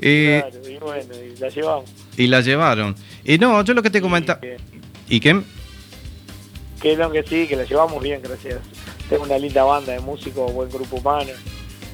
Eh, 0.00 0.42
Claro, 0.48 0.59
bueno, 0.80 1.14
y 1.14 1.38
la 1.38 1.48
llevamos. 1.48 1.90
Y 2.16 2.26
la 2.26 2.40
llevaron. 2.40 2.94
Y 3.24 3.38
no, 3.38 3.62
yo 3.64 3.74
lo 3.74 3.82
que 3.82 3.90
te 3.90 4.00
comentaba. 4.00 4.40
¿Y 5.08 5.20
qué? 5.20 5.40
Que 6.80 6.96
no, 6.96 7.10
que 7.10 7.22
sí, 7.22 7.46
que 7.46 7.56
la 7.56 7.64
llevamos 7.64 8.02
bien, 8.02 8.20
gracias. 8.22 8.58
Tengo 9.08 9.24
una 9.24 9.38
linda 9.38 9.62
banda 9.64 9.92
de 9.92 10.00
músicos, 10.00 10.52
buen 10.52 10.70
grupo 10.70 10.96
humano. 10.96 11.30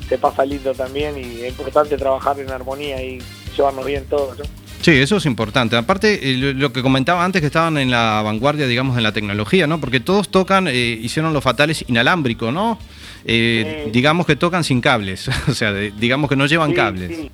Se 0.09 0.18
pasa 0.18 0.45
lindo 0.45 0.72
también 0.74 1.16
y 1.18 1.41
es 1.43 1.49
importante 1.59 1.97
trabajar 1.97 2.39
en 2.39 2.51
armonía 2.51 3.03
y 3.03 3.18
llevarnos 3.57 3.84
bien 3.84 4.05
todos, 4.05 4.39
¿no? 4.39 4.45
Sí, 4.82 4.93
eso 4.93 5.16
es 5.16 5.26
importante. 5.26 5.74
Aparte, 5.74 6.30
eh, 6.30 6.37
lo, 6.37 6.53
lo 6.53 6.72
que 6.72 6.80
comentaba 6.82 7.24
antes, 7.24 7.41
que 7.41 7.47
estaban 7.47 7.76
en 7.78 7.91
la 7.91 8.22
vanguardia, 8.22 8.68
digamos, 8.68 8.97
en 8.97 9.03
la 9.03 9.11
tecnología, 9.12 9.66
¿no? 9.66 9.80
Porque 9.80 9.99
todos 9.99 10.28
tocan, 10.28 10.68
eh, 10.68 10.74
hicieron 11.03 11.32
los 11.32 11.43
fatales 11.43 11.84
inalámbrico, 11.89 12.53
¿no? 12.53 12.78
Eh, 13.24 13.82
Sí. 13.87 13.91
Digamos 13.91 14.26
que 14.26 14.37
tocan 14.37 14.62
sin 14.62 14.80
cables, 14.80 15.28
o 15.49 15.55
sea, 15.55 15.72
de- 15.72 15.91
digamos 15.99 16.30
que 16.30 16.37
no 16.37 16.47
llevan 16.47 16.70
Sí, 16.70 16.76
cables. 16.76 17.16
sí. 17.16 17.30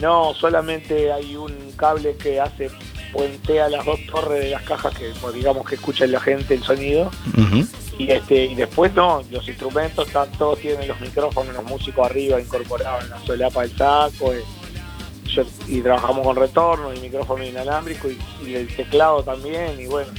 No, 0.00 0.34
solamente 0.34 1.10
hay 1.12 1.36
un 1.36 1.72
cable 1.76 2.16
que 2.16 2.40
hace 2.40 2.70
puentea 3.12 3.68
las 3.70 3.84
dos 3.86 3.98
torres 4.10 4.40
de 4.44 4.50
las 4.50 4.62
cajas 4.62 4.94
que 4.94 5.12
pues, 5.20 5.32
digamos 5.34 5.66
que 5.66 5.76
escucha 5.76 6.06
la 6.06 6.20
gente 6.20 6.54
el 6.54 6.62
sonido. 6.62 7.10
Y 7.98 8.10
este 8.10 8.44
y 8.44 8.54
después 8.54 8.92
no, 8.94 9.22
los 9.30 9.48
instrumentos 9.48 10.06
están, 10.06 10.30
todos 10.32 10.58
tienen 10.58 10.86
los 10.86 11.00
micrófonos, 11.00 11.54
los 11.54 11.64
músicos 11.64 12.04
arriba 12.04 12.38
incorporados 12.38 13.04
en 13.04 13.10
la 13.10 13.18
solapa 13.24 13.62
del 13.62 13.74
saco 13.76 14.34
eh, 14.34 14.44
yo- 15.24 15.44
y 15.66 15.80
trabajamos 15.80 16.26
con 16.26 16.36
retorno 16.36 16.92
y 16.92 17.00
micrófono 17.00 17.42
inalámbrico 17.42 18.08
y, 18.10 18.18
y 18.46 18.54
el 18.54 18.68
teclado 18.76 19.22
también 19.22 19.80
y 19.80 19.86
bueno. 19.86 20.12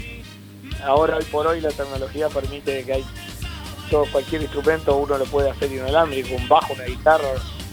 Ahora 0.84 1.18
hoy 1.18 1.24
por 1.26 1.46
hoy 1.46 1.62
la 1.62 1.70
tecnología 1.70 2.30
permite 2.30 2.84
que 2.84 2.94
hay 2.94 3.06
todo 3.92 4.06
cualquier 4.12 4.42
instrumento 4.42 4.96
uno 4.98 5.18
lo 5.20 5.26
puede 5.26 5.50
hacer 5.52 5.72
inalámbrico, 5.72 6.36
un 6.36 6.48
bajo, 6.48 6.74
una 6.74 6.86
guitarra, 6.86 7.28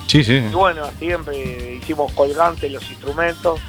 Sí, 0.07 0.23
sí. 0.25 0.35
y 0.35 0.55
bueno, 0.55 0.89
siempre 0.99 1.77
hicimos 1.83 2.13
colgantes 2.13 2.71
los 2.71 2.89
instrumentos. 2.91 3.61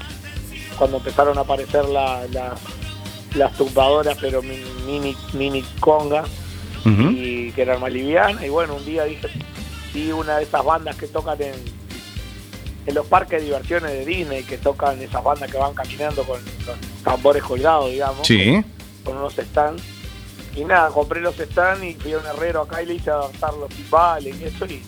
Cuando 0.78 0.98
empezaron 0.98 1.38
a 1.38 1.42
aparecer 1.42 1.86
la- 1.86 2.26
la- 2.32 2.56
las 3.36 3.54
tumbadoras, 3.58 4.18
pero 4.20 4.42
mini, 4.42 5.16
mini, 5.34 5.64
conga, 5.80 6.24
y 6.86 7.52
que 7.54 7.62
eran 7.64 7.80
más 7.82 7.92
livianas. 7.92 8.44
Y 8.44 8.50
bueno, 8.50 8.76
un 8.76 8.86
día 8.86 9.06
dije, 9.06 9.28
sí, 9.94 10.12
una 10.12 10.38
de 10.38 10.44
esas 10.44 10.64
bandas 10.64 10.96
que 10.98 11.08
tocan 11.08 11.42
en, 11.42 11.54
en 12.86 12.94
los 12.96 13.06
parques 13.08 13.40
de 13.40 13.46
diversiones 13.48 13.92
de 13.92 14.06
Disney, 14.06 14.44
que 14.44 14.58
tocan 14.58 15.02
esas 15.02 15.24
bandas 15.24 15.50
que 15.52 15.58
van 15.58 15.74
caminando 15.74 16.24
con 16.24 16.40
tambores 17.04 17.42
colgados, 17.44 17.90
digamos 17.92 18.28
Sí. 18.28 18.62
con 19.04 19.18
unos 19.18 19.34
stands. 19.34 19.82
Y 20.56 20.64
nada, 20.64 20.90
compré 20.90 21.20
los 21.22 21.36
stands 21.36 21.84
y 21.84 21.94
fui 21.96 22.14
a 22.14 22.20
un 22.20 22.26
herrero 22.26 22.62
acá 22.62 22.82
y 22.84 22.86
le 22.86 22.94
hice 22.96 23.10
adaptar 23.12 23.54
los 23.56 23.70
timbales 23.70 24.36
y 24.40 24.44
eso. 24.44 24.66
Y 24.66 24.82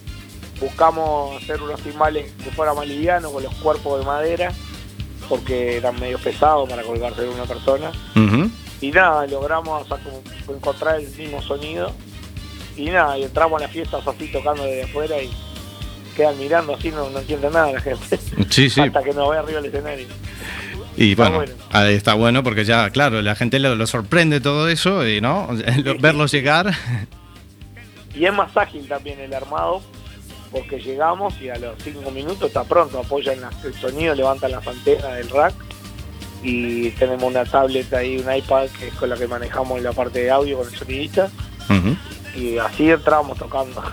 buscamos 0.59 1.41
hacer 1.41 1.61
unos 1.61 1.81
timbales 1.81 2.31
que 2.43 2.51
fueran 2.51 2.75
más 2.75 2.87
livianos 2.87 3.31
con 3.31 3.43
los 3.43 3.53
cuerpos 3.55 3.99
de 3.99 4.05
madera, 4.05 4.51
porque 5.29 5.77
eran 5.77 5.99
medio 5.99 6.17
pesados 6.19 6.69
para 6.69 6.83
colgarse 6.83 7.21
de 7.21 7.29
una 7.29 7.43
persona. 7.45 7.91
Y 8.79 8.91
nada, 8.91 9.25
logramos 9.27 9.83
o 9.83 9.87
sea, 9.87 9.97
como 10.03 10.21
encontrar 10.55 10.99
el 10.99 11.07
mismo 11.09 11.41
sonido. 11.41 11.91
Y 12.75 12.85
nada, 12.91 13.17
y 13.17 13.23
entramos 13.23 13.59
a 13.59 13.63
las 13.65 13.71
fiestas 13.71 14.05
así 14.07 14.27
tocando 14.31 14.63
desde 14.63 14.83
afuera 14.83 15.19
y 15.21 15.31
quedan 16.15 16.37
mirando 16.37 16.75
así, 16.75 16.91
no, 16.91 17.09
no 17.09 17.19
entienden 17.19 17.53
nada 17.53 17.71
la 17.73 17.81
gente. 17.81 18.19
Sí, 18.49 18.69
sí. 18.69 18.81
Hasta 18.81 19.01
que 19.03 19.13
nos 19.13 19.29
ve 19.31 19.37
arriba 19.37 19.61
del 19.61 19.73
escenario. 19.73 20.07
Y 20.95 21.11
Está 21.11 21.29
bueno, 21.29 21.37
bueno. 21.37 21.53
ahí 21.71 21.93
está 21.95 22.13
bueno 22.15 22.43
porque 22.43 22.65
ya, 22.65 22.89
claro, 22.91 23.21
la 23.21 23.35
gente 23.35 23.59
lo, 23.59 23.75
lo 23.75 23.85
sorprende 23.87 24.41
todo 24.41 24.67
eso, 24.69 25.07
y 25.07 25.21
¿no? 25.21 25.47
Lo- 25.83 25.97
Verlos 25.99 26.31
llegar. 26.31 26.71
Y 28.15 28.25
es 28.25 28.33
más 28.33 28.55
ágil 28.57 28.87
también 28.87 29.19
el 29.19 29.33
armado, 29.33 29.81
porque 30.51 30.79
llegamos 30.79 31.39
y 31.41 31.49
a 31.49 31.57
los 31.57 31.75
cinco 31.83 32.09
minutos 32.11 32.43
está 32.47 32.63
pronto, 32.63 32.99
apoyan 32.99 33.41
la- 33.41 33.51
el 33.63 33.73
sonido, 33.73 34.15
levantan 34.15 34.51
las 34.51 34.65
antenas 34.67 35.15
del 35.15 35.29
rack 35.29 35.53
y 36.43 36.91
tenemos 36.91 37.23
una 37.23 37.45
tablet 37.45 37.91
ahí, 37.93 38.17
un 38.17 38.33
iPad 38.33 38.67
que 38.79 38.87
es 38.87 38.93
con 38.93 39.09
la 39.09 39.17
que 39.17 39.27
manejamos 39.27 39.81
la 39.81 39.91
parte 39.91 40.19
de 40.19 40.31
audio 40.31 40.59
con 40.59 40.67
el 40.67 40.75
sonidista 40.75 41.29
y 42.35 42.57
así 42.57 42.89
entramos 42.89 43.37
tocando. 43.37 43.83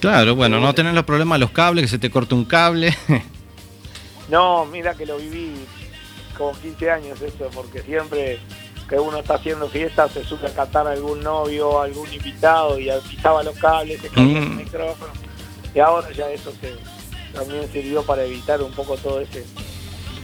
Claro, 0.00 0.34
bueno, 0.34 0.60
no 0.60 0.74
tener 0.74 0.92
los 0.92 1.04
problemas 1.04 1.36
de 1.36 1.40
los 1.46 1.50
cables, 1.52 1.84
que 1.84 1.88
se 1.88 1.98
te 1.98 2.10
corte 2.10 2.34
un 2.34 2.44
cable. 2.44 2.94
no, 4.28 4.66
mira 4.66 4.94
que 4.94 5.06
lo 5.06 5.16
viví 5.16 5.54
como 6.36 6.52
15 6.58 6.90
años 6.90 7.22
eso, 7.22 7.48
porque 7.54 7.80
siempre 7.82 8.38
que 8.86 8.98
uno 8.98 9.18
está 9.18 9.36
haciendo 9.36 9.66
fiestas 9.68 10.12
se 10.12 10.22
sube 10.24 10.46
a 10.48 10.50
cantar 10.54 10.86
a 10.88 10.90
algún 10.92 11.22
novio, 11.22 11.80
a 11.80 11.84
algún 11.84 12.12
invitado 12.12 12.78
y 12.78 12.90
pisaba 13.08 13.42
los 13.42 13.56
cables, 13.56 13.98
se 14.02 14.08
caía 14.08 14.40
el 14.40 14.48
Mm. 14.50 14.56
micrófono. 14.56 15.12
Y 15.74 15.78
ahora 15.80 16.08
ya 16.12 16.30
eso 16.30 16.52
se, 16.60 16.72
también 17.36 17.62
sirvió 17.72 18.02
para 18.04 18.24
evitar 18.24 18.62
un 18.62 18.72
poco 18.72 18.96
todo 18.96 19.20
ese, 19.20 19.44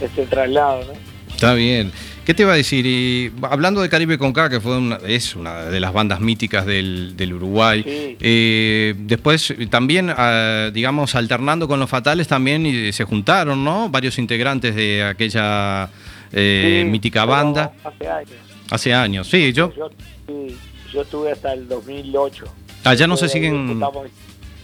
ese 0.01 0.27
traslado, 0.27 0.85
¿no? 0.85 0.93
Está 1.35 1.55
bien. 1.55 1.91
¿Qué 2.25 2.35
te 2.35 2.43
iba 2.43 2.53
a 2.53 2.57
decir? 2.57 2.85
Y, 2.87 3.33
hablando 3.43 3.81
de 3.81 3.89
Caribe 3.89 4.19
con 4.19 4.33
K, 4.33 4.51
que 4.51 4.61
fue 4.61 4.77
una, 4.77 4.97
es 5.07 5.35
una 5.35 5.65
de 5.65 5.81
las 5.81 5.93
bandas 5.93 6.21
míticas 6.21 6.67
del, 6.67 7.17
del 7.17 7.33
Uruguay, 7.33 7.83
Sí. 7.83 8.17
eh, 8.21 8.95
después 8.99 9.53
también, 9.71 10.13
ah, 10.17 10.71
digamos, 10.73 11.15
alternando 11.15 11.67
con 11.67 11.81
los 11.81 11.89
Fatales, 11.91 12.29
también 12.29 12.67
y 12.67 12.93
se 12.93 13.05
juntaron, 13.05 13.65
¿no? 13.65 13.89
Varios 13.89 14.19
integrantes 14.19 14.75
de 14.77 15.03
aquella 15.03 15.89
eh, 16.33 16.83
Sí, 16.85 16.91
mítica 16.91 17.25
banda 17.25 17.73
Hace 17.83 18.07
años. 18.09 18.31
hace 18.71 18.95
años. 18.95 19.29
Sí, 19.29 19.53
yo. 19.53 19.73
Yo, 19.75 19.91
sí, 20.29 20.57
yo 20.93 21.03
estuve 21.03 21.33
hasta 21.33 21.55
el 21.55 21.67
2008. 21.67 22.45
Ah, 22.85 22.95
ya 22.95 23.07
no 23.09 23.17
se 23.17 23.29
siguen. 23.29 23.67
juntamos- 23.67 24.07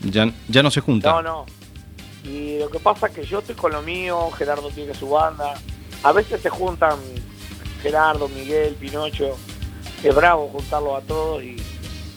Ya, 0.03 0.33
ya 0.49 0.63
no 0.63 0.71
se 0.71 0.81
juntan. 0.81 1.13
No, 1.13 1.23
no. 1.23 1.47
Y 2.25 2.59
lo 2.59 2.69
que 2.71 2.81
pasa 2.81 3.07
es 3.07 3.15
que 3.15 3.25
yo 3.25 3.39
estoy 3.39 3.55
con 3.55 3.73
lo 3.73 3.83
mío, 3.83 4.31
Gerardo 4.33 4.69
tiene 4.71 4.95
su 4.95 5.09
banda. 5.09 5.55
A 6.03 6.13
veces 6.13 6.41
se 6.41 6.51
juntan 6.51 6.99
Gerardo, 7.83 8.29
Miguel, 8.29 8.75
Pinocho. 8.75 9.37
Es 10.03 10.15
bravo 10.15 10.49
juntarlos 10.49 11.03
a 11.03 11.07
todos 11.07 11.43
y 11.43 11.57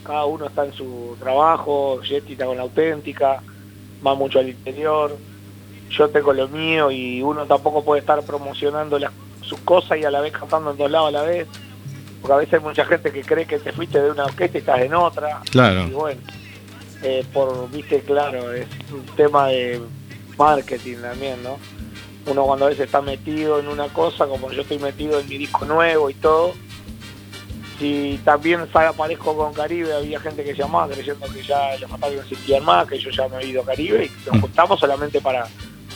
cada 0.03 0.25
uno 0.25 0.47
está 0.47 0.65
en 0.65 0.73
su 0.73 1.15
trabajo. 1.19 1.99
Jetty 2.01 2.33
está 2.33 2.45
con 2.45 2.57
la 2.57 2.63
auténtica, 2.63 3.41
va 4.05 4.15
mucho 4.15 4.39
al 4.39 4.49
interior. 4.49 5.15
Yo 5.91 6.09
tengo 6.09 6.33
lo 6.33 6.47
mío 6.47 6.91
y 6.91 7.21
uno 7.21 7.45
tampoco 7.45 7.83
puede 7.83 8.01
estar 8.01 8.21
promocionando 8.23 8.97
las, 8.97 9.11
sus 9.41 9.59
cosas 9.59 9.99
y 9.99 10.05
a 10.05 10.11
la 10.11 10.21
vez 10.21 10.33
cantando 10.33 10.71
en 10.71 10.77
dos 10.77 10.89
lados 10.89 11.09
a 11.09 11.11
la 11.11 11.21
vez. 11.23 11.47
Porque 12.21 12.33
a 12.33 12.37
veces 12.37 12.55
hay 12.55 12.59
mucha 12.59 12.85
gente 12.85 13.11
que 13.11 13.21
cree 13.21 13.45
que 13.45 13.59
te 13.59 13.71
fuiste 13.71 14.01
de 14.01 14.11
una 14.11 14.25
orquesta 14.25 14.57
y 14.57 14.61
estás 14.61 14.79
en 14.81 14.93
otra. 14.93 15.41
Claro. 15.51 15.83
Y 15.83 15.91
bueno, 15.91 16.21
eh, 17.03 17.23
por, 17.33 17.69
viste, 17.71 18.01
claro, 18.01 18.51
es 18.53 18.67
un 18.91 19.05
tema 19.15 19.47
de 19.47 19.81
marketing 20.37 20.97
también, 20.97 21.41
¿no? 21.43 21.57
Uno 22.25 22.45
cuando 22.45 22.65
a 22.65 22.69
veces 22.69 22.85
está 22.85 23.01
metido 23.01 23.59
en 23.59 23.67
una 23.67 23.87
cosa, 23.87 24.27
como 24.27 24.51
yo 24.51 24.61
estoy 24.61 24.79
metido 24.79 25.19
en 25.19 25.27
mi 25.27 25.37
disco 25.37 25.65
nuevo 25.65 26.09
y 26.09 26.13
todo, 26.15 26.53
si 27.79 28.19
también 28.25 28.67
aparezco 28.73 29.35
con 29.35 29.53
Caribe, 29.53 29.93
había 29.93 30.19
gente 30.19 30.43
que 30.43 30.53
llamaba 30.53 30.93
creyendo 30.93 31.25
que 31.27 31.41
ya 31.41 31.77
los 31.77 31.89
fatales 31.89 32.17
no 32.17 32.23
existían 32.23 32.63
más, 32.65 32.87
que 32.87 32.99
yo 32.99 33.09
ya 33.09 33.27
me 33.29 33.37
había 33.37 33.47
ido 33.47 33.61
a 33.61 33.65
Caribe 33.65 34.05
y 34.05 34.29
nos 34.29 34.41
juntamos 34.41 34.79
solamente 34.79 35.21
para, 35.21 35.47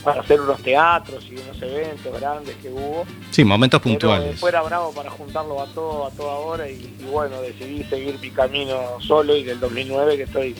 para 0.01 0.22
hacer 0.22 0.39
unos 0.39 0.62
teatros 0.64 1.26
y 1.30 1.36
unos 1.36 1.62
eventos 1.62 2.20
grandes 2.22 2.56
que 2.56 2.70
hubo. 2.70 3.06
Sí, 3.32 3.43
momentos 3.43 3.82
Pero 3.82 3.91
puntuales. 3.91 4.41
era 4.41 4.62
bravo 4.62 4.93
para 4.93 5.10
juntarlo 5.10 5.62
a 5.62 5.66
todo, 5.68 6.08
a 6.08 6.12
toda 6.12 6.36
hora 6.36 6.70
y, 6.70 6.95
y 6.99 7.06
bueno, 7.12 7.41
decidí 7.41 7.84
seguir 7.84 8.18
mi 8.20 8.30
camino 8.32 8.80
solo 9.01 9.36
y 9.36 9.43
del 9.43 9.60
2009 9.60 10.16
que 10.16 10.24
estoy 10.24 10.56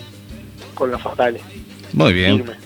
con 0.74 0.90
los 0.90 1.00
fatales. 1.02 1.42
Muy 1.92 2.12
bien. 2.12 2.38
Firme. 2.44 2.56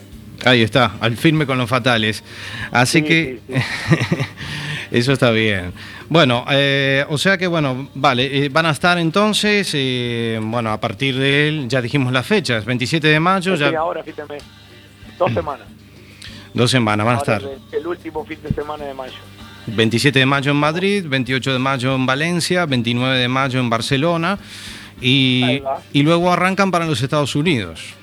Ahí 0.45 0.63
está, 0.63 0.93
al 1.01 1.17
firme 1.17 1.47
con 1.47 1.59
los 1.59 1.69
fatales. 1.69 2.23
Así 2.71 3.01
Sí, 3.01 3.05
que 3.05 3.41
eso 4.91 5.13
está 5.13 5.31
bien. 5.31 5.73
Bueno, 6.09 6.45
eh, 6.51 7.05
o 7.09 7.19
sea 7.19 7.37
que 7.37 7.47
bueno, 7.47 7.89
vale, 7.95 8.45
eh, 8.45 8.49
van 8.49 8.67
a 8.67 8.71
estar 8.71 8.99
entonces, 8.99 9.71
eh, 9.75 10.39
bueno, 10.43 10.71
a 10.71 10.81
partir 10.81 11.17
de 11.19 11.49
él, 11.49 11.69
ya 11.69 11.83
dijimos 11.83 12.13
las 12.13 12.25
fechas, 12.27 12.65
27 12.65 13.07
de 13.09 13.21
mayo, 13.21 13.57
Sí, 13.57 13.61
ya 13.71 13.79
ahora, 13.79 14.03
fíjate, 14.03 14.39
dos 15.19 15.33
semanas. 15.35 15.67
dos 16.55 16.71
semanas 16.71 17.05
van 17.05 17.17
a 17.17 17.19
estar. 17.19 17.43
es 17.43 17.49
el, 17.73 17.81
el 17.81 17.87
último 17.87 18.25
fin 18.25 18.39
de 18.43 18.51
semana 18.51 18.85
de 18.85 18.95
mayo. 18.95 19.13
27 19.67 20.19
de 20.21 20.25
mayo 20.25 20.51
en 20.53 20.57
Madrid, 20.57 21.05
28 21.07 21.53
de 21.53 21.59
mayo 21.59 21.95
en 21.95 22.07
Valencia, 22.07 22.65
29 22.65 23.19
de 23.19 23.29
mayo 23.29 23.61
en 23.61 23.69
Barcelona 23.69 24.39
y, 25.01 25.63
luego 25.95 26.33
arrancan 26.33 26.71
para 26.71 26.87
los 26.87 27.01
Estados 27.03 27.35
Unidos. 27.37 27.95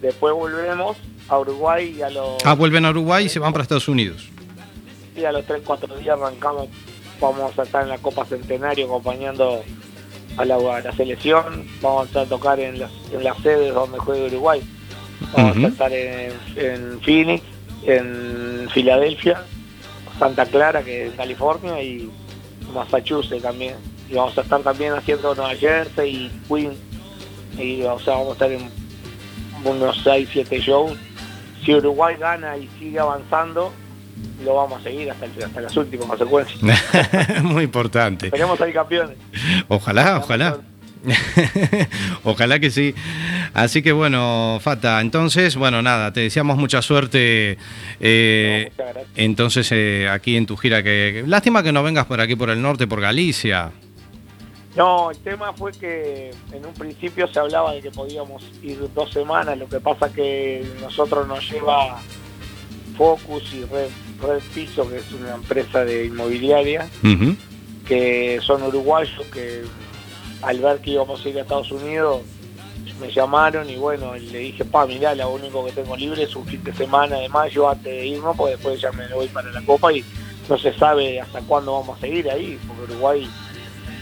Después 0.00 0.34
volvemos 0.34 0.96
a 1.28 1.38
Uruguay 1.38 1.94
y 1.98 2.02
a 2.02 2.10
los... 2.10 2.44
Ah, 2.44 2.54
vuelven 2.54 2.84
a 2.84 2.90
Uruguay 2.90 3.26
y 3.26 3.28
se 3.28 3.38
van 3.38 3.52
para 3.52 3.62
Estados 3.62 3.88
Unidos. 3.88 4.28
y 5.16 5.24
a 5.24 5.32
los 5.32 5.44
3, 5.44 5.62
4 5.64 5.96
días 5.96 6.18
arrancamos, 6.18 6.68
vamos 7.20 7.58
a 7.58 7.62
estar 7.62 7.82
en 7.82 7.90
la 7.90 7.98
Copa 7.98 8.24
Centenario 8.24 8.86
acompañando 8.86 9.62
a 10.36 10.44
la, 10.44 10.56
a 10.56 10.80
la 10.80 10.92
selección, 10.92 11.66
vamos 11.82 12.14
a 12.16 12.24
tocar 12.24 12.58
en 12.60 12.78
las, 12.78 12.90
en 13.12 13.22
las 13.22 13.36
sedes 13.38 13.74
donde 13.74 13.98
juega 13.98 14.26
Uruguay, 14.26 14.62
vamos 15.32 15.56
a 15.56 15.68
estar 15.68 15.92
en, 15.92 16.32
en 16.56 17.00
Phoenix, 17.00 17.44
en 17.84 18.68
Filadelfia, 18.72 19.42
Santa 20.18 20.46
Clara, 20.46 20.82
que 20.82 21.06
es 21.06 21.14
California, 21.14 21.82
y 21.82 22.10
Massachusetts 22.74 23.42
también. 23.42 23.74
Y 24.10 24.14
vamos 24.14 24.36
a 24.36 24.40
estar 24.40 24.60
también 24.62 24.92
haciendo 24.92 25.34
Nueva 25.34 25.54
Jersey 25.54 26.14
y 26.26 26.30
Queens. 26.48 26.76
Y 27.58 27.82
o 27.82 27.98
sea, 28.00 28.14
vamos 28.14 28.30
a 28.30 28.32
estar 28.32 28.52
en 28.52 28.68
unos 29.64 30.00
6, 30.02 30.28
7 30.32 30.58
shows. 30.60 30.98
Si 31.64 31.74
Uruguay 31.74 32.16
gana 32.18 32.56
y 32.56 32.68
sigue 32.78 32.98
avanzando, 32.98 33.72
lo 34.44 34.54
vamos 34.54 34.80
a 34.80 34.82
seguir 34.82 35.10
hasta, 35.10 35.26
el- 35.26 35.44
hasta 35.44 35.60
las 35.60 35.76
últimas 35.76 36.06
consecuencias. 36.06 36.58
Muy 37.42 37.64
importante. 37.64 38.26
Esperemos 38.26 38.58
salir 38.58 38.74
campeones. 38.74 39.16
Ojalá, 39.68 40.18
ojalá. 40.18 40.58
Ojalá 42.24 42.58
que 42.58 42.70
sí. 42.70 42.94
Así 43.54 43.80
que 43.82 43.92
bueno, 43.92 44.58
Fata, 44.60 45.00
entonces, 45.00 45.56
bueno, 45.56 45.80
nada, 45.82 46.12
te 46.12 46.20
deseamos 46.20 46.58
mucha 46.58 46.82
suerte. 46.82 47.56
eh, 48.00 48.70
entonces, 49.16 49.68
eh, 49.72 50.08
aquí 50.10 50.36
en 50.36 50.44
tu 50.46 50.56
gira, 50.56 50.82
que 50.82 51.24
lástima 51.26 51.62
que 51.62 51.72
no 51.72 51.82
vengas 51.82 52.04
por 52.06 52.20
aquí, 52.20 52.36
por 52.36 52.50
el 52.50 52.60
norte, 52.60 52.86
por 52.86 53.00
Galicia. 53.00 53.70
No, 54.76 55.10
el 55.10 55.18
tema 55.18 55.52
fue 55.52 55.72
que 55.72 56.30
en 56.52 56.64
un 56.64 56.72
principio 56.74 57.26
se 57.26 57.40
hablaba 57.40 57.72
de 57.72 57.82
que 57.82 57.90
podíamos 57.90 58.42
ir 58.62 58.78
dos 58.94 59.10
semanas, 59.10 59.58
lo 59.58 59.68
que 59.68 59.80
pasa 59.80 60.12
que 60.12 60.64
nosotros 60.80 61.26
nos 61.26 61.50
lleva 61.50 62.00
Focus 62.96 63.52
y 63.52 63.64
Red, 63.64 63.88
Red 64.22 64.42
Piso, 64.54 64.88
que 64.88 64.98
es 64.98 65.12
una 65.12 65.34
empresa 65.34 65.84
de 65.84 66.06
inmobiliaria, 66.06 66.88
que 67.86 68.38
son 68.42 68.62
uruguayos 68.62 69.26
que 69.32 69.62
al 70.42 70.60
ver 70.60 70.78
que 70.80 70.90
íbamos 70.90 71.24
a 71.24 71.28
ir 71.28 71.38
a 71.38 71.42
Estados 71.42 71.72
Unidos 71.72 72.20
me 73.00 73.10
llamaron 73.10 73.68
y 73.68 73.76
bueno, 73.76 74.14
le 74.14 74.38
dije, 74.38 74.64
pa, 74.64 74.86
mirá, 74.86 75.14
lo 75.14 75.30
único 75.30 75.64
que 75.64 75.72
tengo 75.72 75.96
libre 75.96 76.22
es 76.22 76.36
un 76.36 76.44
fin 76.44 76.62
de 76.62 76.72
semana 76.74 77.16
de 77.16 77.28
mayo 77.28 77.68
antes 77.68 77.84
de 77.84 78.06
irnos, 78.06 78.36
porque 78.36 78.52
después 78.52 78.80
ya 78.80 78.92
me 78.92 79.08
voy 79.08 79.26
para 79.28 79.50
la 79.50 79.62
Copa 79.62 79.92
y 79.92 80.04
no 80.48 80.58
se 80.58 80.72
sabe 80.74 81.20
hasta 81.20 81.40
cuándo 81.40 81.72
vamos 81.72 81.96
a 81.98 82.00
seguir 82.02 82.30
ahí, 82.30 82.58
porque 82.68 82.92
Uruguay 82.92 83.28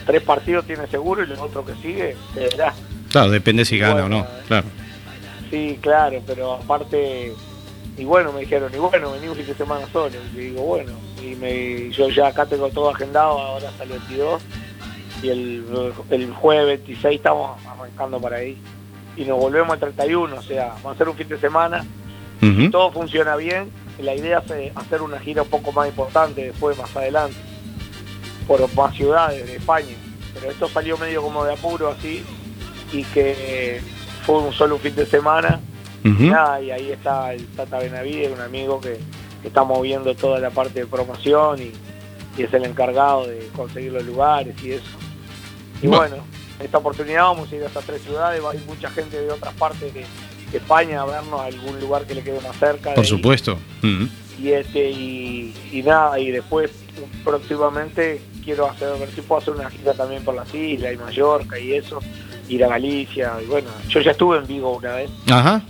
tres 0.08 0.22
partidos 0.22 0.64
tiene 0.64 0.86
seguro 0.86 1.22
y 1.22 1.26
lo 1.26 1.42
otro 1.42 1.66
que 1.66 1.74
sigue 1.74 2.16
se 2.32 2.40
verá. 2.40 2.72
Claro, 3.10 3.30
depende 3.30 3.66
si 3.66 3.78
gana 3.78 4.06
o 4.06 4.08
no. 4.08 4.26
Claro. 4.46 4.66
Sí, 5.50 5.78
claro, 5.82 6.22
pero 6.26 6.54
aparte, 6.54 7.34
y 7.98 8.04
bueno, 8.04 8.32
me 8.32 8.40
dijeron, 8.40 8.72
y 8.74 8.78
bueno, 8.78 9.10
un 9.10 9.36
fin 9.36 9.46
de 9.46 9.54
semana 9.54 9.86
solo. 9.92 10.14
Y 10.34 10.38
digo, 10.38 10.62
bueno, 10.62 10.92
y 11.22 11.34
me, 11.36 11.90
yo 11.90 12.08
ya 12.08 12.28
acá 12.28 12.46
tengo 12.46 12.70
todo 12.70 12.88
agendado, 12.88 13.38
ahora 13.38 13.68
hasta 13.68 13.84
el 13.84 13.90
22, 13.90 14.42
y 15.22 15.28
el, 15.28 15.92
el 16.08 16.32
jueves 16.32 16.66
26 16.86 17.16
estamos 17.16 17.60
arrancando 17.66 18.18
para 18.18 18.36
ahí. 18.36 18.56
Y 19.14 19.24
nos 19.26 19.38
volvemos 19.38 19.74
el 19.74 19.80
31, 19.80 20.36
o 20.36 20.42
sea, 20.42 20.74
va 20.86 20.92
a 20.92 20.96
ser 20.96 21.10
un 21.10 21.16
fin 21.16 21.28
de 21.28 21.38
semana. 21.38 21.84
Todo 22.70 22.92
funciona 22.92 23.36
bien, 23.36 23.70
la 24.00 24.14
idea 24.14 24.38
es 24.38 24.50
eh, 24.52 24.72
hacer 24.74 25.02
una 25.02 25.18
gira 25.18 25.42
un 25.42 25.48
poco 25.48 25.70
más 25.72 25.86
importante 25.86 26.44
después, 26.44 26.78
más 26.78 26.96
adelante, 26.96 27.36
por 28.48 28.74
más 28.74 28.96
ciudades 28.96 29.46
de 29.46 29.56
España. 29.56 29.94
Pero 30.34 30.50
esto 30.50 30.68
salió 30.68 30.98
medio 30.98 31.22
como 31.22 31.44
de 31.44 31.52
apuro 31.52 31.88
así, 31.88 32.24
y 32.92 33.04
que 33.04 33.80
fue 34.26 34.38
un 34.38 34.52
solo 34.52 34.74
un 34.76 34.80
fin 34.80 34.96
de 34.96 35.06
semana. 35.06 35.60
Y 36.04 36.08
nada, 36.30 36.60
y 36.62 36.70
ahí 36.70 36.90
está 36.90 37.32
el 37.34 37.46
Tata 37.48 37.78
Benavides, 37.78 38.32
un 38.32 38.40
amigo 38.40 38.80
que, 38.80 38.98
que 39.42 39.48
está 39.48 39.62
moviendo 39.64 40.14
toda 40.14 40.38
la 40.40 40.50
parte 40.50 40.80
de 40.80 40.86
promoción 40.86 41.60
y, 41.60 41.72
y 42.40 42.44
es 42.44 42.54
el 42.54 42.64
encargado 42.64 43.26
de 43.26 43.48
conseguir 43.54 43.92
los 43.92 44.04
lugares 44.04 44.54
y 44.62 44.72
eso. 44.72 44.84
Y 45.82 45.86
Bu- 45.86 45.96
bueno, 45.96 46.16
en 46.58 46.64
esta 46.64 46.78
oportunidad 46.78 47.22
vamos 47.24 47.52
a 47.52 47.56
ir 47.56 47.62
a 47.62 47.66
estas 47.66 47.84
tres 47.84 48.00
ciudades, 48.02 48.42
va 48.42 48.52
a 48.52 48.54
ir 48.54 48.62
mucha 48.66 48.88
gente 48.90 49.20
de 49.20 49.30
otras 49.30 49.52
partes 49.54 49.92
de, 49.92 50.06
de 50.52 50.56
España 50.58 51.02
a 51.02 51.04
vernos 51.04 51.40
a 51.40 51.44
algún 51.46 51.78
lugar 51.80 52.04
que 52.06 52.14
le 52.14 52.22
quede 52.22 52.40
más 52.40 52.56
cerca. 52.56 52.94
Por 52.94 53.04
supuesto. 53.04 53.58
Y 54.40 54.50
este 54.52 54.88
y, 54.90 55.52
y 55.72 55.82
nada, 55.82 56.18
y 56.20 56.30
después 56.30 56.70
próximamente 57.24 58.20
quiero 58.48 58.64
hacer, 58.64 58.98
ver 58.98 59.10
si 59.10 59.20
puedo 59.20 59.42
hacer 59.42 59.52
una 59.52 59.68
gira 59.68 59.92
también 59.92 60.24
por 60.24 60.34
las 60.34 60.52
islas 60.54 60.94
y 60.94 60.96
Mallorca 60.96 61.58
y 61.58 61.74
eso, 61.74 62.00
ir 62.48 62.64
a 62.64 62.68
Galicia, 62.68 63.34
y 63.42 63.44
bueno, 63.44 63.68
yo 63.90 64.00
ya 64.00 64.12
estuve 64.12 64.38
en 64.38 64.46
Vigo 64.46 64.74
una 64.74 64.94
vez. 64.94 65.10
Ajá. 65.30 65.60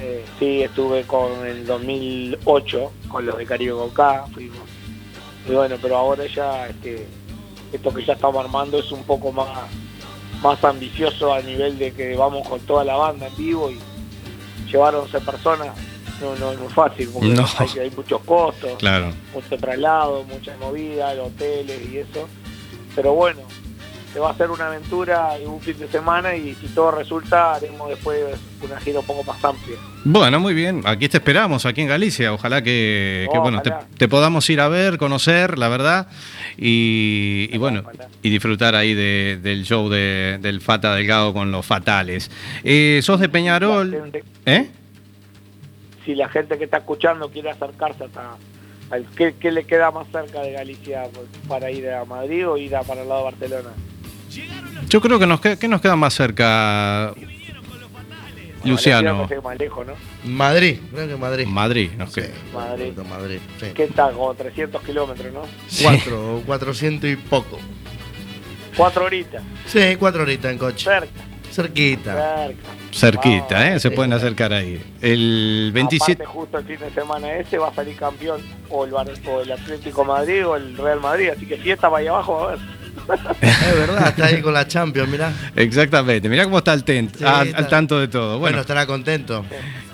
Eh, 0.00 0.24
sí, 0.36 0.62
estuve 0.62 1.04
con 1.04 1.46
el 1.46 1.64
2008 1.64 2.92
con 3.06 3.24
los 3.24 3.38
de 3.38 3.46
Caribe 3.46 3.70
Boca, 3.70 4.24
fuimos. 4.34 4.66
Y 5.48 5.52
bueno, 5.52 5.76
pero 5.80 5.96
ahora 5.96 6.26
ya 6.26 6.66
este, 6.66 7.06
esto 7.72 7.94
que 7.94 8.04
ya 8.04 8.14
estamos 8.14 8.44
armando 8.44 8.80
es 8.80 8.90
un 8.90 9.04
poco 9.04 9.30
más 9.30 9.48
más 10.42 10.62
ambicioso 10.64 11.32
a 11.32 11.40
nivel 11.40 11.78
de 11.78 11.92
que 11.92 12.16
vamos 12.16 12.48
con 12.48 12.58
toda 12.60 12.84
la 12.84 12.96
banda 12.96 13.28
en 13.28 13.36
vivo 13.36 13.70
y 13.70 13.78
llevar 14.70 14.94
11 14.94 15.20
personas 15.20 15.68
no, 16.20 16.34
no 16.36 16.52
es 16.52 16.58
muy 16.58 16.68
fácil 16.72 17.08
porque 17.12 17.28
No. 17.28 17.46
hay, 17.58 17.78
hay 17.80 17.90
muchos 17.90 18.20
costos, 18.24 18.72
Claro. 18.78 19.12
mucho 19.32 19.56
traslado, 19.58 20.24
mucha 20.24 20.56
movida, 20.58 21.14
los 21.14 21.28
hoteles 21.28 21.80
y 21.92 21.98
eso. 21.98 22.28
Pero 22.94 23.12
bueno, 23.14 23.40
se 24.12 24.18
va 24.18 24.28
a 24.28 24.32
hacer 24.32 24.50
una 24.50 24.66
aventura 24.68 25.38
y 25.40 25.44
un 25.44 25.60
fin 25.60 25.78
de 25.78 25.86
semana 25.88 26.34
y 26.34 26.54
si 26.54 26.66
todo 26.68 26.90
resulta 26.92 27.54
haremos 27.54 27.88
después 27.90 28.18
una 28.62 28.80
gira 28.80 29.00
un 29.00 29.06
poco 29.06 29.22
más 29.22 29.44
amplia. 29.44 29.76
Bueno, 30.04 30.40
muy 30.40 30.54
bien. 30.54 30.82
Aquí 30.86 31.08
te 31.08 31.18
esperamos, 31.18 31.66
aquí 31.66 31.82
en 31.82 31.88
Galicia. 31.88 32.32
Ojalá 32.32 32.62
que, 32.62 33.28
que, 33.30 33.38
bueno, 33.38 33.60
te, 33.62 33.70
Ojalá. 33.70 33.86
te 33.98 34.08
podamos 34.08 34.48
ir 34.50 34.60
a 34.60 34.68
ver, 34.68 34.96
conocer, 34.96 35.58
la 35.58 35.68
verdad. 35.68 36.08
Y, 36.56 37.48
y 37.52 37.58
bueno, 37.58 37.84
y 38.22 38.30
disfrutar 38.30 38.74
ahí 38.74 38.94
de- 38.94 39.38
del 39.42 39.64
show 39.64 39.88
de- 39.88 40.38
del 40.40 40.60
Fata 40.60 40.94
Delgado 40.94 41.32
con 41.32 41.52
los 41.52 41.64
fatales. 41.64 42.30
Eh, 42.64 43.00
¿Sos 43.02 43.20
de 43.20 43.28
Peñarol? 43.28 44.10
¿Eh? 44.46 44.70
Si 46.08 46.14
la 46.14 46.30
gente 46.30 46.56
que 46.56 46.64
está 46.64 46.78
escuchando 46.78 47.30
quiere 47.30 47.50
acercarse 47.50 48.04
hasta 48.04 48.38
al 48.90 49.04
¿qué, 49.14 49.34
qué 49.38 49.52
le 49.52 49.64
queda 49.64 49.90
más 49.90 50.06
cerca 50.10 50.40
de 50.40 50.52
Galicia 50.52 51.02
para 51.46 51.70
ir 51.70 51.90
a 51.90 52.06
Madrid 52.06 52.48
o 52.48 52.56
ir 52.56 52.74
a 52.74 52.82
para 52.82 53.02
el 53.02 53.10
lado 53.10 53.26
de 53.26 53.30
Barcelona. 53.32 53.70
Yo 54.88 55.02
creo 55.02 55.18
que 55.18 55.26
nos, 55.26 55.38
que, 55.42 55.58
que 55.58 55.68
nos 55.68 55.82
queda 55.82 55.96
más 55.96 56.14
cerca, 56.14 57.12
Luciano. 58.64 59.18
Valencia 59.18 59.36
no 59.36 59.42
sé, 59.42 59.46
más 59.46 59.58
lejos, 59.58 59.86
¿no? 59.86 59.92
Madrid, 60.24 60.78
creo 60.90 61.08
que 61.08 61.16
Madrid. 61.16 61.46
Madrid, 61.46 61.90
nos 61.98 62.14
queda. 62.14 62.28
Madrid. 62.54 62.92
Madrid, 63.06 63.40
sí. 63.60 63.66
¿Qué 63.74 63.84
está? 63.84 64.10
Como 64.10 64.32
300 64.32 64.82
kilómetros, 64.82 65.30
¿no? 65.30 65.42
Cuatro, 65.82 66.42
cuatrocientos 66.46 67.10
y 67.10 67.16
poco. 67.16 67.58
Cuatro 68.74 69.04
horitas. 69.04 69.42
Sí, 69.66 69.96
cuatro 69.98 70.22
horitas 70.22 70.52
en 70.52 70.56
coche. 70.56 70.84
Cerca. 70.86 71.20
Cerquita. 71.52 72.46
Cerca. 72.46 72.77
Cerquita, 72.92 73.68
¿eh? 73.68 73.80
Se 73.80 73.88
sí. 73.90 73.94
pueden 73.94 74.12
acercar 74.12 74.52
ahí. 74.52 74.82
El 75.00 75.70
27... 75.72 76.12
Aparte, 76.22 76.32
justo 76.38 76.58
el 76.58 76.64
fin 76.64 76.78
de 76.80 76.90
semana 76.90 77.32
ese 77.34 77.58
va 77.58 77.68
a 77.68 77.74
salir 77.74 77.96
campeón 77.96 78.40
o 78.70 78.84
el, 78.84 78.90
Bar- 78.90 79.08
o 79.26 79.40
el 79.40 79.52
Atlético 79.52 80.04
Madrid 80.04 80.46
o 80.46 80.56
el 80.56 80.76
Real 80.76 81.00
Madrid. 81.00 81.30
Así 81.36 81.46
que 81.46 81.56
fiesta 81.56 81.88
para 81.88 82.00
ahí 82.00 82.06
abajo, 82.08 82.34
va 82.34 82.44
a 82.44 82.50
ver. 82.52 82.58
Es 83.40 83.78
verdad, 83.78 84.08
está 84.08 84.26
ahí 84.26 84.42
con 84.42 84.52
la 84.52 84.66
Champions, 84.66 85.08
mirá. 85.08 85.32
Exactamente. 85.56 86.28
Mirá 86.28 86.44
cómo 86.44 86.58
está 86.58 86.74
el 86.74 86.84
Sí, 87.16 87.24
está- 87.24 87.40
al 87.58 87.68
tanto 87.68 87.98
de 88.00 88.08
todo. 88.08 88.38
Bueno, 88.38 88.40
Bueno, 88.40 88.60
estará 88.60 88.86
contento. 88.86 89.44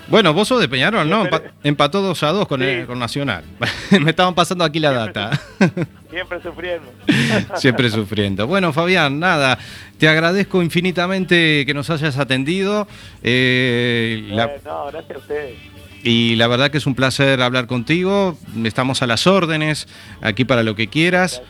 Bueno, 0.07 0.33
vos 0.33 0.47
sos 0.47 0.59
de 0.61 0.67
Peñarol, 0.69 1.09
¿no? 1.09 1.25
Empa- 1.25 1.41
empató 1.63 2.01
2 2.01 2.23
a 2.23 2.31
2 2.31 2.47
con, 2.47 2.61
el- 2.61 2.85
con 2.85 2.99
Nacional. 2.99 3.43
Me 4.01 4.09
estaban 4.11 4.35
pasando 4.35 4.63
aquí 4.63 4.79
la 4.79 4.91
data. 4.91 5.31
Siempre 6.09 6.41
sufriendo. 6.41 6.91
Siempre 7.55 7.89
sufriendo. 7.89 8.47
Bueno, 8.47 8.71
Fabián, 8.73 9.19
nada, 9.19 9.57
te 9.97 10.07
agradezco 10.07 10.61
infinitamente 10.61 11.63
que 11.65 11.73
nos 11.73 11.89
hayas 11.89 12.17
atendido. 12.17 12.87
eh, 13.23 14.25
la- 14.29 14.45
Eh, 14.45 14.59
no, 14.65 14.85
gracias 14.91 15.15
a 15.15 15.19
ustedes. 15.19 15.57
y 16.03 16.35
la 16.35 16.47
verdad 16.47 16.69
que 16.71 16.77
es 16.77 16.85
un 16.85 16.95
placer 16.95 17.41
hablar 17.41 17.67
contigo. 17.67 18.37
Estamos 18.63 19.01
a 19.01 19.07
las 19.07 19.27
órdenes, 19.27 19.87
aquí 20.21 20.45
para 20.45 20.63
lo 20.63 20.75
que 20.75 20.87
quieras. 20.87 21.41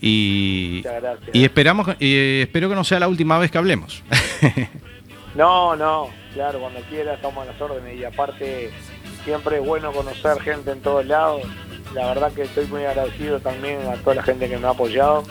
Y, 0.00 0.84
y 1.32 1.44
esperamos, 1.44 1.88
y 1.98 2.40
espero 2.42 2.68
que 2.68 2.74
no 2.74 2.84
sea 2.84 2.98
la 3.00 3.08
última 3.08 3.38
vez 3.38 3.50
que 3.50 3.56
hablemos. 3.56 4.02
No, 5.34 5.74
no, 5.76 6.10
claro, 6.34 6.60
cuando 6.60 6.80
quiera 6.80 7.14
estamos 7.14 7.46
a 7.46 7.52
las 7.52 7.60
órdenes 7.60 7.98
y 7.98 8.04
aparte 8.04 8.70
siempre 9.24 9.58
es 9.58 9.66
bueno 9.66 9.92
conocer 9.92 10.40
gente 10.40 10.72
en 10.72 10.80
todos 10.80 11.06
lados. 11.06 11.42
La 11.94 12.06
verdad 12.06 12.32
que 12.32 12.42
estoy 12.42 12.66
muy 12.66 12.84
agradecido 12.84 13.40
también 13.40 13.80
a 13.86 13.94
toda 13.94 14.16
la 14.16 14.22
gente 14.22 14.48
que 14.48 14.58
me 14.58 14.66
ha 14.66 14.70
apoyado, 14.70 15.22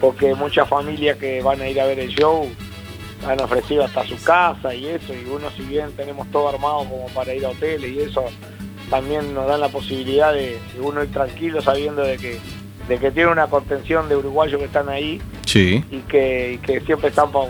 porque 0.00 0.34
muchas 0.34 0.68
familias 0.68 1.18
que 1.18 1.42
van 1.42 1.60
a 1.60 1.68
ir 1.68 1.80
a 1.80 1.86
ver 1.86 2.00
el 2.00 2.08
show 2.08 2.50
han 3.28 3.40
ofrecido 3.40 3.84
hasta 3.84 4.04
su 4.04 4.20
casa 4.24 4.74
y 4.74 4.86
eso, 4.86 5.14
y 5.14 5.24
uno 5.30 5.50
si 5.50 5.62
bien 5.62 5.92
tenemos 5.92 6.28
todo 6.32 6.48
armado 6.48 6.78
como 6.78 7.06
para 7.08 7.34
ir 7.34 7.44
a 7.44 7.50
hoteles 7.50 7.90
y 7.90 8.00
eso, 8.00 8.24
también 8.90 9.32
nos 9.34 9.46
dan 9.46 9.60
la 9.60 9.68
posibilidad 9.68 10.32
de, 10.32 10.58
de 10.74 10.80
uno 10.80 11.04
ir 11.04 11.12
tranquilo 11.12 11.60
sabiendo 11.62 12.02
de 12.02 12.16
que, 12.16 12.40
de 12.88 12.98
que 12.98 13.10
tiene 13.10 13.30
una 13.30 13.46
contención 13.46 14.08
de 14.08 14.16
uruguayos 14.16 14.58
que 14.58 14.66
están 14.66 14.88
ahí 14.88 15.20
Sí. 15.46 15.84
y 15.90 15.98
que, 16.00 16.54
y 16.54 16.58
que 16.58 16.80
siempre 16.80 17.08
están 17.10 17.30
pa- 17.30 17.46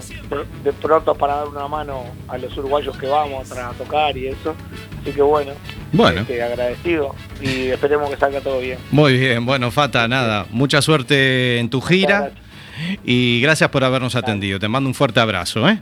de 0.64 0.72
pronto 0.72 1.14
para 1.14 1.37
dar 1.37 1.49
una 1.49 1.68
mano 1.68 2.05
a 2.28 2.37
los 2.39 2.57
uruguayos 2.57 2.97
que 2.97 3.07
vamos 3.07 3.51
a 3.53 3.70
tocar 3.70 4.16
y 4.16 4.28
eso. 4.28 4.55
Así 5.01 5.12
que 5.12 5.22
bueno, 5.22 5.53
Bueno. 5.93 6.20
este, 6.20 6.43
agradecido 6.43 7.14
y 7.41 7.68
esperemos 7.68 8.11
que 8.11 8.16
salga 8.16 8.41
todo 8.41 8.61
bien. 8.61 8.78
Muy 8.91 9.16
bien, 9.18 9.45
bueno, 9.47 9.70
Fata, 9.70 10.07
nada, 10.09 10.47
mucha 10.51 10.83
suerte 10.83 11.59
en 11.59 11.70
tu 11.70 11.80
gira 11.80 12.33
y 13.05 13.41
gracias 13.41 13.70
por 13.70 13.85
habernos 13.85 14.14
atendido. 14.16 14.59
Te 14.59 14.68
mando 14.68 14.89
un 14.89 14.95
fuerte 14.95 15.20
abrazo, 15.20 15.68
¿eh? 15.68 15.78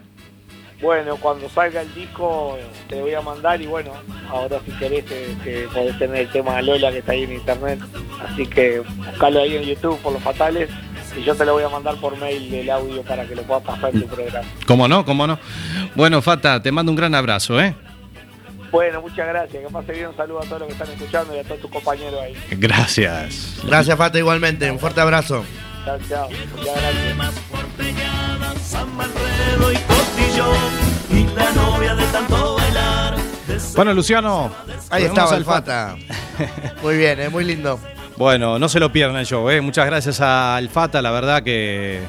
Bueno, 0.81 1.17
cuando 1.17 1.49
salga 1.51 1.83
el 1.83 1.95
disco 1.95 2.57
te 2.89 3.01
voy 3.01 3.13
a 3.13 3.21
mandar 3.21 3.61
y 3.61 3.67
bueno, 3.67 3.93
ahora 4.31 4.61
si 4.65 4.73
querés 4.73 5.05
te, 5.05 5.27
te 5.45 5.69
podés 5.69 5.99
tener 5.99 6.23
el 6.23 6.31
tema 6.31 6.57
de 6.57 6.63
Lola 6.63 6.91
que 6.91 6.99
está 6.99 7.13
ahí 7.13 7.25
en 7.25 7.33
internet, 7.33 7.79
así 8.27 8.47
que 8.47 8.81
buscalo 8.81 9.41
ahí 9.41 9.57
en 9.57 9.63
YouTube 9.65 9.99
por 9.99 10.15
los 10.15 10.23
fatales 10.23 10.71
y 11.17 11.23
yo 11.23 11.35
te 11.35 11.45
lo 11.45 11.53
voy 11.55 11.65
a 11.65 11.69
mandar 11.69 11.97
por 11.97 12.17
mail 12.17 12.55
el 12.55 12.71
audio 12.71 13.03
para 13.03 13.27
que 13.27 13.35
lo 13.35 13.43
puedas 13.43 13.63
pasar 13.65 13.95
en 13.95 14.03
tu 14.03 14.09
programa. 14.09 14.49
¿Cómo 14.67 14.89
no? 14.89 15.05
¿Cómo 15.05 15.27
no? 15.27 15.39
Bueno, 15.95 16.23
Fata, 16.23 16.63
te 16.63 16.73
mando 16.73 16.93
un 16.93 16.97
gran 16.97 17.15
abrazo, 17.15 17.61
¿eh? 17.61 17.75
Bueno, 18.71 19.01
muchas 19.01 19.27
gracias, 19.27 19.63
que 19.65 19.73
pase 19.73 19.93
bien, 19.93 20.07
un 20.09 20.17
saludo 20.17 20.39
a 20.41 20.45
todos 20.45 20.61
los 20.61 20.69
que 20.69 20.75
están 20.75 20.91
escuchando 20.91 21.35
y 21.35 21.41
a 21.41 21.45
todos 21.45 21.61
tus 21.61 21.71
compañeros 21.71 22.21
ahí. 22.23 22.37
Gracias. 22.53 23.61
Gracias, 23.65 23.99
Fata, 23.99 24.19
igualmente. 24.19 24.71
Un 24.71 24.79
fuerte 24.79 25.01
abrazo. 25.01 25.45
Chao, 25.85 25.99
chao. 26.09 26.29
Muchas 26.57 26.77
gracias. 29.51 30.00
San 30.33 30.47
Manfredo 30.47 30.55
y 31.11 31.25
Costillo 31.25 31.31
y 31.33 31.35
la 31.37 31.53
novia 31.53 31.95
de 31.95 32.05
tanto 32.07 32.57
bailar. 32.57 33.17
Bueno, 33.77 33.93
Luciano. 33.95 34.51
Ahí 34.91 35.03
nos 35.05 35.11
estaba 35.13 35.37
el 35.37 35.45
Fata. 35.45 35.97
Muy 36.83 36.97
bien, 36.97 37.21
es 37.21 37.31
muy 37.31 37.45
lindo. 37.45 37.79
Bueno, 38.17 38.59
no 38.59 38.69
se 38.69 38.81
lo 38.81 38.91
pierdan 38.93 39.17
el 39.17 39.27
show, 39.27 39.49
¿eh? 39.51 39.61
Muchas 39.61 39.87
gracias 39.87 40.21
al 40.21 40.69
Fata, 40.69 41.01
la 41.01 41.11
verdad 41.11 41.43
que, 41.43 42.01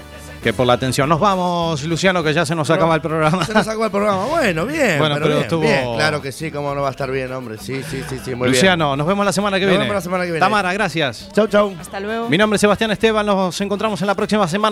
que 0.44 0.52
por 0.52 0.66
la 0.68 0.74
atención. 0.74 1.08
Nos 1.08 1.20
vamos, 1.20 1.84
Luciano, 1.84 2.22
que 2.24 2.34
ya 2.34 2.46
se 2.46 2.54
nos 2.56 2.70
acaba 2.70 2.96
el 2.96 3.02
programa. 3.02 3.46
Se 3.46 3.54
nos 3.54 3.66
sacó 3.66 3.86
el 3.86 3.92
programa. 3.92 4.26
Bueno, 4.26 4.66
bien. 4.66 4.98
Bueno, 5.00 5.16
pero 5.16 5.28
bien, 5.28 5.40
estuvo- 5.42 5.62
bien. 5.62 5.96
Claro 5.96 6.22
que 6.22 6.32
sí, 6.34 6.52
cómo 6.52 6.74
no 6.76 6.82
va 6.82 6.90
a 6.90 6.92
estar 6.92 7.10
bien, 7.12 7.32
hombre. 7.32 7.58
Sí, 7.60 7.82
sí, 7.90 8.04
sí, 8.10 8.20
sí, 8.26 8.36
muy 8.36 8.50
Luciano, 8.50 8.96
nos 8.98 9.06
vemos 9.08 9.26
la 9.26 9.32
semana 9.32 9.58
que 9.58 9.66
Nos 9.66 9.72
viene. 9.72 9.84
vemos 9.86 9.96
la 9.96 10.02
semana 10.02 10.24
que 10.26 10.32
viene. 10.32 10.40
Tamara, 10.46 10.74
gracias. 10.74 11.30
Chau, 11.34 11.48
chau. 11.48 11.74
Hasta 11.80 12.00
luego. 12.00 12.28
Mi 12.30 12.38
nombre 12.38 12.56
es 12.56 12.62
Sebastián 12.62 12.92
Esteban, 12.92 13.26
nos 13.26 13.60
encontramos 13.62 14.02
en 14.02 14.08
la 14.08 14.16
próxima 14.16 14.48
semana. 14.48 14.70